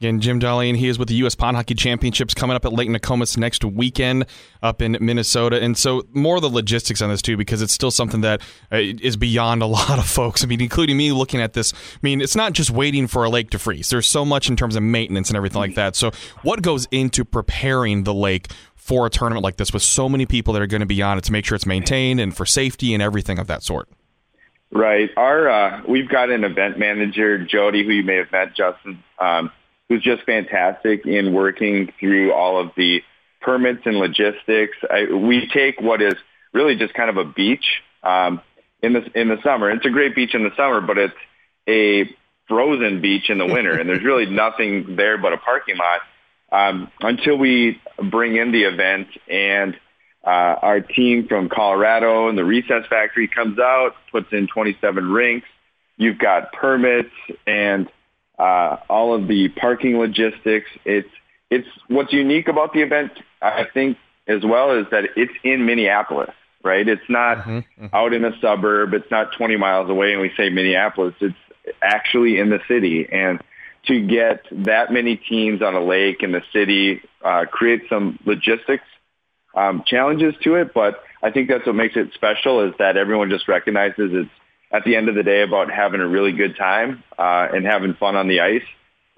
Again, 0.03 0.19
Jim 0.19 0.37
Darlene, 0.37 0.75
he 0.75 0.89
is 0.89 0.99
with 0.99 1.07
the 1.07 1.15
U.S. 1.15 1.33
Pond 1.33 1.55
Hockey 1.55 1.75
Championships 1.75 2.33
coming 2.33 2.57
up 2.57 2.65
at 2.65 2.73
Lake 2.73 2.89
Nokomis 2.89 3.37
next 3.37 3.63
weekend 3.63 4.25
up 4.61 4.81
in 4.81 4.97
Minnesota. 4.99 5.61
And 5.61 5.77
so, 5.77 6.05
more 6.11 6.35
of 6.35 6.41
the 6.41 6.49
logistics 6.49 7.01
on 7.01 7.09
this, 7.09 7.21
too, 7.21 7.37
because 7.37 7.61
it's 7.61 7.71
still 7.71 7.89
something 7.89 8.19
that 8.19 8.41
uh, 8.69 8.81
beyond 9.17 9.61
a 9.61 9.65
lot 9.79 9.99
of 9.99 10.05
folks. 10.05 10.43
I 10.43 10.47
mean, 10.47 10.59
including 10.59 10.97
me 10.97 11.13
looking 11.13 11.39
at 11.39 11.53
this. 11.53 11.71
I 11.73 11.99
mean, 12.01 12.19
it's 12.19 12.35
not 12.35 12.51
just 12.51 12.69
waiting 12.69 13.07
for 13.07 13.23
a 13.23 13.29
lake 13.29 13.49
to 13.51 13.59
freeze, 13.59 13.89
there's 13.91 14.05
so 14.05 14.25
much 14.25 14.49
in 14.49 14.57
terms 14.57 14.75
of 14.75 14.83
maintenance 14.83 15.29
and 15.29 15.37
everything 15.37 15.61
like 15.61 15.75
that. 15.75 15.95
So, 15.95 16.11
what 16.41 16.61
goes 16.61 16.85
into 16.91 17.23
preparing 17.23 18.03
the 18.03 18.13
lake? 18.13 18.51
For 18.75 19.05
a 19.05 19.09
tournament 19.09 19.45
like 19.45 19.55
this, 19.55 19.71
with 19.71 19.81
so 19.81 20.09
many 20.09 20.25
people 20.25 20.53
that 20.53 20.61
are 20.61 20.67
going 20.67 20.81
to 20.81 20.85
be 20.85 21.01
on 21.01 21.17
it 21.17 21.23
to 21.23 21.31
make 21.31 21.45
sure 21.45 21.55
it's 21.55 21.65
maintained 21.65 22.19
and 22.19 22.35
for 22.35 22.45
safety 22.45 22.93
and 22.93 23.01
everything 23.01 23.39
of 23.39 23.47
that 23.47 23.63
sort. 23.63 23.87
Right. 24.73 25.09
Our 25.15 25.49
uh, 25.49 25.81
we've 25.87 26.09
got 26.09 26.29
an 26.29 26.43
event 26.43 26.77
manager, 26.77 27.45
Jody, 27.45 27.85
who 27.85 27.93
you 27.93 28.03
may 28.03 28.17
have 28.17 28.29
met, 28.33 28.53
Justin, 28.57 29.01
um, 29.19 29.51
who's 29.93 30.03
just 30.03 30.23
fantastic 30.23 31.05
in 31.05 31.33
working 31.33 31.93
through 31.99 32.33
all 32.33 32.59
of 32.59 32.71
the 32.75 33.01
permits 33.41 33.81
and 33.85 33.97
logistics. 33.97 34.77
I, 34.89 35.13
we 35.13 35.49
take 35.53 35.79
what 35.79 36.01
is 36.01 36.15
really 36.53 36.75
just 36.75 36.93
kind 36.93 37.09
of 37.09 37.17
a 37.17 37.25
beach 37.25 37.65
um, 38.01 38.41
in 38.81 38.93
the 38.93 39.19
in 39.19 39.27
the 39.29 39.37
summer. 39.43 39.69
It's 39.69 39.85
a 39.85 39.89
great 39.89 40.15
beach 40.15 40.33
in 40.33 40.43
the 40.43 40.55
summer, 40.57 40.81
but 40.81 40.97
it's 40.97 41.13
a 41.67 42.09
frozen 42.47 43.01
beach 43.01 43.29
in 43.29 43.37
the 43.37 43.45
winter, 43.45 43.77
and 43.77 43.87
there's 43.87 44.03
really 44.03 44.25
nothing 44.29 44.95
there 44.95 45.17
but 45.17 45.33
a 45.33 45.37
parking 45.37 45.77
lot 45.77 46.01
um, 46.51 46.91
until 47.01 47.37
we 47.37 47.81
bring 48.11 48.35
in 48.35 48.51
the 48.51 48.63
event 48.63 49.07
and 49.29 49.75
uh, 50.25 50.55
our 50.61 50.79
team 50.79 51.27
from 51.27 51.49
Colorado 51.49 52.29
and 52.29 52.37
the 52.37 52.45
Recess 52.45 52.85
Factory 52.89 53.27
comes 53.27 53.59
out, 53.59 53.91
puts 54.11 54.27
in 54.31 54.47
27 54.47 55.11
rinks. 55.11 55.47
You've 55.97 56.17
got 56.17 56.53
permits 56.53 57.11
and 57.45 57.89
uh, 58.37 58.77
all 58.89 59.13
of 59.13 59.27
the 59.27 59.49
parking 59.49 59.97
logistics. 59.97 60.69
It's 60.85 61.09
it's 61.49 61.67
what's 61.87 62.11
unique 62.11 62.47
about 62.47 62.73
the 62.73 62.81
event, 62.81 63.11
I 63.41 63.65
think, 63.73 63.97
as 64.27 64.43
well, 64.43 64.77
is 64.79 64.87
that 64.91 65.09
it's 65.15 65.33
in 65.43 65.65
Minneapolis, 65.65 66.33
right? 66.63 66.87
It's 66.87 67.09
not 67.09 67.45
out 67.93 68.13
in 68.13 68.25
a 68.25 68.31
suburb. 68.41 68.93
It's 68.93 69.11
not 69.11 69.33
20 69.37 69.57
miles 69.57 69.89
away, 69.89 70.13
and 70.13 70.21
we 70.21 70.31
say 70.35 70.49
Minneapolis. 70.49 71.13
It's 71.21 71.35
actually 71.81 72.39
in 72.39 72.49
the 72.49 72.59
city, 72.67 73.07
and 73.11 73.41
to 73.85 73.99
get 73.99 74.45
that 74.51 74.91
many 74.91 75.17
teams 75.17 75.61
on 75.61 75.75
a 75.75 75.83
lake 75.83 76.23
in 76.23 76.31
the 76.31 76.41
city 76.53 77.01
uh, 77.23 77.45
creates 77.45 77.87
some 77.89 78.17
logistics 78.25 78.85
um, 79.55 79.83
challenges 79.85 80.33
to 80.43 80.55
it, 80.55 80.73
but 80.73 81.03
I 81.21 81.31
think 81.31 81.49
that's 81.49 81.65
what 81.65 81.75
makes 81.75 81.95
it 81.95 82.11
special 82.13 82.67
is 82.67 82.73
that 82.79 82.97
everyone 82.97 83.29
just 83.29 83.47
recognizes 83.47 84.11
it's 84.13 84.29
at 84.73 84.83
the 84.83 84.95
end 84.95 85.07
of 85.07 85.15
the 85.15 85.23
day 85.23 85.43
about 85.43 85.71
having 85.71 86.01
a 86.01 86.07
really 86.07 86.31
good 86.31 86.57
time 86.57 87.03
uh, 87.17 87.47
and 87.53 87.65
having 87.65 87.93
fun 87.93 88.15
on 88.15 88.27
the 88.27 88.41
ice. 88.41 88.65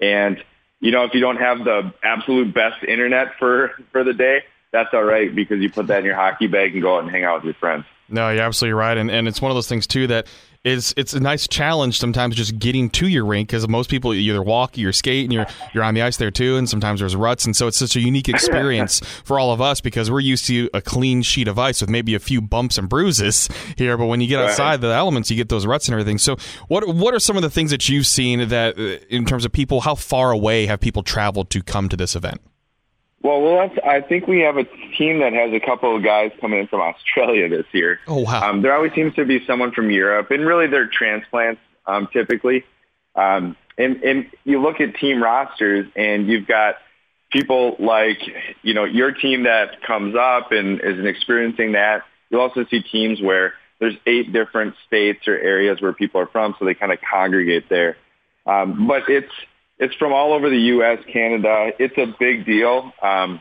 And 0.00 0.42
you 0.80 0.90
know, 0.92 1.04
if 1.04 1.14
you 1.14 1.20
don't 1.20 1.38
have 1.38 1.64
the 1.64 1.92
absolute 2.04 2.54
best 2.54 2.84
internet 2.84 3.38
for 3.38 3.72
for 3.92 4.04
the 4.04 4.12
day, 4.12 4.44
that's 4.72 4.90
all 4.92 5.02
right 5.02 5.34
because 5.34 5.60
you 5.60 5.70
put 5.70 5.86
that 5.86 6.00
in 6.00 6.04
your 6.04 6.14
hockey 6.14 6.46
bag 6.46 6.74
and 6.74 6.82
go 6.82 6.96
out 6.96 7.02
and 7.02 7.10
hang 7.10 7.24
out 7.24 7.36
with 7.36 7.44
your 7.44 7.54
friends. 7.54 7.84
No, 8.08 8.30
you're 8.30 8.42
absolutely 8.42 8.74
right, 8.74 8.96
and 8.96 9.10
and 9.10 9.26
it's 9.26 9.40
one 9.40 9.50
of 9.50 9.56
those 9.56 9.68
things 9.68 9.86
too 9.86 10.06
that 10.08 10.26
is 10.66 10.92
it's 10.96 11.14
a 11.14 11.20
nice 11.20 11.46
challenge 11.46 11.98
sometimes 11.98 12.34
just 12.34 12.58
getting 12.58 12.90
to 12.90 13.06
your 13.06 13.24
rink 13.24 13.48
because 13.48 13.68
most 13.68 13.88
people 13.88 14.12
either 14.12 14.42
walk, 14.42 14.76
you 14.76 14.90
skate, 14.92 15.24
and 15.24 15.32
you're 15.32 15.46
you're 15.72 15.84
on 15.84 15.94
the 15.94 16.02
ice 16.02 16.16
there 16.16 16.30
too, 16.30 16.56
and 16.56 16.68
sometimes 16.68 17.00
there's 17.00 17.14
ruts, 17.14 17.44
and 17.44 17.54
so 17.56 17.68
it's 17.68 17.78
such 17.78 17.94
a 17.94 18.00
unique 18.00 18.28
experience 18.28 19.00
for 19.24 19.38
all 19.38 19.52
of 19.52 19.60
us 19.60 19.80
because 19.80 20.10
we're 20.10 20.20
used 20.20 20.46
to 20.46 20.68
a 20.74 20.82
clean 20.82 21.22
sheet 21.22 21.46
of 21.46 21.58
ice 21.58 21.80
with 21.80 21.88
maybe 21.88 22.14
a 22.14 22.18
few 22.18 22.40
bumps 22.40 22.78
and 22.78 22.88
bruises 22.88 23.48
here, 23.76 23.96
but 23.96 24.06
when 24.06 24.20
you 24.20 24.26
get 24.26 24.40
outside 24.42 24.80
the 24.80 24.88
elements, 24.88 25.30
you 25.30 25.36
get 25.36 25.48
those 25.48 25.66
ruts 25.66 25.86
and 25.86 25.92
everything. 25.92 26.18
So 26.18 26.36
what 26.66 26.86
what 26.88 27.14
are 27.14 27.20
some 27.20 27.36
of 27.36 27.42
the 27.42 27.50
things 27.50 27.70
that 27.70 27.88
you've 27.88 28.06
seen 28.06 28.48
that 28.48 28.78
uh, 28.78 28.98
in 29.08 29.24
terms 29.24 29.44
of 29.44 29.52
people, 29.52 29.82
how 29.82 29.94
far 29.94 30.32
away 30.32 30.66
have 30.66 30.80
people 30.80 31.04
traveled 31.04 31.50
to 31.50 31.62
come 31.62 31.88
to 31.88 31.96
this 31.96 32.16
event? 32.16 32.40
Well, 33.26 33.42
well, 33.42 33.66
that's, 33.66 33.84
I 33.84 34.02
think 34.02 34.28
we 34.28 34.42
have 34.42 34.56
a 34.56 34.62
team 34.96 35.18
that 35.18 35.32
has 35.32 35.52
a 35.52 35.58
couple 35.58 35.96
of 35.96 36.04
guys 36.04 36.30
coming 36.40 36.60
in 36.60 36.68
from 36.68 36.80
Australia 36.80 37.48
this 37.48 37.66
year. 37.72 37.98
Oh 38.06 38.20
wow! 38.20 38.48
Um, 38.50 38.62
there 38.62 38.72
always 38.72 38.92
seems 38.94 39.16
to 39.16 39.24
be 39.24 39.44
someone 39.48 39.72
from 39.72 39.90
Europe, 39.90 40.30
and 40.30 40.46
really 40.46 40.68
they're 40.68 40.86
transplants 40.86 41.60
um, 41.86 42.06
typically. 42.12 42.62
Um, 43.16 43.56
and, 43.76 43.96
and 44.04 44.30
you 44.44 44.62
look 44.62 44.80
at 44.80 44.94
team 44.94 45.20
rosters, 45.20 45.86
and 45.96 46.28
you've 46.28 46.46
got 46.46 46.76
people 47.32 47.74
like 47.80 48.18
you 48.62 48.74
know 48.74 48.84
your 48.84 49.10
team 49.10 49.42
that 49.42 49.82
comes 49.82 50.14
up 50.14 50.52
and 50.52 50.80
is 50.80 51.04
experiencing 51.04 51.72
that. 51.72 52.04
You 52.30 52.40
also 52.40 52.64
see 52.70 52.80
teams 52.80 53.20
where 53.20 53.54
there's 53.80 53.96
eight 54.06 54.32
different 54.32 54.76
states 54.86 55.26
or 55.26 55.36
areas 55.36 55.80
where 55.80 55.92
people 55.92 56.20
are 56.20 56.28
from, 56.28 56.54
so 56.60 56.64
they 56.64 56.74
kind 56.74 56.92
of 56.92 57.00
congregate 57.00 57.68
there. 57.68 57.96
Um, 58.46 58.86
but 58.86 59.08
it's 59.08 59.32
it's 59.78 59.94
from 59.96 60.12
all 60.12 60.32
over 60.32 60.48
the 60.48 60.58
U.S., 60.58 60.98
Canada. 61.12 61.70
It's 61.78 61.96
a 61.98 62.06
big 62.18 62.46
deal 62.46 62.92
um, 63.02 63.40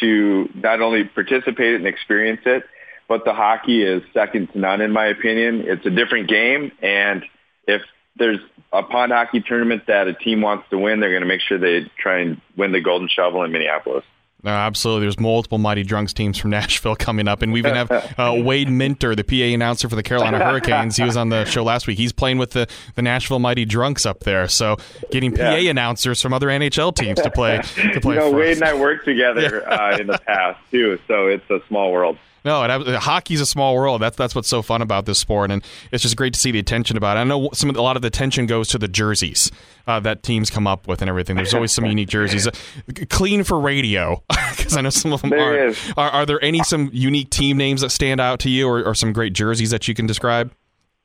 to 0.00 0.48
not 0.54 0.80
only 0.80 1.04
participate 1.04 1.76
and 1.76 1.86
experience 1.86 2.40
it, 2.44 2.64
but 3.08 3.24
the 3.24 3.32
hockey 3.32 3.82
is 3.82 4.02
second 4.12 4.52
to 4.52 4.58
none 4.58 4.80
in 4.80 4.92
my 4.92 5.06
opinion. 5.06 5.64
It's 5.66 5.84
a 5.86 5.90
different 5.90 6.28
game, 6.28 6.72
and 6.82 7.24
if 7.66 7.82
there's 8.16 8.40
a 8.72 8.82
pond 8.82 9.12
hockey 9.12 9.40
tournament 9.40 9.82
that 9.86 10.06
a 10.06 10.14
team 10.14 10.40
wants 10.42 10.68
to 10.70 10.78
win, 10.78 11.00
they're 11.00 11.10
going 11.10 11.22
to 11.22 11.28
make 11.28 11.40
sure 11.40 11.58
they 11.58 11.90
try 11.98 12.20
and 12.20 12.40
win 12.56 12.72
the 12.72 12.80
Golden 12.80 13.08
Shovel 13.08 13.42
in 13.42 13.52
Minneapolis. 13.52 14.04
No, 14.42 14.50
absolutely. 14.50 15.02
There's 15.04 15.20
multiple 15.20 15.58
Mighty 15.58 15.82
Drunks 15.82 16.12
teams 16.12 16.38
from 16.38 16.50
Nashville 16.58 16.96
coming 16.96 17.28
up, 17.28 17.42
and 17.42 17.52
we 17.52 17.58
even 17.58 17.74
have 17.74 17.90
uh, 18.18 18.34
Wade 18.42 18.70
Minter, 18.70 19.14
the 19.14 19.24
PA 19.24 19.34
announcer 19.54 19.88
for 19.88 19.96
the 19.96 20.02
Carolina 20.02 20.38
Hurricanes. 20.44 20.96
He 20.96 21.04
was 21.04 21.16
on 21.16 21.28
the 21.28 21.44
show 21.44 21.62
last 21.62 21.86
week. 21.86 21.98
He's 21.98 22.12
playing 22.12 22.38
with 22.38 22.52
the, 22.52 22.66
the 22.94 23.02
Nashville 23.02 23.38
Mighty 23.38 23.64
Drunks 23.66 24.06
up 24.06 24.20
there, 24.20 24.48
so 24.48 24.76
getting 25.10 25.32
PA 25.36 25.56
Yeah. 25.56 25.70
announcers 25.70 26.22
from 26.22 26.32
other 26.32 26.48
NHL 26.48 26.94
teams 26.94 27.20
to 27.20 27.30
play 27.30 27.58
to 27.92 28.00
play. 28.00 28.14
you 28.14 28.20
know, 28.20 28.30
Wade 28.32 28.52
us. 28.52 28.60
and 28.60 28.68
I 28.68 28.74
worked 28.74 29.04
together 29.04 29.68
uh, 29.70 29.98
in 29.98 30.06
the 30.06 30.18
past 30.18 30.58
too, 30.70 30.98
so 31.06 31.26
it's 31.26 31.48
a 31.50 31.60
small 31.68 31.92
world. 31.92 32.16
No, 32.44 32.62
it, 32.64 32.70
ab- 32.70 32.86
hockey's 33.02 33.40
a 33.40 33.46
small 33.46 33.74
world. 33.74 34.00
That's 34.00 34.16
that's 34.16 34.34
what's 34.34 34.48
so 34.48 34.62
fun 34.62 34.82
about 34.82 35.06
this 35.06 35.18
sport, 35.18 35.50
and 35.50 35.62
it's 35.92 36.02
just 36.02 36.16
great 36.16 36.32
to 36.34 36.40
see 36.40 36.50
the 36.50 36.58
attention 36.58 36.96
about 36.96 37.16
it. 37.16 37.20
I 37.20 37.24
know 37.24 37.50
some 37.52 37.68
of 37.68 37.74
the- 37.74 37.80
a 37.80 37.82
lot 37.82 37.96
of 37.96 38.02
the 38.02 38.08
attention 38.08 38.46
goes 38.46 38.68
to 38.68 38.78
the 38.78 38.88
jerseys 38.88 39.50
uh, 39.86 40.00
that 40.00 40.22
teams 40.22 40.50
come 40.50 40.66
up 40.66 40.86
with 40.88 41.02
and 41.02 41.08
everything. 41.08 41.36
There's 41.36 41.54
always 41.54 41.72
some 41.72 41.84
unique 41.86 42.08
jerseys. 42.08 42.46
Uh, 42.90 43.04
clean 43.10 43.44
for 43.44 43.58
radio, 43.60 44.22
because 44.56 44.76
I 44.76 44.80
know 44.80 44.90
some 44.90 45.12
of 45.12 45.22
them 45.22 45.32
are. 45.32 45.68
are. 45.96 46.10
Are 46.10 46.26
there 46.26 46.42
any 46.42 46.62
some 46.62 46.88
unique 46.92 47.30
team 47.30 47.56
names 47.56 47.80
that 47.82 47.90
stand 47.90 48.20
out 48.20 48.40
to 48.40 48.50
you, 48.50 48.68
or, 48.68 48.82
or 48.84 48.94
some 48.94 49.12
great 49.12 49.32
jerseys 49.32 49.70
that 49.70 49.86
you 49.88 49.94
can 49.94 50.06
describe? 50.06 50.52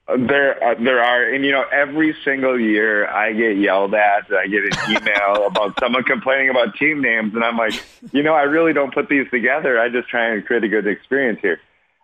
There, 0.08 0.64
uh, 0.64 0.76
there 0.84 1.02
are, 1.04 1.24
and 1.34 1.44
you 1.44 1.52
know, 1.52 1.64
every 1.72 2.16
single 2.24 2.60
year 2.60 3.08
I 3.08 3.34
get 3.34 3.58
yelled 3.58 3.96
at. 3.96 4.32
I 4.32 4.46
get 4.46 4.64
an 4.64 4.92
email 4.96 5.46
about 5.48 5.80
someone 5.80 6.04
complaining 6.04 6.50
about 6.50 6.76
team 6.76 7.02
names, 7.02 7.34
and 7.34 7.44
I'm 7.44 7.58
like, 7.58 7.74
you 8.12 8.22
know, 8.22 8.36
I 8.36 8.44
really 8.44 8.72
don't 8.74 8.94
put 8.94 9.10
these 9.10 9.28
together. 9.32 9.80
I 9.80 9.90
just 9.90 10.08
try 10.08 10.28
and 10.30 10.46
create 10.46 10.64
a 10.64 10.68
good 10.68 10.86
experience 10.86 11.40
here. 11.42 11.60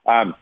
Um, 0.07 0.33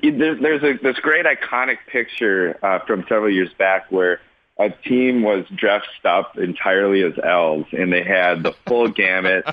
there, 0.00 0.36
there's 0.36 0.62
a 0.62 0.74
this 0.80 0.96
great 1.00 1.26
iconic 1.26 1.78
picture 1.90 2.56
uh, 2.62 2.78
from 2.86 3.02
several 3.08 3.30
years 3.30 3.52
back 3.58 3.90
where 3.90 4.20
a 4.56 4.70
team 4.70 5.22
was 5.22 5.46
dressed 5.56 6.04
up 6.04 6.38
entirely 6.38 7.02
as 7.02 7.14
elves, 7.20 7.66
and 7.72 7.92
they 7.92 8.04
had 8.04 8.44
the 8.44 8.52
full 8.68 8.86
gamut. 8.88 9.44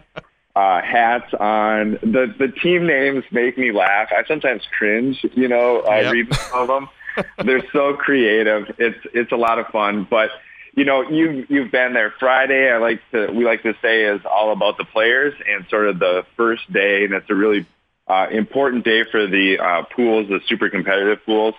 Uh, 0.56 0.82
hats 0.82 1.34
on. 1.34 1.94
The 2.04 2.34
the 2.38 2.48
team 2.50 2.86
names 2.86 3.24
make 3.32 3.58
me 3.58 3.72
laugh. 3.72 4.10
I 4.16 4.24
sometimes 4.28 4.62
cringe, 4.78 5.26
you 5.34 5.48
know, 5.48 5.82
I 5.82 6.02
Yep. 6.02 6.14
read 6.14 6.34
some 6.36 6.60
of 6.62 6.68
them. 6.68 6.88
They're 7.44 7.64
so 7.72 7.94
creative. 7.94 8.76
It's 8.78 9.00
it's 9.14 9.32
a 9.32 9.38
lot 9.38 9.60
of 9.60 9.68
fun. 9.68 10.08
But 10.10 10.32
you 10.76 10.86
know, 10.86 11.10
you 11.10 11.46
you've 11.50 11.72
been 11.72 11.94
there. 11.94 12.14
Friday, 12.20 12.70
I 12.70 12.78
like 12.78 13.02
to 13.12 13.32
we 13.32 13.46
like 13.46 13.64
to 13.64 13.74
say 13.82 14.04
is 14.04 14.22
all 14.26 14.52
about 14.52 14.78
the 14.78 14.86
players 14.86 15.34
and 15.48 15.66
sort 15.70 15.88
of 15.88 16.00
the 16.00 16.26
first 16.36 16.72
day, 16.72 17.06
and 17.06 17.14
it's 17.14 17.30
a 17.30 17.36
really 17.36 17.66
uh, 18.08 18.28
important 18.32 18.84
day 18.84 19.04
for 19.10 19.26
the 19.28 19.58
uh, 19.60 19.84
pools, 19.96 20.28
the 20.28 20.40
super 20.48 20.70
competitive 20.70 21.26
pools. 21.26 21.56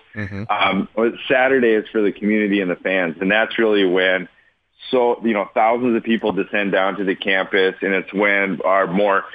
Um, 0.49 0.87
Saturday 1.27 1.73
is 1.73 1.87
for 1.89 2.01
the 2.01 2.11
community 2.11 2.61
and 2.61 2.71
the 2.71 2.75
fans, 2.75 3.17
and 3.19 3.29
that's 3.29 3.57
really 3.59 3.85
when 3.85 4.29
so 4.91 5.19
you 5.23 5.33
know 5.33 5.49
thousands 5.53 5.97
of 5.97 6.03
people 6.03 6.31
descend 6.31 6.71
down 6.71 6.97
to 6.97 7.03
the 7.03 7.15
campus, 7.15 7.75
and 7.81 7.93
it's 7.93 8.13
when 8.13 8.61
our 8.63 8.87
more 8.87 9.25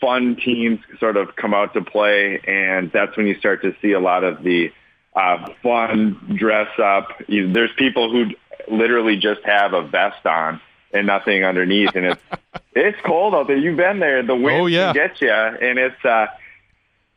fun 0.00 0.36
teams 0.36 0.80
sort 1.00 1.16
of 1.16 1.34
come 1.36 1.54
out 1.54 1.74
to 1.74 1.82
play, 1.82 2.40
and 2.46 2.90
that's 2.92 3.16
when 3.16 3.26
you 3.26 3.38
start 3.38 3.62
to 3.62 3.74
see 3.80 3.92
a 3.92 4.00
lot 4.00 4.24
of 4.24 4.42
the 4.42 4.70
uh, 5.18 5.48
fun 5.62 6.36
dress 6.38 6.68
up. 6.78 7.08
You, 7.28 7.52
there's 7.52 7.72
people 7.76 8.10
who 8.12 8.30
literally 8.74 9.16
just 9.16 9.40
have 9.44 9.72
a 9.72 9.82
vest 9.82 10.24
on 10.26 10.60
and 10.92 11.06
nothing 11.06 11.44
underneath, 11.44 11.94
and 11.94 12.06
it's 12.06 12.20
it's 12.74 12.98
cold 13.04 13.34
out 13.34 13.46
there. 13.48 13.56
You've 13.56 13.76
been 13.76 13.98
there. 13.98 14.22
The 14.22 14.36
wind 14.36 14.60
Oh, 14.62 14.66
yeah. 14.66 14.92
can 14.92 15.08
get 15.08 15.20
you, 15.20 15.30
and 15.32 15.78
it's. 15.78 16.04
Uh, 16.04 16.26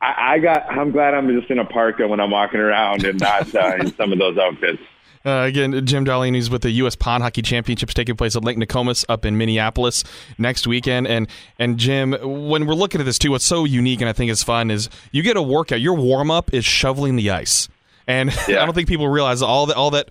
I, 0.00 0.34
I 0.34 0.38
got. 0.40 0.66
I'm 0.70 0.90
glad 0.90 1.14
I'm 1.14 1.28
just 1.38 1.50
in 1.50 1.58
a 1.58 1.64
parka 1.64 2.08
when 2.08 2.18
I'm 2.20 2.30
walking 2.30 2.60
around 2.60 3.04
and 3.04 3.20
not 3.20 3.54
uh, 3.54 3.76
in 3.78 3.94
some 3.94 4.12
of 4.12 4.18
those 4.18 4.36
outfits. 4.38 4.82
Uh, 5.24 5.44
again, 5.46 5.86
Jim 5.86 6.04
Darlene 6.04 6.36
is 6.36 6.50
with 6.50 6.62
the 6.62 6.70
U.S. 6.72 6.96
Pond 6.96 7.22
Hockey 7.22 7.42
Championships 7.42 7.94
taking 7.94 8.16
place 8.16 8.34
at 8.34 8.42
Lake 8.42 8.58
Nokomis 8.58 9.04
up 9.08 9.24
in 9.24 9.38
Minneapolis 9.38 10.02
next 10.36 10.66
weekend. 10.66 11.06
And 11.06 11.28
and 11.60 11.78
Jim, 11.78 12.10
when 12.20 12.66
we're 12.66 12.74
looking 12.74 13.00
at 13.00 13.04
this 13.04 13.20
too, 13.20 13.30
what's 13.30 13.44
so 13.46 13.64
unique 13.64 14.00
and 14.00 14.08
I 14.08 14.12
think 14.14 14.32
is 14.32 14.42
fun 14.42 14.68
is 14.68 14.88
you 15.12 15.22
get 15.22 15.36
a 15.36 15.42
workout. 15.42 15.80
Your 15.80 15.94
warm 15.94 16.32
up 16.32 16.52
is 16.52 16.64
shoveling 16.64 17.14
the 17.14 17.30
ice. 17.30 17.68
And 18.06 18.30
I 18.48 18.64
don't 18.64 18.74
think 18.74 18.88
people 18.88 19.08
realize 19.08 19.42
all 19.42 19.66
that 19.66 19.76
all 19.76 19.90
that 19.90 20.10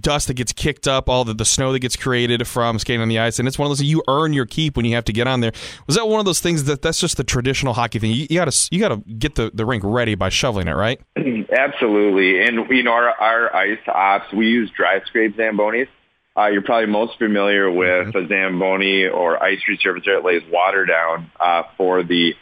dust 0.00 0.28
that 0.28 0.34
gets 0.34 0.52
kicked 0.52 0.86
up, 0.88 1.08
all 1.08 1.24
the, 1.24 1.34
the 1.34 1.44
snow 1.44 1.72
that 1.72 1.80
gets 1.80 1.96
created 1.96 2.46
from 2.46 2.78
skating 2.78 3.00
on 3.00 3.08
the 3.08 3.18
ice, 3.18 3.38
and 3.38 3.48
it's 3.48 3.58
one 3.58 3.66
of 3.66 3.70
those 3.70 3.82
you 3.82 4.02
earn 4.08 4.32
your 4.32 4.46
keep 4.46 4.76
when 4.76 4.84
you 4.84 4.94
have 4.94 5.04
to 5.04 5.12
get 5.12 5.26
on 5.26 5.40
there. 5.40 5.52
Was 5.86 5.96
that 5.96 6.08
one 6.08 6.20
of 6.20 6.26
those 6.26 6.40
things 6.40 6.64
that 6.64 6.82
that's 6.82 7.00
just 7.00 7.16
the 7.16 7.24
traditional 7.24 7.74
hockey 7.74 7.98
thing? 7.98 8.10
You, 8.12 8.26
you 8.30 8.38
gotta 8.38 8.68
you 8.70 8.80
gotta 8.80 8.96
get 9.18 9.34
the, 9.34 9.50
the 9.52 9.64
rink 9.64 9.82
ready 9.84 10.14
by 10.14 10.28
shoveling 10.28 10.68
it, 10.68 10.74
right? 10.74 11.00
Absolutely. 11.16 12.42
And, 12.42 12.68
you 12.70 12.82
know, 12.82 12.92
our, 12.92 13.10
our 13.10 13.54
ice 13.54 13.78
ops, 13.86 14.32
we 14.32 14.46
use 14.46 14.70
dry 14.76 15.00
scrape 15.06 15.36
Zambonis. 15.36 15.88
Uh, 16.36 16.48
you're 16.48 16.62
probably 16.62 16.86
most 16.86 17.18
familiar 17.18 17.70
with 17.70 18.14
a 18.14 18.26
Zamboni 18.28 19.06
or 19.06 19.42
ice 19.42 19.60
resurfacer 19.68 20.16
that 20.16 20.24
lays 20.24 20.42
water 20.50 20.84
down 20.84 21.30
uh, 21.40 21.62
for 21.78 22.02
the, 22.02 22.34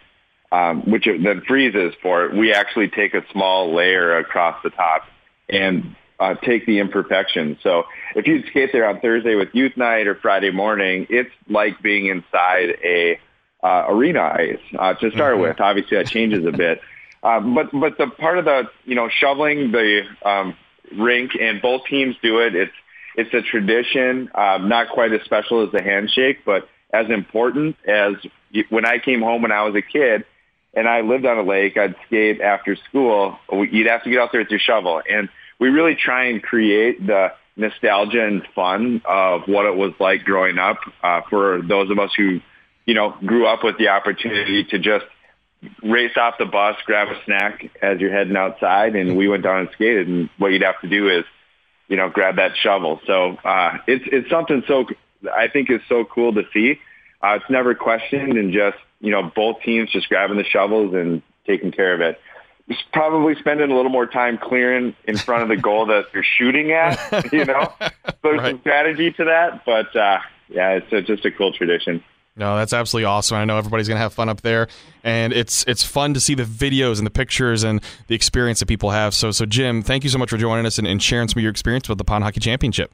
um, 0.54 0.82
which 0.82 1.08
it 1.08 1.20
then 1.22 1.42
freezes 1.48 1.94
for 2.00 2.26
it. 2.26 2.36
We 2.36 2.54
actually 2.54 2.88
take 2.88 3.12
a 3.14 3.22
small 3.32 3.74
layer 3.74 4.18
across 4.18 4.62
the 4.62 4.70
top 4.70 5.02
and 5.48 5.96
uh, 6.20 6.34
take 6.34 6.64
the 6.64 6.78
imperfections. 6.78 7.58
So 7.62 7.84
if 8.14 8.28
you 8.28 8.44
skate 8.50 8.70
there 8.72 8.86
on 8.88 9.00
Thursday 9.00 9.34
with 9.34 9.48
youth 9.52 9.76
night 9.76 10.06
or 10.06 10.14
Friday 10.14 10.52
morning, 10.52 11.08
it's 11.10 11.30
like 11.48 11.82
being 11.82 12.06
inside 12.06 12.76
a 12.84 13.18
uh, 13.64 13.86
arena 13.88 14.20
ice 14.20 14.58
uh, 14.78 14.94
to 14.94 15.10
start 15.10 15.40
with. 15.40 15.60
Obviously, 15.60 15.96
that 15.96 16.06
changes 16.06 16.46
a 16.46 16.52
bit. 16.52 16.80
Uh, 17.24 17.40
but 17.54 17.72
but 17.72 17.98
the 17.98 18.06
part 18.06 18.38
of 18.38 18.44
the 18.44 18.70
you 18.84 18.94
know 18.94 19.08
shoveling 19.08 19.72
the 19.72 20.02
um, 20.24 20.56
rink 20.96 21.32
and 21.40 21.60
both 21.60 21.84
teams 21.90 22.14
do 22.22 22.38
it. 22.38 22.54
It's 22.54 22.72
it's 23.16 23.34
a 23.34 23.42
tradition, 23.42 24.30
um, 24.36 24.68
not 24.68 24.90
quite 24.90 25.12
as 25.12 25.22
special 25.22 25.64
as 25.64 25.72
the 25.72 25.82
handshake, 25.82 26.44
but 26.44 26.68
as 26.92 27.10
important 27.10 27.76
as 27.88 28.14
when 28.68 28.86
I 28.86 28.98
came 28.98 29.20
home 29.20 29.42
when 29.42 29.50
I 29.50 29.62
was 29.64 29.74
a 29.74 29.82
kid 29.82 30.24
and 30.76 30.88
I 30.88 31.00
lived 31.00 31.26
on 31.26 31.38
a 31.38 31.42
lake. 31.42 31.76
I'd 31.76 31.94
skate 32.06 32.40
after 32.40 32.76
school. 32.88 33.38
You'd 33.52 33.86
have 33.86 34.02
to 34.04 34.10
get 34.10 34.18
out 34.18 34.32
there 34.32 34.40
with 34.40 34.50
your 34.50 34.60
shovel, 34.60 35.02
and 35.08 35.28
we 35.58 35.68
really 35.68 35.94
try 35.94 36.26
and 36.26 36.42
create 36.42 37.04
the 37.06 37.32
nostalgia 37.56 38.24
and 38.24 38.42
fun 38.54 39.00
of 39.04 39.42
what 39.46 39.64
it 39.66 39.76
was 39.76 39.92
like 40.00 40.24
growing 40.24 40.58
up 40.58 40.78
uh, 41.02 41.20
for 41.30 41.62
those 41.62 41.90
of 41.90 41.98
us 41.98 42.10
who 42.16 42.40
you 42.86 42.94
know 42.94 43.14
grew 43.24 43.46
up 43.46 43.62
with 43.62 43.78
the 43.78 43.88
opportunity 43.88 44.64
to 44.64 44.78
just 44.78 45.04
race 45.82 46.16
off 46.16 46.34
the 46.38 46.44
bus, 46.44 46.76
grab 46.84 47.08
a 47.08 47.24
snack 47.24 47.70
as 47.80 48.00
you're 48.00 48.12
heading 48.12 48.36
outside, 48.36 48.96
and 48.96 49.16
we 49.16 49.28
went 49.28 49.42
down 49.42 49.60
and 49.60 49.68
skated. 49.72 50.08
And 50.08 50.28
what 50.38 50.48
you'd 50.48 50.62
have 50.62 50.80
to 50.82 50.88
do 50.88 51.08
is, 51.08 51.24
you 51.88 51.96
know, 51.96 52.10
grab 52.10 52.36
that 52.36 52.56
shovel. 52.56 53.00
So 53.06 53.36
uh, 53.44 53.78
it's 53.86 54.04
it's 54.10 54.30
something 54.30 54.62
so 54.66 54.86
I 55.34 55.48
think 55.48 55.70
is 55.70 55.80
so 55.88 56.04
cool 56.04 56.34
to 56.34 56.42
see. 56.52 56.80
Uh, 57.22 57.38
it's 57.40 57.50
never 57.50 57.74
questioned, 57.74 58.36
and 58.36 58.52
just 58.52 58.76
you 59.04 59.10
know, 59.10 59.22
both 59.34 59.60
teams 59.62 59.90
just 59.90 60.08
grabbing 60.08 60.36
the 60.38 60.44
shovels 60.44 60.94
and 60.94 61.22
taking 61.46 61.70
care 61.72 61.94
of 61.94 62.00
it. 62.00 62.18
Just 62.68 62.90
Probably 62.92 63.34
spending 63.36 63.70
a 63.70 63.74
little 63.76 63.90
more 63.90 64.06
time 64.06 64.38
clearing 64.38 64.96
in 65.04 65.18
front 65.18 65.42
of 65.42 65.48
the 65.50 65.56
goal 65.56 65.86
that 65.92 66.06
they're 66.12 66.24
shooting 66.38 66.72
at. 66.72 66.98
You 67.32 67.44
know, 67.44 67.72
so 67.80 67.90
there's 68.22 68.38
Right. 68.40 68.50
some 68.52 68.60
strategy 68.60 69.12
to 69.12 69.24
that, 69.24 69.64
but 69.66 69.94
uh, 69.94 70.18
yeah, 70.48 70.70
it's 70.72 70.92
uh 70.92 71.00
just 71.02 71.24
a 71.24 71.30
cool 71.30 71.52
tradition. 71.52 72.02
No, 72.36 72.56
that's 72.56 72.72
absolutely 72.72 73.04
awesome. 73.04 73.36
I 73.36 73.44
know 73.44 73.58
everybody's 73.58 73.86
gonna 73.86 74.00
have 74.00 74.12
fun 74.14 74.28
up 74.28 74.40
there, 74.40 74.66
and 75.04 75.32
it's 75.32 75.64
it's 75.68 75.84
fun 75.84 76.14
to 76.14 76.20
see 76.20 76.34
the 76.34 76.42
videos 76.44 76.98
and 76.98 77.06
the 77.06 77.10
pictures 77.10 77.62
and 77.62 77.80
the 78.08 78.14
experience 78.16 78.58
that 78.60 78.66
people 78.66 78.90
have. 78.90 79.14
So, 79.14 79.30
so 79.30 79.46
Jim, 79.46 79.82
thank 79.82 80.02
you 80.02 80.10
so 80.10 80.18
much 80.18 80.30
for 80.30 80.36
joining 80.36 80.66
us 80.66 80.76
and, 80.78 80.86
and 80.86 81.00
sharing 81.02 81.28
some 81.28 81.38
of 81.38 81.42
your 81.42 81.50
experience 81.52 81.88
with 81.88 81.98
the 81.98 82.04
Pond 82.04 82.24
Hockey 82.24 82.40
Championship. 82.40 82.92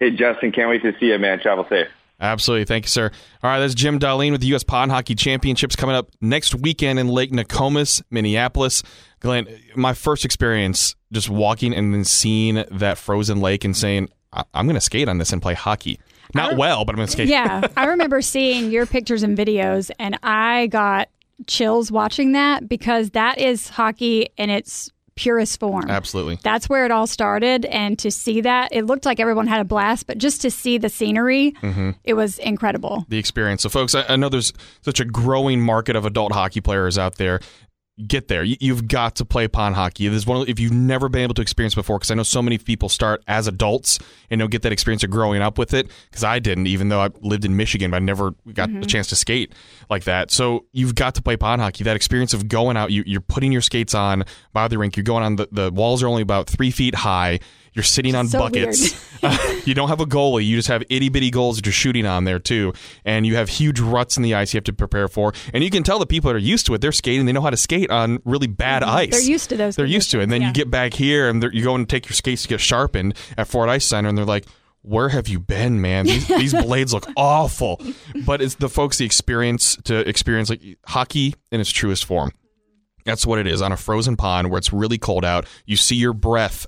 Hey, 0.00 0.10
Justin, 0.12 0.50
can't 0.52 0.68
wait 0.70 0.82
to 0.82 0.92
see 0.98 1.06
you, 1.06 1.18
man. 1.18 1.40
Travel 1.40 1.66
safe. 1.68 1.88
Absolutely, 2.20 2.64
thank 2.64 2.84
you, 2.84 2.88
sir. 2.88 3.10
All 3.42 3.50
right, 3.50 3.58
that's 3.58 3.74
Jim 3.74 3.98
Darlene 3.98 4.30
with 4.32 4.40
the 4.40 4.46
U.S. 4.48 4.62
Pond 4.62 4.90
Hockey 4.90 5.14
Championships 5.14 5.76
coming 5.76 5.96
up 5.96 6.10
next 6.20 6.54
weekend 6.54 6.98
in 6.98 7.08
Lake 7.08 7.32
Nokomis, 7.32 8.02
Minneapolis. 8.10 8.82
Glenn, 9.20 9.46
my 9.74 9.94
first 9.94 10.24
experience 10.24 10.94
just 11.12 11.28
walking 11.28 11.74
and 11.74 11.92
then 11.92 12.04
seeing 12.04 12.64
that 12.70 12.98
frozen 12.98 13.40
lake 13.40 13.64
and 13.64 13.76
saying, 13.76 14.08
I- 14.32 14.44
"I'm 14.54 14.66
going 14.66 14.74
to 14.76 14.80
skate 14.80 15.08
on 15.08 15.18
this 15.18 15.32
and 15.32 15.42
play 15.42 15.54
hockey." 15.54 15.98
Not 16.34 16.56
well, 16.56 16.84
but 16.84 16.92
I'm 16.92 16.96
going 16.96 17.06
to 17.06 17.12
skate. 17.12 17.28
Yeah, 17.28 17.66
I 17.76 17.86
remember 17.86 18.20
seeing 18.22 18.70
your 18.70 18.86
pictures 18.86 19.22
and 19.22 19.36
videos, 19.36 19.90
and 19.98 20.18
I 20.22 20.66
got 20.68 21.08
chills 21.46 21.90
watching 21.92 22.32
that 22.32 22.68
because 22.68 23.10
that 23.10 23.38
is 23.38 23.68
hockey 23.68 24.28
in 24.36 24.50
its 24.50 24.90
purest 25.16 25.60
form. 25.60 25.88
Absolutely. 25.88 26.38
That's 26.42 26.68
where 26.68 26.84
it 26.84 26.90
all 26.90 27.06
started, 27.06 27.64
and 27.66 27.98
to 28.00 28.10
see 28.10 28.40
that, 28.42 28.70
it 28.72 28.86
looked 28.86 29.04
like 29.04 29.20
everyone 29.20 29.46
had 29.46 29.60
a 29.60 29.64
blast, 29.64 30.06
but 30.06 30.18
just 30.18 30.40
to 30.42 30.50
see 30.50 30.78
the 30.78 30.88
scenery, 30.88 31.52
mm-hmm. 31.62 31.90
it 32.04 32.14
was 32.14 32.38
incredible. 32.38 33.04
the 33.08 33.18
experience. 33.18 33.62
So, 33.62 33.68
folks, 33.68 33.94
I, 33.94 34.04
I 34.08 34.16
know 34.16 34.28
there's 34.28 34.52
such 34.82 35.00
a 35.00 35.04
growing 35.04 35.60
market 35.60 35.96
of 35.96 36.04
adult 36.04 36.32
hockey 36.32 36.60
players 36.60 36.98
out 36.98 37.16
there. 37.16 37.40
Get 38.06 38.28
there. 38.28 38.42
You, 38.42 38.56
you've 38.60 38.88
got 38.88 39.16
to 39.16 39.24
play 39.24 39.46
pond 39.46 39.74
hockey. 39.74 40.08
This 40.08 40.18
is 40.18 40.26
one 40.26 40.42
of, 40.42 40.48
if 40.48 40.58
you've 40.58 40.72
never 40.72 41.08
been 41.08 41.22
able 41.22 41.34
to 41.34 41.42
experience 41.42 41.74
before, 41.74 41.98
because 41.98 42.10
I 42.10 42.14
know 42.14 42.22
so 42.24 42.42
many 42.42 42.58
people 42.58 42.88
start 42.88 43.22
as 43.28 43.46
adults 43.46 43.98
and 44.30 44.40
don't 44.40 44.50
get 44.50 44.62
that 44.62 44.72
experience 44.72 45.04
of 45.04 45.10
growing 45.10 45.42
up 45.42 45.58
with 45.58 45.74
it. 45.74 45.88
Because 46.10 46.24
I 46.24 46.38
didn't, 46.38 46.66
even 46.66 46.88
though 46.88 47.00
I 47.00 47.10
lived 47.20 47.44
in 47.44 47.56
Michigan, 47.56 47.90
but 47.90 47.98
I 47.98 48.00
never 48.00 48.32
got 48.52 48.68
a 48.68 48.72
mm-hmm. 48.72 48.82
chance 48.82 49.08
to 49.08 49.16
skate 49.16 49.52
like 49.88 50.04
that. 50.04 50.30
So 50.30 50.66
you've 50.72 50.94
got 50.94 51.14
to 51.16 51.22
play 51.22 51.36
pond 51.36 51.60
hockey. 51.60 51.84
That 51.84 51.96
experience 51.96 52.34
of 52.34 52.48
going 52.48 52.76
out, 52.76 52.90
you, 52.90 53.04
you're 53.06 53.20
putting 53.20 53.52
your 53.52 53.62
skates 53.62 53.94
on 53.94 54.24
by 54.52 54.68
the 54.68 54.78
rink. 54.78 54.96
You're 54.96 55.04
going 55.04 55.22
on 55.22 55.36
the 55.36 55.48
the 55.52 55.70
walls 55.70 56.02
are 56.02 56.08
only 56.08 56.22
about 56.22 56.48
three 56.48 56.70
feet 56.70 56.94
high. 56.94 57.40
You're 57.74 57.82
sitting 57.82 58.14
on 58.14 58.28
So 58.28 58.38
buckets. 58.38 58.94
you 59.66 59.74
don't 59.74 59.88
have 59.88 60.00
a 60.00 60.06
goalie. 60.06 60.44
You 60.44 60.56
just 60.56 60.68
have 60.68 60.82
itty 60.88 61.08
bitty 61.08 61.30
goals 61.30 61.56
that 61.56 61.66
you're 61.66 61.72
shooting 61.72 62.06
on 62.06 62.24
there 62.24 62.38
too, 62.38 62.72
and 63.04 63.26
you 63.26 63.36
have 63.36 63.48
huge 63.48 63.80
ruts 63.80 64.16
in 64.16 64.22
the 64.22 64.34
ice 64.34 64.54
you 64.54 64.58
have 64.58 64.64
to 64.64 64.72
prepare 64.72 65.08
for. 65.08 65.32
And 65.52 65.64
you 65.64 65.70
can 65.70 65.82
tell 65.82 65.98
the 65.98 66.06
people 66.06 66.28
that 66.28 66.36
are 66.36 66.38
used 66.38 66.66
to 66.66 66.74
it. 66.74 66.80
They're 66.80 66.92
skating. 66.92 67.26
They 67.26 67.32
know 67.32 67.40
how 67.40 67.50
to 67.50 67.56
skate 67.56 67.90
on 67.90 68.20
really 68.24 68.46
bad 68.46 68.82
ice. 68.82 69.08
Mm-hmm. 69.08 69.10
They're 69.10 69.30
used 69.30 69.48
to 69.50 69.56
those 69.56 69.76
They're 69.76 69.86
used 69.86 70.10
to 70.12 70.20
it. 70.20 70.24
And 70.24 70.32
then 70.32 70.42
you 70.42 70.52
get 70.52 70.70
back 70.70 70.94
here, 70.94 71.28
and 71.28 71.42
you 71.52 71.64
go 71.64 71.74
and 71.74 71.88
take 71.88 72.06
your 72.06 72.14
skates 72.14 72.42
to 72.42 72.48
get 72.48 72.60
sharpened 72.60 73.16
at 73.36 73.48
Ford 73.48 73.68
Ice 73.68 73.84
Center, 73.84 74.08
and 74.08 74.16
they're 74.16 74.24
like. 74.24 74.46
Where 74.86 75.08
have 75.08 75.28
you 75.28 75.40
been, 75.40 75.80
man? 75.80 76.04
These, 76.04 76.28
these 76.36 76.52
blades 76.52 76.92
look 76.92 77.06
awful. 77.16 77.80
But 78.26 78.42
it's 78.42 78.56
the 78.56 78.68
folks 78.68 78.98
the 78.98 79.06
experience 79.06 79.78
to 79.84 80.06
experience 80.06 80.50
like 80.50 80.60
hockey 80.86 81.34
in 81.50 81.58
its 81.58 81.70
truest 81.70 82.04
form. 82.04 82.32
That's 83.06 83.26
what 83.26 83.38
it 83.38 83.46
is 83.46 83.62
on 83.62 83.72
a 83.72 83.78
frozen 83.78 84.16
pond 84.16 84.50
where 84.50 84.58
it's 84.58 84.74
really 84.74 84.98
cold 84.98 85.24
out. 85.24 85.46
You 85.64 85.76
see 85.76 85.96
your 85.96 86.12
breath 86.12 86.66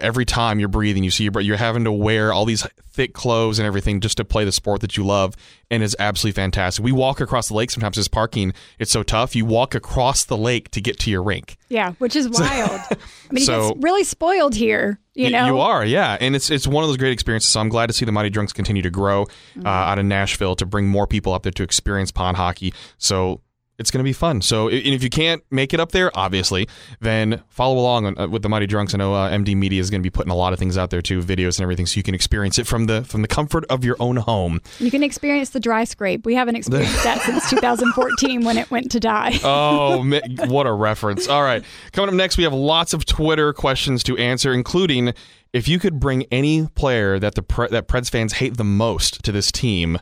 every 0.00 0.24
time 0.24 0.58
you're 0.60 0.68
breathing. 0.68 1.04
You 1.04 1.10
see 1.10 1.24
your 1.24 1.32
breath. 1.32 1.44
You're 1.44 1.56
having 1.56 1.84
to 1.84 1.92
wear 1.92 2.32
all 2.32 2.44
these 2.44 2.66
thick 2.92 3.12
clothes 3.12 3.58
and 3.58 3.66
everything 3.66 4.00
just 4.00 4.16
to 4.18 4.24
play 4.24 4.44
the 4.44 4.52
sport 4.52 4.80
that 4.82 4.96
you 4.96 5.04
love, 5.04 5.34
and 5.70 5.82
it's 5.82 5.96
absolutely 5.98 6.40
fantastic. 6.40 6.84
We 6.84 6.92
walk 6.92 7.20
across 7.20 7.48
the 7.48 7.54
lake 7.54 7.70
sometimes. 7.70 7.98
As 7.98 8.08
parking, 8.08 8.52
it's 8.78 8.90
so 8.92 9.02
tough. 9.02 9.34
You 9.34 9.44
walk 9.44 9.74
across 9.74 10.24
the 10.24 10.36
lake 10.36 10.70
to 10.72 10.80
get 10.80 10.98
to 11.00 11.10
your 11.10 11.22
rink. 11.22 11.56
Yeah, 11.68 11.92
which 11.98 12.14
is 12.16 12.28
wild. 12.28 12.80
I 12.90 12.96
mean, 13.32 13.44
So- 13.44 13.70
it's 13.70 13.82
really 13.82 14.04
spoiled 14.04 14.54
here. 14.54 14.98
You 15.16 15.30
know, 15.30 15.46
you 15.46 15.58
are, 15.60 15.84
yeah, 15.84 16.16
and 16.20 16.34
it's 16.34 16.50
it's 16.50 16.66
one 16.66 16.82
of 16.82 16.88
those 16.88 16.96
great 16.96 17.12
experiences. 17.12 17.48
So 17.50 17.60
I'm 17.60 17.68
glad 17.68 17.86
to 17.86 17.92
see 17.92 18.04
the 18.04 18.10
Mighty 18.10 18.30
Drunks 18.30 18.52
continue 18.52 18.82
to 18.82 18.90
grow 18.90 19.26
Mm-hmm. 19.26 19.64
uh, 19.64 19.70
out 19.70 20.00
of 20.00 20.04
Nashville 20.06 20.56
to 20.56 20.66
bring 20.66 20.88
more 20.88 21.06
people 21.06 21.32
up 21.32 21.44
there 21.44 21.52
to 21.52 21.62
experience 21.62 22.10
pond 22.10 22.36
hockey. 22.36 22.74
So 22.98 23.40
it's 23.78 23.90
going 23.90 23.98
to 23.98 24.04
be 24.04 24.12
fun. 24.12 24.40
So 24.40 24.68
and 24.68 24.86
if 24.86 25.02
you 25.02 25.10
can't 25.10 25.42
make 25.50 25.74
it 25.74 25.80
up 25.80 25.92
there, 25.92 26.10
obviously, 26.16 26.68
then 27.00 27.42
follow 27.48 27.78
along 27.78 28.06
on, 28.06 28.18
uh, 28.18 28.28
with 28.28 28.42
the 28.42 28.48
Mighty 28.48 28.66
Drunks. 28.66 28.94
I 28.94 28.98
know 28.98 29.14
uh, 29.14 29.30
MD 29.30 29.56
Media 29.56 29.80
is 29.80 29.90
going 29.90 30.00
to 30.00 30.02
be 30.02 30.10
putting 30.10 30.30
a 30.30 30.36
lot 30.36 30.52
of 30.52 30.58
things 30.58 30.78
out 30.78 30.90
there 30.90 31.02
too, 31.02 31.20
videos 31.20 31.58
and 31.58 31.62
everything, 31.62 31.86
so 31.86 31.96
you 31.96 32.02
can 32.02 32.14
experience 32.14 32.58
it 32.58 32.66
from 32.66 32.86
the 32.86 33.04
from 33.04 33.22
the 33.22 33.28
comfort 33.28 33.64
of 33.66 33.84
your 33.84 33.96
own 33.98 34.16
home. 34.16 34.60
You 34.78 34.90
can 34.90 35.02
experience 35.02 35.50
the 35.50 35.60
dry 35.60 35.84
scrape. 35.84 36.24
We 36.24 36.34
haven't 36.34 36.56
experienced 36.56 37.02
that 37.04 37.20
since 37.22 37.50
2014 37.50 38.44
when 38.44 38.58
it 38.58 38.70
went 38.70 38.90
to 38.92 39.00
die. 39.00 39.38
Oh, 39.46 40.02
what 40.46 40.66
a 40.66 40.72
reference. 40.72 41.28
All 41.28 41.42
right. 41.42 41.62
Coming 41.92 42.08
up 42.08 42.14
next, 42.14 42.36
we 42.36 42.44
have 42.44 42.52
lots 42.52 42.92
of 42.92 43.04
Twitter 43.04 43.52
questions 43.52 44.02
to 44.04 44.16
answer, 44.16 44.52
including 44.52 45.12
if 45.52 45.68
you 45.68 45.78
could 45.78 46.00
bring 46.00 46.24
any 46.30 46.66
player 46.74 47.18
that 47.18 47.34
the 47.34 47.42
Pre- 47.42 47.68
that 47.68 47.86
Preds 47.86 48.10
fans 48.10 48.34
hate 48.34 48.56
the 48.56 48.64
most 48.64 49.22
to 49.24 49.32
this 49.32 49.52
team 49.52 49.98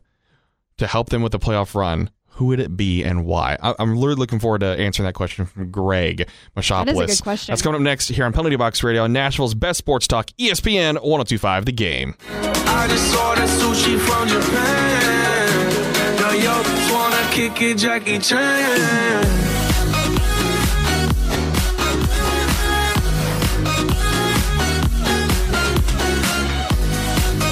to 0.79 0.87
help 0.87 1.11
them 1.11 1.23
with 1.23 1.33
the 1.33 1.39
playoff 1.39 1.75
run, 1.75 2.11
who 2.35 2.47
would 2.47 2.61
it 2.61 2.77
be 2.77 3.03
and 3.05 3.25
why? 3.25 3.57
I- 3.63 3.75
I'm 3.79 3.93
really 4.01 4.15
looking 4.15 4.39
forward 4.39 4.61
to 4.61 4.67
answering 4.67 5.07
that 5.07 5.13
question 5.15 5.45
from 5.47 5.71
Greg 5.71 6.29
Machopoulos. 6.57 6.85
That 6.87 6.89
is 6.95 6.99
a 7.01 7.07
good 7.07 7.23
question. 7.23 7.53
That's 7.53 7.63
coming 7.63 7.77
up 7.77 7.83
next 7.83 8.09
here 8.09 8.25
on 8.25 8.33
Penalty 8.33 8.57
Box 8.57 8.83
Radio, 8.83 9.07
Nashville's 9.07 9.55
best 9.55 9.79
sports 9.79 10.07
talk, 10.07 10.31
ESPN 10.39 10.95
1025 11.03 11.67
The 11.67 11.73
Game. 11.73 12.15
I 12.31 12.87
just 12.89 13.17
ordered 13.17 13.49
sushi 13.49 13.99
from 13.99 14.29
Japan. 14.29 16.19
Yo, 16.19 16.31
yo, 16.43 16.93
wanna 16.95 17.29
kick 17.33 17.61
it, 17.63 17.79
Jackie 17.79 18.19
Chan. 18.19 19.41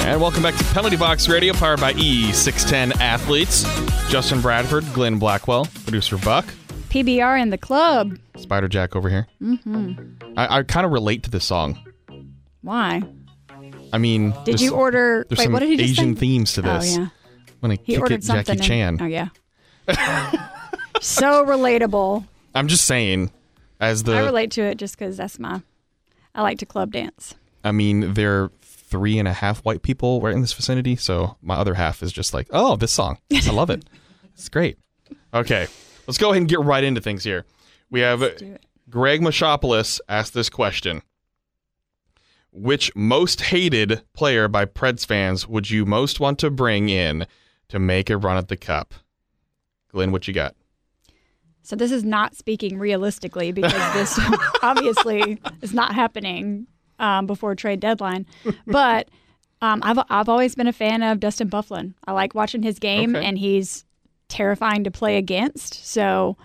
And 0.03 0.19
welcome 0.19 0.41
back 0.43 0.55
to 0.57 0.63
Penalty 0.73 0.97
Box 0.97 1.29
Radio, 1.29 1.53
powered 1.53 1.79
by 1.79 1.93
E610 1.93 2.99
Athletes. 2.99 3.63
Justin 4.11 4.41
Bradford, 4.41 4.83
Glenn 4.93 5.19
Blackwell, 5.19 5.65
producer 5.85 6.17
Buck. 6.17 6.43
PBR 6.89 7.41
in 7.41 7.49
the 7.49 7.57
club. 7.57 8.17
Spider 8.35 8.67
Jack 8.67 8.93
over 8.93 9.09
here. 9.09 9.25
Mm-hmm. 9.41 10.37
I, 10.37 10.57
I 10.57 10.63
kind 10.63 10.85
of 10.85 10.91
relate 10.91 11.23
to 11.23 11.29
this 11.29 11.45
song. 11.45 11.79
Why? 12.61 13.01
I 13.93 13.97
mean, 13.97 14.33
Did 14.43 14.59
you 14.59 14.75
order? 14.75 15.25
There's 15.29 15.39
Wait, 15.39 15.45
some 15.45 15.53
what 15.53 15.59
did 15.59 15.69
he 15.69 15.77
just 15.77 15.91
Asian 15.91 16.15
say? 16.15 16.19
themes 16.19 16.51
to 16.53 16.61
this. 16.61 16.97
Oh 16.97 17.01
yeah, 17.01 17.07
When 17.61 17.71
I 17.71 17.75
he 17.75 17.93
kick 17.93 18.01
ordered 18.01 18.15
it, 18.15 18.23
something. 18.25 18.57
Jackie 18.57 18.73
in- 18.73 18.97
Chan. 18.97 19.01
oh 19.01 19.05
yeah. 19.05 19.29
so 21.01 21.45
relatable. 21.45 22.25
I'm 22.53 22.67
just 22.67 22.83
saying, 22.83 23.31
as 23.79 24.03
the, 24.03 24.13
I 24.13 24.19
I, 24.23 24.25
relate 24.25 24.51
to 24.51 24.61
it 24.61 24.75
just 24.77 24.99
because 24.99 25.15
that's 25.15 25.39
my. 25.39 25.61
I 26.35 26.41
like 26.41 26.59
to 26.59 26.65
club 26.65 26.91
dance. 26.91 27.33
I 27.63 27.71
mean, 27.71 28.13
there 28.13 28.43
are 28.43 28.51
three 28.61 29.17
and 29.19 29.27
a 29.29 29.33
half 29.33 29.59
white 29.63 29.83
people 29.83 30.19
right 30.19 30.33
in 30.35 30.41
this 30.41 30.51
vicinity, 30.51 30.97
so 30.97 31.37
my 31.41 31.55
other 31.55 31.75
half 31.75 32.03
is 32.03 32.11
just 32.11 32.33
like, 32.33 32.47
oh, 32.51 32.75
this 32.75 32.91
song, 32.91 33.17
I 33.33 33.51
love 33.51 33.69
it. 33.69 33.85
it's 34.41 34.49
great. 34.49 34.77
Okay, 35.33 35.67
let's 36.07 36.17
go 36.17 36.31
ahead 36.31 36.41
and 36.41 36.49
get 36.49 36.59
right 36.59 36.83
into 36.83 36.99
things 37.01 37.23
here. 37.23 37.45
We 37.89 37.99
have. 38.01 38.21
Greg 38.89 39.21
Machopoulos 39.21 39.99
asked 40.09 40.33
this 40.33 40.49
question. 40.49 41.01
Which 42.51 42.93
most 42.95 43.39
hated 43.41 44.01
player 44.13 44.49
by 44.49 44.65
Preds 44.65 45.05
fans 45.05 45.47
would 45.47 45.69
you 45.69 45.85
most 45.85 46.19
want 46.19 46.37
to 46.39 46.49
bring 46.49 46.89
in 46.89 47.25
to 47.69 47.79
make 47.79 48.09
a 48.09 48.17
run 48.17 48.35
at 48.37 48.49
the 48.49 48.57
cup? 48.57 48.93
Glenn, 49.89 50.11
what 50.11 50.27
you 50.27 50.33
got? 50.33 50.55
So 51.63 51.77
this 51.77 51.91
is 51.91 52.03
not 52.03 52.35
speaking 52.35 52.77
realistically 52.77 53.53
because 53.53 53.93
this 53.93 54.19
obviously 54.63 55.39
is 55.61 55.73
not 55.73 55.93
happening 55.95 56.67
um, 56.99 57.25
before 57.27 57.55
trade 57.55 57.79
deadline. 57.79 58.25
But 58.67 59.07
um, 59.61 59.79
I've 59.83 59.99
I've 60.09 60.27
always 60.27 60.55
been 60.55 60.67
a 60.67 60.73
fan 60.73 61.03
of 61.03 61.19
Dustin 61.21 61.49
Byfuglien. 61.49 61.93
I 62.05 62.11
like 62.11 62.33
watching 62.35 62.63
his 62.63 62.79
game, 62.79 63.15
Okay. 63.15 63.25
and 63.25 63.37
he's 63.37 63.85
terrifying 64.31 64.83
to 64.85 64.91
play 64.91 65.17
against. 65.17 65.85
So 65.85 66.37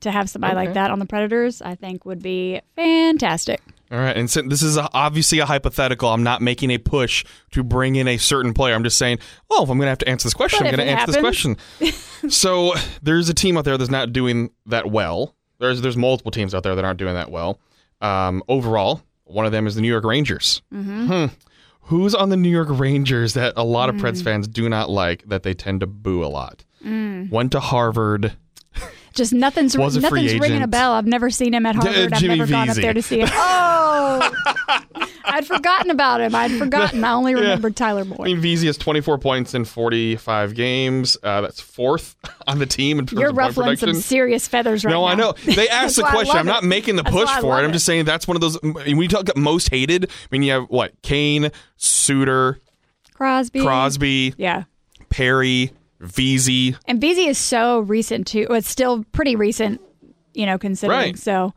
to 0.00 0.10
have 0.10 0.28
somebody 0.28 0.54
Okay. 0.54 0.66
like 0.66 0.74
that 0.74 0.90
on 0.90 0.98
the 0.98 1.06
Predators, 1.06 1.62
I 1.62 1.74
think 1.74 2.04
would 2.04 2.22
be 2.22 2.60
fantastic. 2.76 3.60
All 3.92 3.98
right, 3.98 4.16
and 4.16 4.30
so 4.30 4.42
this 4.42 4.62
is 4.62 4.76
a, 4.76 4.88
obviously 4.94 5.40
a 5.40 5.46
hypothetical. 5.46 6.08
I'm 6.10 6.22
not 6.22 6.40
making 6.40 6.70
a 6.70 6.78
push 6.78 7.24
to 7.50 7.64
bring 7.64 7.96
in 7.96 8.06
a 8.06 8.18
certain 8.18 8.54
player. 8.54 8.74
I'm 8.74 8.84
just 8.84 8.96
saying, 8.98 9.18
well, 9.50 9.64
if 9.64 9.68
I'm 9.68 9.78
going 9.78 9.86
to 9.86 9.90
have 9.90 9.98
to 9.98 10.08
answer 10.08 10.26
this 10.26 10.34
question, 10.34 10.60
But 10.60 10.68
I'm 10.68 10.76
going 10.76 10.86
to 10.86 10.92
answer 10.92 11.20
happens. 11.20 11.56
this 11.80 11.96
question. 11.98 12.30
so 12.30 12.74
there's 13.02 13.28
a 13.28 13.34
team 13.34 13.56
out 13.56 13.64
there 13.64 13.76
that's 13.76 13.90
not 13.90 14.12
doing 14.12 14.50
that 14.66 14.90
well. 14.90 15.34
There's 15.58 15.80
there's 15.82 15.96
multiple 15.96 16.30
teams 16.30 16.54
out 16.54 16.62
there 16.62 16.74
that 16.76 16.84
aren't 16.84 16.98
doing 17.00 17.14
that 17.14 17.30
well. 17.32 17.58
Um, 18.00 18.42
overall, 18.48 19.02
one 19.24 19.44
of 19.44 19.50
them 19.52 19.66
is 19.66 19.74
the 19.74 19.80
New 19.82 19.88
York 19.88 20.04
Rangers. 20.04 20.62
Mm-hmm. 20.72 21.06
Hmm. 21.08 21.24
Who's 21.82 22.14
on 22.14 22.28
the 22.28 22.36
New 22.36 22.48
York 22.48 22.68
Rangers 22.70 23.34
that 23.34 23.54
a 23.56 23.64
lot 23.64 23.88
of 23.88 23.96
Mm. 23.96 24.00
Preds 24.02 24.22
fans 24.22 24.46
do 24.46 24.68
not 24.68 24.88
like 24.88 25.24
that 25.26 25.42
they 25.42 25.52
tend 25.52 25.80
to 25.80 25.88
boo 25.88 26.24
a 26.24 26.28
lot? 26.28 26.64
Mm. 26.84 27.30
Went 27.30 27.52
to 27.52 27.60
Harvard. 27.60 28.32
Just 29.12 29.32
nothing's 29.32 29.76
Was 29.76 29.96
a 29.96 30.00
free 30.02 30.22
nothing's 30.22 30.40
ringing 30.40 30.62
a 30.62 30.68
bell. 30.68 30.92
I've 30.92 31.04
never 31.06 31.30
seen 31.30 31.52
him 31.52 31.66
at 31.66 31.74
Harvard. 31.74 32.12
I've 32.12 32.20
Jimmy 32.20 32.36
never 32.36 32.50
gone 32.50 32.70
up 32.70 32.76
there 32.76 32.94
to 32.94 33.02
see 33.02 33.20
him. 33.20 33.28
Oh, 34.12 34.32
I'd 35.24 35.46
forgotten 35.46 35.90
about 35.90 36.20
him. 36.20 36.34
I'd 36.34 36.50
forgotten. 36.52 37.04
I 37.04 37.12
only 37.12 37.34
remembered 37.36 37.76
Tyler 37.76 38.04
Moore. 38.04 38.22
I 38.22 38.24
mean, 38.24 38.40
Vesey 38.40 38.66
has 38.66 38.76
24 38.76 39.18
points 39.18 39.54
in 39.54 39.64
45 39.64 40.54
games. 40.54 41.16
Uh, 41.22 41.40
that's 41.42 41.60
fourth 41.60 42.16
on 42.48 42.58
the 42.58 42.66
team 42.66 42.98
in 42.98 43.06
terms 43.06 43.20
You're 43.20 43.30
of 43.30 43.36
point 43.36 43.48
ruffling 43.56 43.76
some 43.76 43.86
production. 43.88 44.02
serious 44.02 44.48
feathers 44.48 44.84
right 44.84 44.90
now. 44.92 45.00
no, 45.00 45.06
now. 45.06 45.12
I 45.12 45.14
know. 45.14 45.32
They 45.54 45.68
asked 45.70 45.96
the 45.96 46.02
why 46.02 46.08
I 46.08 46.12
question. 46.12 46.28
love 46.34 46.40
I'm 46.40 46.46
not 46.46 46.64
it. 46.64 46.66
making 46.66 46.96
the 46.96 47.02
That's 47.04 47.14
push 47.14 47.26
why 47.26 47.38
I 47.38 47.40
for 47.40 47.60
it. 47.60 47.64
I'm 47.64 47.72
just 47.72 47.86
saying 47.86 48.04
that's 48.06 48.26
one 48.26 48.36
of 48.36 48.40
those. 48.40 48.58
When 48.62 49.00
you 49.00 49.08
talk 49.08 49.34
most 49.36 49.70
hated, 49.70 50.06
I 50.06 50.08
mean, 50.32 50.42
you 50.42 50.52
have 50.52 50.64
what? 50.64 51.00
Kane, 51.02 51.50
Suter, 51.76 52.60
Crosby. 53.14 53.60
Crosby, 53.62 54.34
Yeah. 54.36 54.64
Perry, 55.10 55.70
Vesey. 56.00 56.76
And 56.86 57.00
Vesey 57.00 57.26
is 57.28 57.38
so 57.38 57.80
recent 57.80 58.26
too. 58.26 58.46
Well, 58.48 58.58
it's 58.58 58.68
still 58.70 59.04
pretty 59.12 59.36
recent, 59.36 59.80
you 60.34 60.46
know, 60.46 60.58
considering. 60.58 60.98
Right. 60.98 61.18
So, 61.18 61.52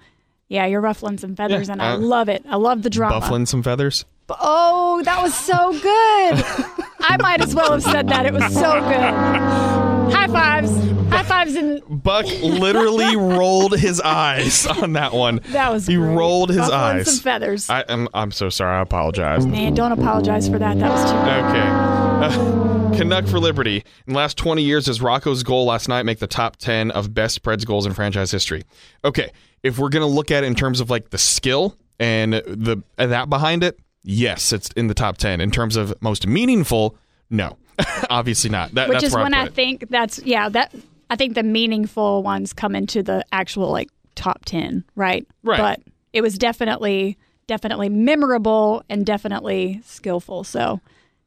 yeah, 0.50 0.66
you're 0.66 0.82
ruffling 0.82 1.18
some 1.18 1.36
feathers, 1.36 1.68
Yeah, 1.68 1.74
and 1.74 1.82
I 1.82 1.94
uh, 1.94 1.98
love 1.98 2.30
it. 2.30 2.44
I 2.48 2.58
love 2.58 2.84
the 2.84 2.90
drama. 2.90 3.20
Buffling 3.20 3.46
some 3.46 3.64
feathers. 3.64 4.06
Oh, 4.30 5.02
that 5.04 5.22
was 5.22 5.34
so 5.34 5.72
good. 5.74 5.84
I 7.06 7.18
might 7.20 7.42
as 7.42 7.54
well 7.54 7.72
have 7.72 7.84
said 7.84 8.08
that. 8.10 8.26
It 8.26 8.34
was 8.34 8.54
so 8.54 8.80
good. 8.82 10.14
High 10.14 10.28
fives. 10.28 10.72
High 11.12 11.24
fives. 11.24 11.56
And 11.56 11.82
Buck 12.04 12.26
literally 12.42 13.16
rolled 13.18 13.78
his 13.78 14.00
eyes 14.02 14.66
on 14.66 14.94
that 14.94 15.14
one. 15.14 15.42
that 15.50 15.72
was 15.72 15.86
He 15.88 15.96
great. 15.96 16.16
rolled 16.16 16.50
his 16.50 16.60
Ruffling 16.60 16.80
eyes. 16.80 17.06
some 17.16 17.24
feathers. 17.24 17.70
I, 17.70 17.82
am 17.82 18.08
I'm 18.14 18.32
so 18.32 18.50
sorry. 18.50 18.78
I 18.78 18.82
apologize. 18.82 19.46
Man, 19.46 19.74
don't 19.74 19.92
apologize 19.92 20.48
for 20.48 20.58
that. 20.60 20.80
That 20.80 20.90
was 20.92 21.04
too 21.04 21.18
good. 21.18 21.44
Okay. 21.46 22.70
Uh, 22.70 22.70
Canuck 22.98 23.28
for 23.28 23.40
Liberty. 23.40 23.84
In 24.08 24.14
the 24.14 24.18
last 24.18 24.38
20 24.38 24.64
years, 24.64 24.86
does 24.86 25.02
Rocco's 25.02 25.44
goal 25.44 25.66
last 25.66 25.88
night 25.88 26.04
make 26.04 26.20
the 26.20 26.28
top 26.28 26.58
10 26.58 26.92
of 26.92 27.14
best 27.14 27.44
Preds 27.44 27.66
goals 27.66 27.86
in 27.86 27.94
franchise 27.94 28.32
history? 28.32 28.64
Okay. 29.04 29.32
If 29.64 29.80
we're 29.80 29.90
going 29.90 30.02
to 30.02 30.14
look 30.14 30.32
at 30.32 30.44
it 30.44 30.48
in 30.48 30.56
terms 30.56 30.80
of 30.80 30.90
like 30.90 31.10
the 31.10 31.18
skill 31.18 31.78
and 32.00 32.34
the 32.34 32.84
and 32.98 33.12
that 33.12 33.30
behind 33.30 33.64
it, 33.64 33.80
yes, 34.04 34.52
it's 34.52 34.70
in 34.72 34.88
the 34.88 34.94
top 34.94 35.18
10. 35.18 35.42
In 35.42 35.52
terms 35.52 35.76
of 35.76 35.94
most 36.02 36.28
meaningful, 36.28 36.98
no. 37.30 37.58
Obviously 38.10 38.50
not. 38.50 38.74
That, 38.74 38.90
Which 38.90 39.04
is 39.04 39.14
when 39.14 39.34
I, 39.34 39.44
I 39.44 39.50
think 39.50 39.90
that's 39.90 40.20
yeah 40.24 40.48
that 40.50 40.74
I 41.10 41.16
think 41.16 41.36
the 41.36 41.44
meaningful 41.44 42.24
ones 42.24 42.54
come 42.54 42.76
into 42.76 43.04
the 43.04 43.24
actual 43.32 43.72
like 43.72 43.90
top 44.16 44.46
10, 44.46 44.84
right? 44.96 45.28
Right. 45.44 45.58
But 45.58 45.82
it 46.12 46.22
was 46.22 46.38
definitely, 46.38 47.18
definitely 47.48 47.90
memorable 47.90 48.84
and 48.90 49.06
definitely 49.06 49.82
skillful. 49.86 50.44
So, 50.44 50.80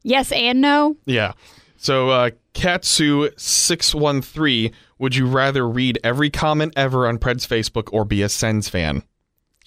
yes 0.07 0.32
and 0.32 0.62
no. 0.62 0.96
Yeah. 1.04 1.32
So 1.76 2.09
uh, 2.09 2.30
Katsu613, 2.54 4.72
would 4.98 5.14
you 5.14 5.26
rather 5.26 5.68
read 5.68 5.98
every 6.02 6.30
comment 6.30 6.72
ever 6.76 7.07
on 7.07 7.18
Pred's 7.18 7.46
Facebook 7.46 7.88
or 7.92 8.04
be 8.04 8.22
a 8.22 8.28
Sens 8.28 8.68
fan? 8.68 9.02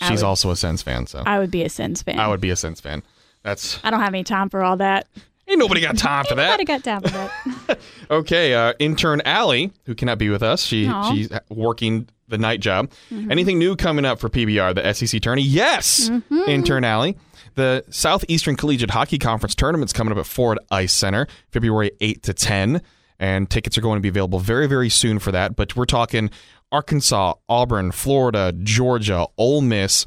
I 0.01 0.09
She's 0.09 0.21
would- 0.21 0.27
also 0.27 0.51
a 0.51 0.55
Sens 0.55 0.81
fan, 0.81 1.05
so 1.07 1.23
I 1.25 1.39
would 1.39 1.51
be 1.51 1.63
a 1.63 1.69
Sens 1.69 2.01
fan. 2.01 2.19
I 2.19 2.27
would 2.27 2.41
be 2.41 2.49
a 2.49 2.55
Sens 2.55 2.81
fan. 2.81 3.03
That's 3.43 3.79
I 3.83 3.91
don't 3.91 3.99
have 4.01 4.13
any 4.13 4.23
time 4.23 4.49
for 4.49 4.63
all 4.63 4.77
that. 4.77 5.07
ain't 5.47 5.59
nobody 5.59 5.81
got 5.81 5.97
time 5.97 6.25
for 6.25 6.35
that. 6.35 6.47
Nobody 6.59 6.65
got 6.65 6.83
time 6.83 7.01
for 7.01 7.09
that. 7.09 7.79
Okay, 8.11 8.55
uh, 8.55 8.73
intern 8.79 9.21
Allie, 9.23 9.71
who 9.85 9.93
cannot 9.93 10.17
be 10.17 10.29
with 10.29 10.41
us, 10.41 10.63
she 10.63 10.87
Aw. 10.87 11.13
she's 11.13 11.29
working 11.49 12.09
the 12.27 12.39
night 12.39 12.59
job. 12.59 12.89
Anything 13.11 13.59
new 13.59 13.75
coming 13.75 14.03
up 14.03 14.19
for 14.19 14.29
PBR, 14.29 14.73
the 14.75 14.93
SEC 14.93 15.21
tourney? 15.21 15.43
Yes, 15.43 16.09
intern 16.47 16.83
Allie. 16.83 17.17
The 17.55 17.83
Southeastern 17.89 18.55
Collegiate 18.55 18.91
Hockey 18.91 19.17
Conference 19.17 19.55
tournament's 19.55 19.93
coming 19.93 20.11
up 20.11 20.17
at 20.17 20.25
Ford 20.25 20.59
Ice 20.71 20.93
Center, 20.93 21.27
February 21.51 21.91
8 22.01 22.23
to 22.23 22.33
10, 22.33 22.81
and 23.19 23.49
tickets 23.49 23.77
are 23.77 23.81
going 23.81 23.97
to 23.97 24.01
be 24.01 24.09
available 24.09 24.39
very, 24.39 24.67
very 24.67 24.89
soon 24.89 25.19
for 25.19 25.31
that. 25.31 25.55
But 25.55 25.75
we're 25.75 25.85
talking 25.85 26.29
Arkansas, 26.71 27.33
Auburn, 27.49 27.91
Florida, 27.91 28.53
Georgia, 28.63 29.25
Ole 29.37 29.61
Miss, 29.61 30.05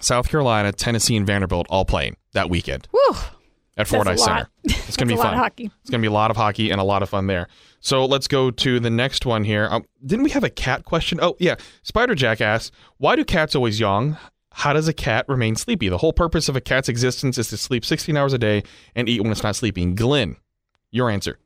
South 0.00 0.28
Carolina, 0.28 0.72
Tennessee, 0.72 1.16
and 1.16 1.26
Vanderbilt 1.26 1.66
all 1.70 1.84
playing 1.84 2.16
that 2.32 2.50
weekend 2.50 2.88
Whew. 2.90 3.14
at 3.76 3.86
Ford 3.86 4.08
Ice. 4.08 4.24
Center. 4.24 4.48
It's 4.64 4.96
going 4.96 5.08
to 5.08 5.14
be 5.14 5.16
That's 5.16 5.24
a 5.24 5.28
lot 5.28 5.30
fun. 5.30 5.34
of 5.34 5.40
hockey. 5.40 5.70
It's 5.80 5.90
going 5.90 6.00
to 6.00 6.02
be 6.02 6.10
a 6.10 6.12
lot 6.12 6.30
of 6.30 6.36
hockey 6.36 6.70
and 6.70 6.80
a 6.80 6.84
lot 6.84 7.02
of 7.02 7.08
fun 7.08 7.26
there. 7.28 7.48
So 7.80 8.04
let's 8.04 8.28
go 8.28 8.50
to 8.50 8.78
the 8.78 8.90
next 8.90 9.24
one 9.24 9.42
here. 9.44 9.68
Um, 9.70 9.84
didn't 10.04 10.22
we 10.24 10.30
have 10.30 10.44
a 10.44 10.50
cat 10.50 10.84
question? 10.84 11.18
Oh, 11.22 11.34
yeah. 11.38 11.54
Spider 11.82 12.14
Jack 12.14 12.40
asks, 12.42 12.70
why 12.98 13.16
do 13.16 13.24
cats 13.24 13.54
always 13.54 13.80
yawn? 13.80 14.18
How 14.54 14.72
does 14.72 14.88
a 14.88 14.92
cat 14.92 15.24
remain 15.28 15.56
sleepy? 15.56 15.88
The 15.88 15.98
whole 15.98 16.12
purpose 16.12 16.48
of 16.48 16.56
a 16.56 16.60
cat's 16.60 16.88
existence 16.88 17.38
is 17.38 17.48
to 17.48 17.56
sleep 17.56 17.84
16 17.84 18.16
hours 18.16 18.32
a 18.32 18.38
day 18.38 18.62
and 18.94 19.08
eat 19.08 19.22
when 19.22 19.32
it's 19.32 19.42
not 19.42 19.56
sleeping. 19.56 19.94
Glenn, 19.94 20.36
your 20.90 21.10
answer. 21.10 21.38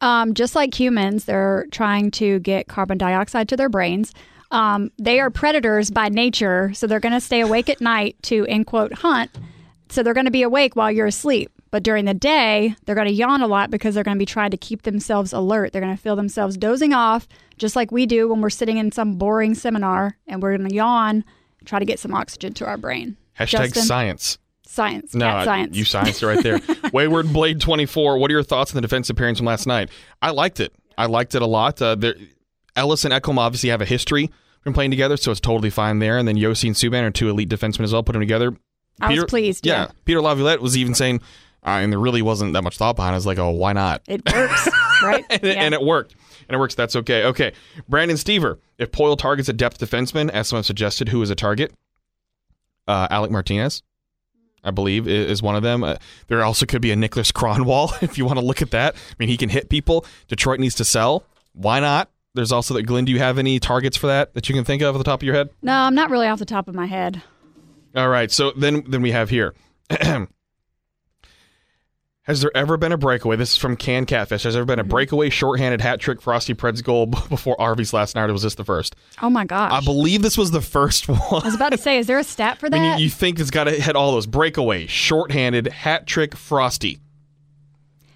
Um, 0.00 0.34
just 0.34 0.54
like 0.54 0.78
humans, 0.78 1.24
they're 1.24 1.66
trying 1.70 2.10
to 2.12 2.38
get 2.40 2.68
carbon 2.68 2.98
dioxide 2.98 3.48
to 3.48 3.56
their 3.56 3.68
brains. 3.68 4.12
Um, 4.50 4.90
they 4.98 5.18
are 5.20 5.30
predators 5.30 5.90
by 5.90 6.08
nature, 6.08 6.72
so 6.74 6.86
they're 6.86 7.00
going 7.00 7.14
to 7.14 7.20
stay 7.20 7.40
awake 7.40 7.68
at 7.68 7.80
night 7.80 8.16
to, 8.24 8.46
end 8.46 8.66
quote, 8.66 8.92
hunt. 8.92 9.30
So 9.88 10.02
they're 10.02 10.14
going 10.14 10.26
to 10.26 10.30
be 10.30 10.42
awake 10.42 10.76
while 10.76 10.90
you're 10.90 11.06
asleep. 11.06 11.50
But 11.70 11.82
during 11.82 12.04
the 12.04 12.14
day, 12.14 12.76
they're 12.84 12.94
going 12.94 13.08
to 13.08 13.12
yawn 13.12 13.42
a 13.42 13.48
lot 13.48 13.70
because 13.70 13.94
they're 13.94 14.04
going 14.04 14.16
to 14.16 14.20
be 14.20 14.26
trying 14.26 14.52
to 14.52 14.56
keep 14.56 14.82
themselves 14.82 15.32
alert. 15.32 15.72
They're 15.72 15.82
going 15.82 15.96
to 15.96 16.00
feel 16.00 16.14
themselves 16.14 16.56
dozing 16.56 16.92
off, 16.92 17.26
just 17.58 17.74
like 17.74 17.90
we 17.90 18.06
do 18.06 18.28
when 18.28 18.40
we're 18.40 18.50
sitting 18.50 18.76
in 18.76 18.92
some 18.92 19.16
boring 19.16 19.54
seminar, 19.54 20.16
and 20.28 20.40
we're 20.40 20.56
going 20.56 20.68
to 20.68 20.74
yawn, 20.74 21.24
try 21.64 21.78
to 21.78 21.84
get 21.84 21.98
some 21.98 22.14
oxygen 22.14 22.52
to 22.54 22.66
our 22.66 22.76
brain. 22.76 23.16
Hashtag 23.38 23.48
Justin? 23.68 23.82
science. 23.84 24.38
Science, 24.66 25.14
No, 25.14 25.28
I- 25.28 25.44
science. 25.44 25.76
you 25.76 25.84
science 25.84 26.22
it 26.22 26.26
right 26.26 26.42
there. 26.42 26.60
Wayward 26.92 27.32
Blade 27.32 27.60
24, 27.60 28.18
what 28.18 28.30
are 28.30 28.34
your 28.34 28.42
thoughts 28.42 28.72
on 28.72 28.76
the 28.76 28.80
defense 28.80 29.08
appearance 29.10 29.38
from 29.38 29.46
last 29.46 29.66
night? 29.66 29.90
I 30.22 30.30
liked 30.30 30.58
it. 30.58 30.72
I 30.98 31.06
liked 31.06 31.34
it 31.34 31.42
a 31.42 31.46
lot. 31.46 31.80
Uh, 31.80 31.94
there, 31.94 32.14
Ellis 32.74 33.04
and 33.04 33.12
Ekholm 33.14 33.38
obviously 33.38 33.70
have 33.70 33.80
a 33.80 33.84
history 33.84 34.30
from 34.62 34.72
playing 34.72 34.90
together, 34.90 35.16
so 35.16 35.30
it's 35.30 35.40
totally 35.40 35.70
fine 35.70 35.98
there. 35.98 36.18
And 36.18 36.26
then 36.26 36.36
Josi 36.36 36.66
and 36.66 36.74
Subban 36.74 37.02
are 37.02 37.10
two 37.10 37.28
elite 37.28 37.48
defensemen 37.48 37.82
as 37.84 37.92
well. 37.92 38.02
Put 38.02 38.12
them 38.14 38.20
together. 38.22 38.56
I 39.00 39.12
was 39.12 39.24
pleased, 39.26 39.66
yeah. 39.66 39.88
Peter 40.04 40.20
Laviolette 40.20 40.60
was 40.60 40.76
even 40.76 40.94
saying, 40.94 41.20
uh, 41.64 41.70
and 41.70 41.92
there 41.92 41.98
really 41.98 42.22
wasn't 42.22 42.52
that 42.52 42.62
much 42.62 42.76
thought 42.76 42.96
behind 42.96 43.12
it. 43.12 43.16
I 43.16 43.18
was 43.18 43.26
like, 43.26 43.38
oh, 43.38 43.50
why 43.50 43.72
not? 43.72 44.02
it 44.06 44.22
works, 44.32 44.68
right? 45.02 45.24
and, 45.30 45.44
it, 45.44 45.54
Yeah. 45.56 45.62
and 45.62 45.74
it 45.74 45.82
worked. 45.82 46.14
And 46.48 46.54
it 46.56 46.58
works. 46.58 46.74
That's 46.74 46.94
okay. 46.96 47.24
Okay. 47.24 47.52
Brandon 47.88 48.16
Stever. 48.18 48.58
If 48.78 48.90
Poile 48.92 49.16
targets 49.16 49.48
a 49.48 49.52
depth 49.54 49.78
defenseman, 49.78 50.28
as 50.30 50.48
someone 50.48 50.64
suggested, 50.64 51.08
who 51.08 51.22
is 51.22 51.30
a 51.30 51.34
target? 51.34 51.72
Uh, 52.86 53.06
Alec 53.10 53.30
Martinez, 53.30 53.82
I 54.62 54.70
believe, 54.70 55.08
is 55.08 55.42
one 55.42 55.56
of 55.56 55.62
them. 55.62 55.82
Uh, 55.82 55.96
there 56.26 56.44
also 56.44 56.66
could 56.66 56.82
be 56.82 56.90
a 56.90 56.96
Niklas 56.96 57.32
Kronwall 57.32 57.90
if 58.02 58.18
you 58.18 58.26
want 58.26 58.38
to 58.38 58.44
look 58.44 58.60
at 58.60 58.72
that. 58.72 58.94
I 58.94 59.14
mean, 59.18 59.30
he 59.30 59.36
can 59.38 59.48
hit 59.48 59.70
people. 59.70 60.04
Detroit 60.28 60.60
needs 60.60 60.74
to 60.74 60.84
sell. 60.84 61.24
Why 61.54 61.80
not? 61.80 62.10
There's 62.34 62.52
also 62.52 62.74
that. 62.74 62.82
Glenn, 62.82 63.04
do 63.06 63.12
you 63.12 63.20
have 63.20 63.38
any 63.38 63.58
targets 63.58 63.96
for 63.96 64.08
that 64.08 64.34
that 64.34 64.48
you 64.48 64.54
can 64.54 64.64
think 64.64 64.82
of 64.82 64.94
at 64.94 64.98
the 64.98 65.04
top 65.04 65.20
of 65.20 65.22
your 65.22 65.34
head? 65.34 65.48
no, 65.62 65.72
I'm 65.72 65.94
not 65.94 66.10
really 66.10 66.26
off 66.26 66.40
the 66.40 66.44
top 66.44 66.68
of 66.68 66.74
my 66.74 66.86
head. 66.86 67.22
All 67.96 68.08
right. 68.08 68.30
So 68.30 68.50
then, 68.50 68.84
then 68.88 69.00
we 69.02 69.12
have 69.12 69.30
here. 69.30 69.54
Has 72.24 72.40
there 72.40 72.50
ever 72.56 72.78
been 72.78 72.90
a 72.90 72.96
breakaway? 72.96 73.36
This 73.36 73.50
is 73.50 73.56
from 73.58 73.76
Can 73.76 74.06
Catfish. 74.06 74.44
Has 74.44 74.54
there 74.54 74.62
ever 74.62 74.66
been 74.66 74.78
a 74.78 74.82
mm-hmm. 74.82 74.88
breakaway, 74.88 75.28
shorthanded 75.28 75.82
hat 75.82 76.00
trick, 76.00 76.22
Frosty 76.22 76.54
Pred's 76.54 76.80
goal 76.80 77.06
before 77.28 77.60
Arby's 77.60 77.92
last 77.92 78.14
night, 78.14 78.30
or 78.30 78.32
was 78.32 78.42
this 78.42 78.54
the 78.54 78.64
first? 78.64 78.96
Oh 79.20 79.28
my 79.28 79.44
gosh. 79.44 79.70
I 79.70 79.84
believe 79.84 80.22
this 80.22 80.38
was 80.38 80.50
the 80.50 80.62
first 80.62 81.06
one. 81.08 81.20
I 81.20 81.44
was 81.44 81.54
about 81.54 81.72
to 81.72 81.78
say, 81.78 81.98
is 81.98 82.06
there 82.06 82.18
a 82.18 82.24
stat 82.24 82.58
for 82.58 82.66
I 82.66 82.70
that? 82.70 82.80
mean, 82.80 82.98
you, 82.98 83.04
you 83.04 83.10
think 83.10 83.38
it's 83.38 83.50
got 83.50 83.64
to 83.64 83.72
hit 83.72 83.94
all 83.94 84.12
those 84.12 84.26
breakaway, 84.26 84.86
shorthanded, 84.86 85.66
hat 85.68 86.06
trick, 86.06 86.34
Frosty. 86.34 86.98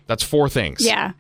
That's 0.06 0.22
four 0.22 0.48
things. 0.48 0.84
yeah. 0.84 1.12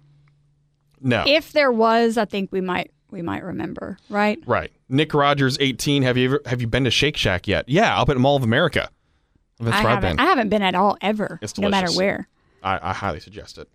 No. 1.00 1.24
If 1.26 1.52
there 1.52 1.70
was, 1.70 2.16
I 2.16 2.24
think 2.24 2.50
we 2.50 2.60
might 2.60 2.90
we 3.10 3.22
might 3.22 3.44
remember, 3.44 3.98
right? 4.08 4.38
right. 4.46 4.72
Nick 4.88 5.14
Rogers, 5.14 5.56
eighteen. 5.60 6.02
Have 6.02 6.16
you 6.16 6.24
ever 6.24 6.42
have 6.46 6.60
you 6.60 6.66
been 6.66 6.84
to 6.84 6.90
Shake 6.90 7.16
Shack 7.16 7.46
yet? 7.46 7.68
Yeah, 7.68 8.00
up 8.00 8.08
at 8.08 8.16
Mall 8.16 8.34
of 8.34 8.42
America. 8.42 8.90
That's 9.60 9.76
I 9.76 9.84
where 9.84 9.92
I've 9.92 10.02
haven't. 10.02 10.16
been. 10.16 10.26
I 10.26 10.28
haven't 10.28 10.48
been 10.48 10.62
at 10.62 10.74
all 10.74 10.96
ever, 11.00 11.38
no 11.58 11.68
matter 11.68 11.92
where. 11.92 12.26
I, 12.62 12.90
I 12.90 12.92
highly 12.92 13.20
suggest 13.20 13.58
it. 13.58 13.68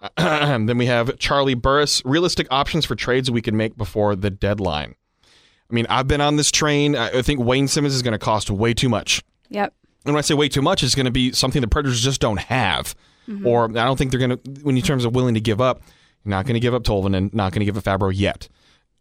then 0.16 0.78
we 0.78 0.86
have 0.86 1.18
Charlie 1.18 1.54
Burris. 1.54 2.02
Realistic 2.04 2.46
options 2.50 2.84
for 2.84 2.94
trades 2.94 3.30
we 3.30 3.42
can 3.42 3.56
make 3.56 3.76
before 3.76 4.16
the 4.16 4.30
deadline. 4.30 4.94
I 5.24 5.74
mean, 5.74 5.86
I've 5.88 6.08
been 6.08 6.20
on 6.20 6.36
this 6.36 6.50
train. 6.50 6.96
I 6.96 7.22
think 7.22 7.40
Wayne 7.40 7.68
Simmonds 7.68 7.94
is 7.94 8.02
going 8.02 8.12
to 8.12 8.18
cost 8.18 8.50
way 8.50 8.74
too 8.74 8.88
much. 8.88 9.22
Yep. 9.48 9.72
And 10.04 10.14
when 10.14 10.18
I 10.18 10.22
say 10.22 10.34
way 10.34 10.48
too 10.48 10.62
much, 10.62 10.82
it's 10.82 10.94
going 10.94 11.06
to 11.06 11.12
be 11.12 11.32
something 11.32 11.62
the 11.62 11.68
Predators 11.68 12.02
just 12.02 12.20
don't 12.20 12.40
have. 12.40 12.94
Mm-hmm. 13.28 13.46
Or 13.46 13.64
I 13.66 13.84
don't 13.84 13.96
think 13.96 14.10
they're 14.10 14.20
going 14.20 14.36
to, 14.36 14.62
when 14.62 14.76
in 14.76 14.82
terms 14.82 15.04
of 15.04 15.14
willing 15.14 15.34
to 15.34 15.40
give 15.40 15.60
up, 15.60 15.82
not 16.24 16.44
going 16.44 16.54
to 16.54 16.60
give 16.60 16.74
up 16.74 16.82
Tolvanen, 16.82 17.32
not 17.32 17.52
going 17.52 17.60
to 17.60 17.64
give 17.64 17.76
up 17.76 17.84
Fabro 17.84 18.12
yet. 18.14 18.48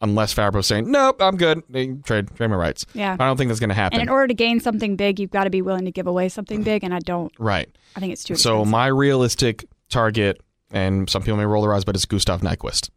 Unless 0.01 0.33
Fabro's 0.33 0.65
saying, 0.65 0.89
nope, 0.89 1.21
I'm 1.21 1.37
good. 1.37 1.61
Trade, 1.71 2.03
trade 2.35 2.47
my 2.49 2.55
rights. 2.55 2.85
Yeah. 2.93 3.13
I 3.19 3.27
don't 3.27 3.37
think 3.37 3.49
that's 3.49 3.59
going 3.59 3.69
to 3.69 3.75
happen. 3.75 3.99
And 3.99 4.07
in 4.07 4.11
order 4.11 4.27
to 4.27 4.33
gain 4.33 4.59
something 4.59 4.95
big, 4.95 5.19
you've 5.19 5.29
got 5.29 5.43
to 5.43 5.51
be 5.51 5.61
willing 5.61 5.85
to 5.85 5.91
give 5.91 6.07
away 6.07 6.27
something 6.27 6.63
big, 6.63 6.83
and 6.83 6.93
I 6.93 6.99
don't. 6.99 7.31
right. 7.37 7.69
I 7.95 7.99
think 7.99 8.11
it's 8.13 8.23
too. 8.23 8.35
So 8.35 8.55
expensive. 8.61 8.71
my 8.71 8.87
realistic 8.87 9.65
target, 9.89 10.41
and 10.71 11.07
some 11.09 11.21
people 11.21 11.37
may 11.37 11.45
roll 11.45 11.61
their 11.61 11.73
eyes, 11.75 11.83
but 11.85 11.95
it's 11.95 12.05
Gustav 12.05 12.41
Nyquist. 12.41 12.89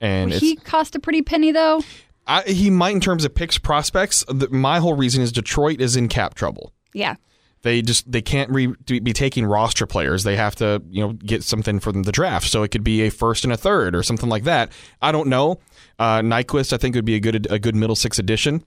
And 0.00 0.30
Well, 0.30 0.40
he 0.40 0.56
cost 0.56 0.94
a 0.94 0.98
pretty 0.98 1.22
penny 1.22 1.52
though. 1.52 1.82
I, 2.26 2.42
he 2.42 2.70
might 2.70 2.94
in 2.94 3.00
terms 3.00 3.24
of 3.26 3.34
picks 3.34 3.58
prospects. 3.58 4.24
The, 4.28 4.48
my 4.48 4.78
whole 4.78 4.94
reason 4.94 5.22
is 5.22 5.30
Detroit 5.30 5.80
is 5.80 5.94
in 5.94 6.08
cap 6.08 6.34
trouble. 6.34 6.72
Yeah. 6.94 7.16
They 7.64 7.82
just 7.82 8.10
they 8.10 8.22
can't 8.22 8.50
re, 8.50 8.66
be 8.86 9.12
taking 9.12 9.44
roster 9.46 9.86
players. 9.86 10.22
They 10.22 10.36
have 10.36 10.54
to 10.56 10.82
you 10.90 11.02
know 11.04 11.12
get 11.14 11.42
something 11.42 11.80
from 11.80 12.04
the 12.04 12.12
draft. 12.12 12.46
So 12.46 12.62
it 12.62 12.70
could 12.70 12.84
be 12.84 13.00
a 13.02 13.10
first 13.10 13.42
and 13.42 13.52
a 13.52 13.56
third 13.56 13.96
or 13.96 14.02
something 14.02 14.28
like 14.28 14.44
that. 14.44 14.70
I 15.02 15.10
don't 15.12 15.28
know. 15.28 15.58
Uh, 15.98 16.20
Nyquist 16.20 16.72
I 16.72 16.76
think 16.76 16.94
would 16.94 17.04
be 17.06 17.14
a 17.16 17.20
good 17.20 17.50
a 17.50 17.58
good 17.58 17.74
middle 17.74 17.96
six 17.96 18.18
addition. 18.18 18.64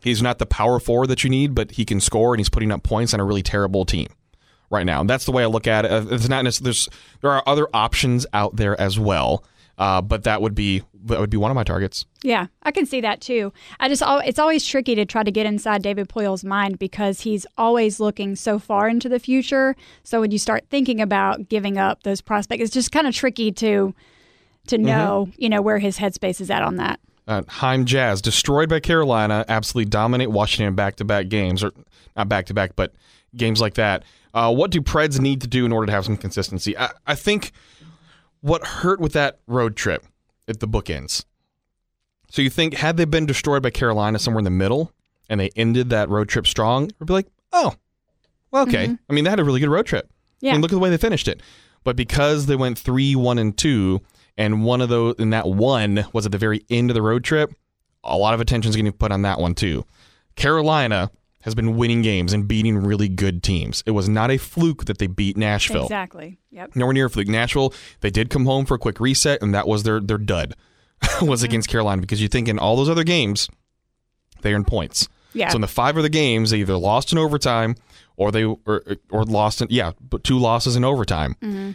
He's 0.00 0.22
not 0.22 0.38
the 0.38 0.46
power 0.46 0.78
forward 0.78 1.08
that 1.08 1.24
you 1.24 1.30
need, 1.30 1.54
but 1.56 1.72
he 1.72 1.84
can 1.84 1.98
score 1.98 2.32
and 2.34 2.38
he's 2.38 2.48
putting 2.48 2.70
up 2.70 2.84
points 2.84 3.12
on 3.12 3.18
a 3.20 3.24
really 3.24 3.42
terrible 3.42 3.84
team 3.84 4.06
right 4.70 4.86
now. 4.86 5.00
And 5.00 5.10
that's 5.10 5.24
the 5.24 5.32
way 5.32 5.42
I 5.42 5.46
look 5.46 5.66
at 5.66 5.84
it. 5.86 5.90
Uh, 5.90 6.04
It's 6.10 6.28
not 6.28 6.44
necessarily, 6.44 6.66
there's 6.66 6.88
there 7.22 7.30
are 7.32 7.42
other 7.46 7.66
options 7.74 8.26
out 8.32 8.54
there 8.56 8.80
as 8.80 8.96
well, 8.98 9.44
uh, 9.78 10.02
but 10.02 10.22
that 10.24 10.40
would 10.42 10.54
be 10.54 10.82
that 11.04 11.20
would 11.20 11.30
be 11.30 11.36
one 11.36 11.50
of 11.50 11.54
my 11.54 11.64
targets. 11.64 12.04
Yeah, 12.22 12.46
I 12.62 12.70
can 12.70 12.86
see 12.86 13.00
that 13.00 13.20
too. 13.20 13.52
I 13.78 13.88
just 13.88 14.02
it's 14.06 14.38
always 14.38 14.66
tricky 14.66 14.94
to 14.94 15.04
try 15.04 15.22
to 15.22 15.30
get 15.30 15.46
inside 15.46 15.82
David 15.82 16.08
Poile's 16.08 16.44
mind 16.44 16.78
because 16.78 17.20
he's 17.20 17.46
always 17.56 18.00
looking 18.00 18.36
so 18.36 18.58
far 18.58 18.88
into 18.88 19.08
the 19.08 19.18
future. 19.18 19.76
So 20.02 20.20
when 20.20 20.30
you 20.30 20.38
start 20.38 20.64
thinking 20.70 21.00
about 21.00 21.48
giving 21.48 21.78
up 21.78 22.02
those 22.02 22.20
prospects, 22.20 22.62
it's 22.62 22.74
just 22.74 22.92
kind 22.92 23.06
of 23.06 23.14
tricky 23.14 23.52
to 23.52 23.94
to 24.66 24.78
know, 24.78 25.28
you 25.36 25.48
know, 25.48 25.62
where 25.62 25.78
his 25.78 25.98
headspace 25.98 26.40
is 26.40 26.50
at 26.50 26.62
on 26.62 26.76
that. 26.76 27.00
Uh, 27.26 27.42
Heim 27.48 27.84
Jazz 27.84 28.20
destroyed 28.20 28.68
by 28.68 28.80
Carolina, 28.80 29.44
absolutely 29.48 29.88
dominate 29.88 30.30
Washington 30.30 30.74
back 30.74 30.96
to 30.96 31.04
back 31.04 31.28
games, 31.28 31.62
or 31.62 31.72
not 32.16 32.28
back 32.28 32.46
to 32.46 32.54
back, 32.54 32.76
but 32.76 32.92
games 33.36 33.60
like 33.60 33.74
that. 33.74 34.04
Uh, 34.34 34.52
what 34.52 34.70
do 34.70 34.80
Preds 34.80 35.20
need 35.20 35.40
to 35.40 35.46
do 35.46 35.64
in 35.64 35.72
order 35.72 35.86
to 35.86 35.92
have 35.92 36.04
some 36.04 36.16
consistency? 36.16 36.76
I, 36.76 36.90
I 37.06 37.14
think 37.14 37.52
what 38.40 38.64
hurt 38.66 39.00
with 39.00 39.12
that 39.12 39.38
road 39.46 39.76
trip 39.76 40.04
at 40.50 40.60
the 40.60 40.68
bookends. 40.68 41.24
So 42.30 42.42
you 42.42 42.50
think 42.50 42.74
had 42.74 42.96
they 42.96 43.04
been 43.04 43.26
destroyed 43.26 43.62
by 43.62 43.70
Carolina 43.70 44.18
somewhere 44.18 44.40
in 44.40 44.44
the 44.44 44.50
middle 44.50 44.92
and 45.28 45.40
they 45.40 45.50
ended 45.56 45.90
that 45.90 46.08
road 46.08 46.28
trip 46.28 46.46
strong, 46.46 46.90
we'd 46.98 47.06
be 47.06 47.12
like, 47.12 47.26
oh, 47.52 47.74
well, 48.50 48.62
okay. 48.62 48.86
Mm-hmm. 48.86 48.94
I 49.08 49.12
mean, 49.12 49.24
they 49.24 49.30
had 49.30 49.40
a 49.40 49.44
really 49.44 49.60
good 49.60 49.68
road 49.68 49.86
trip. 49.86 50.10
Yeah. 50.40 50.50
I 50.50 50.54
mean, 50.54 50.62
look 50.62 50.72
at 50.72 50.74
the 50.74 50.80
way 50.80 50.90
they 50.90 50.96
finished 50.96 51.28
it. 51.28 51.42
But 51.84 51.96
because 51.96 52.46
they 52.46 52.56
went 52.56 52.78
three, 52.78 53.16
one, 53.16 53.38
and 53.38 53.56
two, 53.56 54.00
and 54.36 54.64
one 54.64 54.80
of 54.80 54.88
those, 54.88 55.16
and 55.18 55.32
that 55.32 55.48
one 55.48 56.04
was 56.12 56.26
at 56.26 56.32
the 56.32 56.38
very 56.38 56.64
end 56.70 56.90
of 56.90 56.94
the 56.94 57.02
road 57.02 57.24
trip, 57.24 57.52
a 58.04 58.16
lot 58.16 58.34
of 58.34 58.40
attention 58.40 58.70
is 58.70 58.76
getting 58.76 58.92
put 58.92 59.12
on 59.12 59.22
that 59.22 59.38
one 59.38 59.54
too. 59.54 59.84
Carolina 60.36 61.10
has 61.42 61.54
been 61.54 61.76
winning 61.76 62.02
games 62.02 62.32
and 62.32 62.46
beating 62.46 62.76
really 62.76 63.08
good 63.08 63.42
teams. 63.42 63.82
It 63.86 63.92
was 63.92 64.08
not 64.08 64.30
a 64.30 64.36
fluke 64.36 64.84
that 64.86 64.98
they 64.98 65.06
beat 65.06 65.36
Nashville. 65.36 65.84
Exactly. 65.84 66.38
Yep. 66.50 66.76
Nowhere 66.76 66.92
near 66.92 67.06
a 67.06 67.10
fluke. 67.10 67.28
Nashville, 67.28 67.72
they 68.00 68.10
did 68.10 68.30
come 68.30 68.44
home 68.44 68.66
for 68.66 68.74
a 68.74 68.78
quick 68.78 69.00
reset, 69.00 69.42
and 69.42 69.54
that 69.54 69.66
was 69.66 69.82
their 69.82 70.00
their 70.00 70.18
dud 70.18 70.54
was 71.22 71.42
against 71.42 71.68
Carolina 71.68 72.00
because 72.00 72.20
you 72.20 72.28
think 72.28 72.48
in 72.48 72.58
all 72.58 72.76
those 72.76 72.90
other 72.90 73.04
games, 73.04 73.48
they 74.42 74.52
earn 74.52 74.64
points. 74.64 75.08
Yeah. 75.32 75.48
So 75.50 75.56
in 75.56 75.60
the 75.60 75.68
five 75.68 75.96
of 75.96 76.02
the 76.02 76.08
games, 76.08 76.50
they 76.50 76.58
either 76.58 76.76
lost 76.76 77.12
in 77.12 77.18
overtime 77.18 77.76
or 78.16 78.32
they 78.32 78.44
or, 78.44 78.82
or 79.10 79.24
lost 79.24 79.62
in 79.62 79.68
yeah, 79.70 79.92
but 80.00 80.24
two 80.24 80.38
losses 80.38 80.76
in 80.76 80.84
overtime. 80.84 81.36
Mm-hmm. 81.40 81.72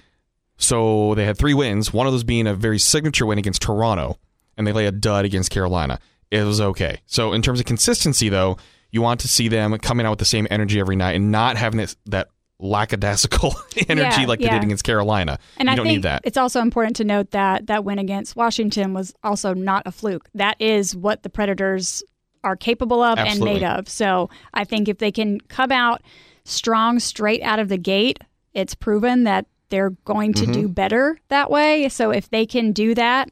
So 0.57 1.15
they 1.15 1.25
had 1.25 1.37
three 1.37 1.53
wins. 1.53 1.93
One 1.93 2.07
of 2.07 2.13
those 2.13 2.23
being 2.23 2.47
a 2.47 2.53
very 2.53 2.79
signature 2.79 3.25
win 3.25 3.37
against 3.39 3.61
Toronto, 3.61 4.19
and 4.57 4.65
they 4.65 4.71
lay 4.71 4.85
a 4.85 4.91
dud 4.91 5.25
against 5.25 5.51
Carolina. 5.51 5.99
It 6.31 6.43
was 6.43 6.61
okay. 6.61 7.01
So 7.05 7.33
in 7.33 7.41
terms 7.41 7.59
of 7.59 7.65
consistency, 7.65 8.29
though, 8.29 8.57
you 8.95 9.01
want 9.01 9.19
to 9.19 9.27
see 9.27 9.47
them 9.49 9.77
coming 9.79 10.05
out 10.05 10.11
with 10.11 10.19
the 10.19 10.25
same 10.25 10.47
energy 10.49 10.79
every 10.79 10.95
night 10.95 11.15
and 11.15 11.31
not 11.31 11.57
having 11.57 11.77
this 11.77 11.95
that 12.05 12.29
lackadaisical 12.59 13.53
energy 13.89 14.21
Yeah, 14.21 14.27
like 14.27 14.39
they 14.39 14.45
yeah. 14.45 14.53
did 14.59 14.63
against 14.63 14.83
Carolina. 14.85 15.37
And 15.57 15.67
you 15.67 15.73
I 15.73 15.75
don't 15.75 15.85
think 15.85 15.97
need 15.97 16.03
that. 16.03 16.21
it's 16.23 16.37
also 16.37 16.61
important 16.61 16.95
to 16.97 17.03
note 17.03 17.31
that 17.31 17.67
that 17.67 17.83
win 17.83 17.99
against 17.99 18.35
Washington 18.35 18.93
was 18.93 19.13
also 19.23 19.53
not 19.53 19.83
a 19.85 19.91
fluke. 19.91 20.29
That 20.33 20.55
is 20.61 20.95
what 20.95 21.23
the 21.23 21.29
Predators 21.29 22.01
are 22.43 22.55
capable 22.55 23.01
of 23.03 23.17
Absolutely. 23.19 23.51
and 23.55 23.61
made 23.61 23.67
of. 23.67 23.89
So 23.89 24.29
I 24.53 24.63
think 24.63 24.87
if 24.87 24.99
they 24.99 25.11
can 25.11 25.41
come 25.41 25.71
out 25.71 26.01
strong 26.45 26.99
straight 26.99 27.41
out 27.41 27.59
of 27.59 27.69
the 27.69 27.77
gate, 27.77 28.19
it's 28.53 28.75
proven 28.75 29.23
that 29.25 29.47
they're 29.69 29.89
going 30.05 30.33
to 30.35 30.43
Mm-hmm. 30.43 30.51
do 30.53 30.67
better 30.69 31.19
that 31.29 31.49
way. 31.51 31.89
So 31.89 32.11
if 32.11 32.29
they 32.29 32.45
can 32.45 32.71
do 32.71 32.93
that 32.95 33.29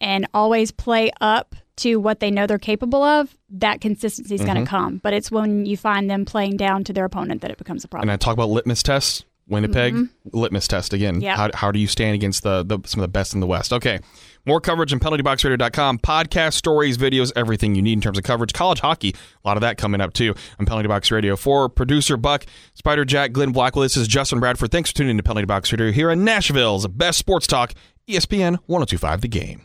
and 0.00 0.26
always 0.34 0.72
play 0.72 1.10
up 1.20 1.54
to 1.78 1.96
what 1.96 2.20
they 2.20 2.30
know 2.30 2.46
they're 2.46 2.58
capable 2.58 3.02
of, 3.02 3.36
that 3.50 3.80
consistency 3.80 4.34
is 4.34 4.40
Mm-hmm. 4.42 4.52
going 4.52 4.64
to 4.64 4.70
come. 4.70 5.00
But 5.02 5.12
it's 5.14 5.30
when 5.30 5.66
you 5.66 5.76
find 5.76 6.10
them 6.10 6.24
playing 6.24 6.56
down 6.58 6.84
to 6.84 6.92
their 6.92 7.04
opponent 7.04 7.40
that 7.42 7.50
it 7.50 7.58
becomes 7.58 7.84
a 7.84 7.88
problem. 7.88 8.08
And 8.08 8.12
I 8.12 8.16
talk 8.16 8.34
about 8.34 8.50
litmus 8.50 8.82
tests. 8.82 9.24
Winnipeg 9.50 9.96
litmus 10.34 10.68
test 10.68 10.92
again. 10.92 11.14
Mm-hmm. 11.14 11.22
Yep. 11.22 11.36
How, 11.38 11.50
how 11.54 11.72
do 11.72 11.78
you 11.78 11.86
stand 11.86 12.14
against 12.14 12.42
the, 12.42 12.62
the 12.64 12.78
some 12.84 13.00
of 13.00 13.04
the 13.04 13.08
best 13.08 13.32
in 13.32 13.40
the 13.40 13.46
West? 13.46 13.72
Okay, 13.72 13.98
more 14.44 14.60
coverage 14.60 14.92
on 14.92 15.00
penaltyboxradio.com. 15.00 16.00
Podcast 16.00 16.52
stories, 16.52 16.98
videos, 16.98 17.32
everything 17.34 17.74
you 17.74 17.80
need 17.80 17.94
in 17.94 18.02
terms 18.02 18.18
of 18.18 18.24
coverage. 18.24 18.52
College 18.52 18.80
hockey, 18.80 19.14
a 19.42 19.48
lot 19.48 19.56
of 19.56 19.62
that 19.62 19.78
coming 19.78 20.02
up 20.02 20.12
too 20.12 20.34
on 20.60 20.66
Penalty 20.66 20.86
Box 20.88 21.10
Radio. 21.10 21.34
For 21.34 21.70
producer 21.70 22.18
Buck, 22.18 22.44
Spider 22.74 23.06
Jack, 23.06 23.32
Glenn 23.32 23.52
Blackwell, 23.52 23.84
this 23.84 23.96
is 23.96 24.06
Justin 24.06 24.38
Bradford. 24.38 24.70
Thanks 24.70 24.90
for 24.90 24.96
tuning 24.98 25.12
in 25.12 25.16
to 25.16 25.22
Penalty 25.22 25.46
Box 25.46 25.72
Radio 25.72 25.92
here 25.92 26.10
in 26.10 26.24
Nashville's 26.24 26.86
best 26.86 27.16
sports 27.18 27.46
talk, 27.46 27.72
ESPN 28.06 28.58
1025 28.66 29.22
The 29.22 29.28
Game. 29.28 29.64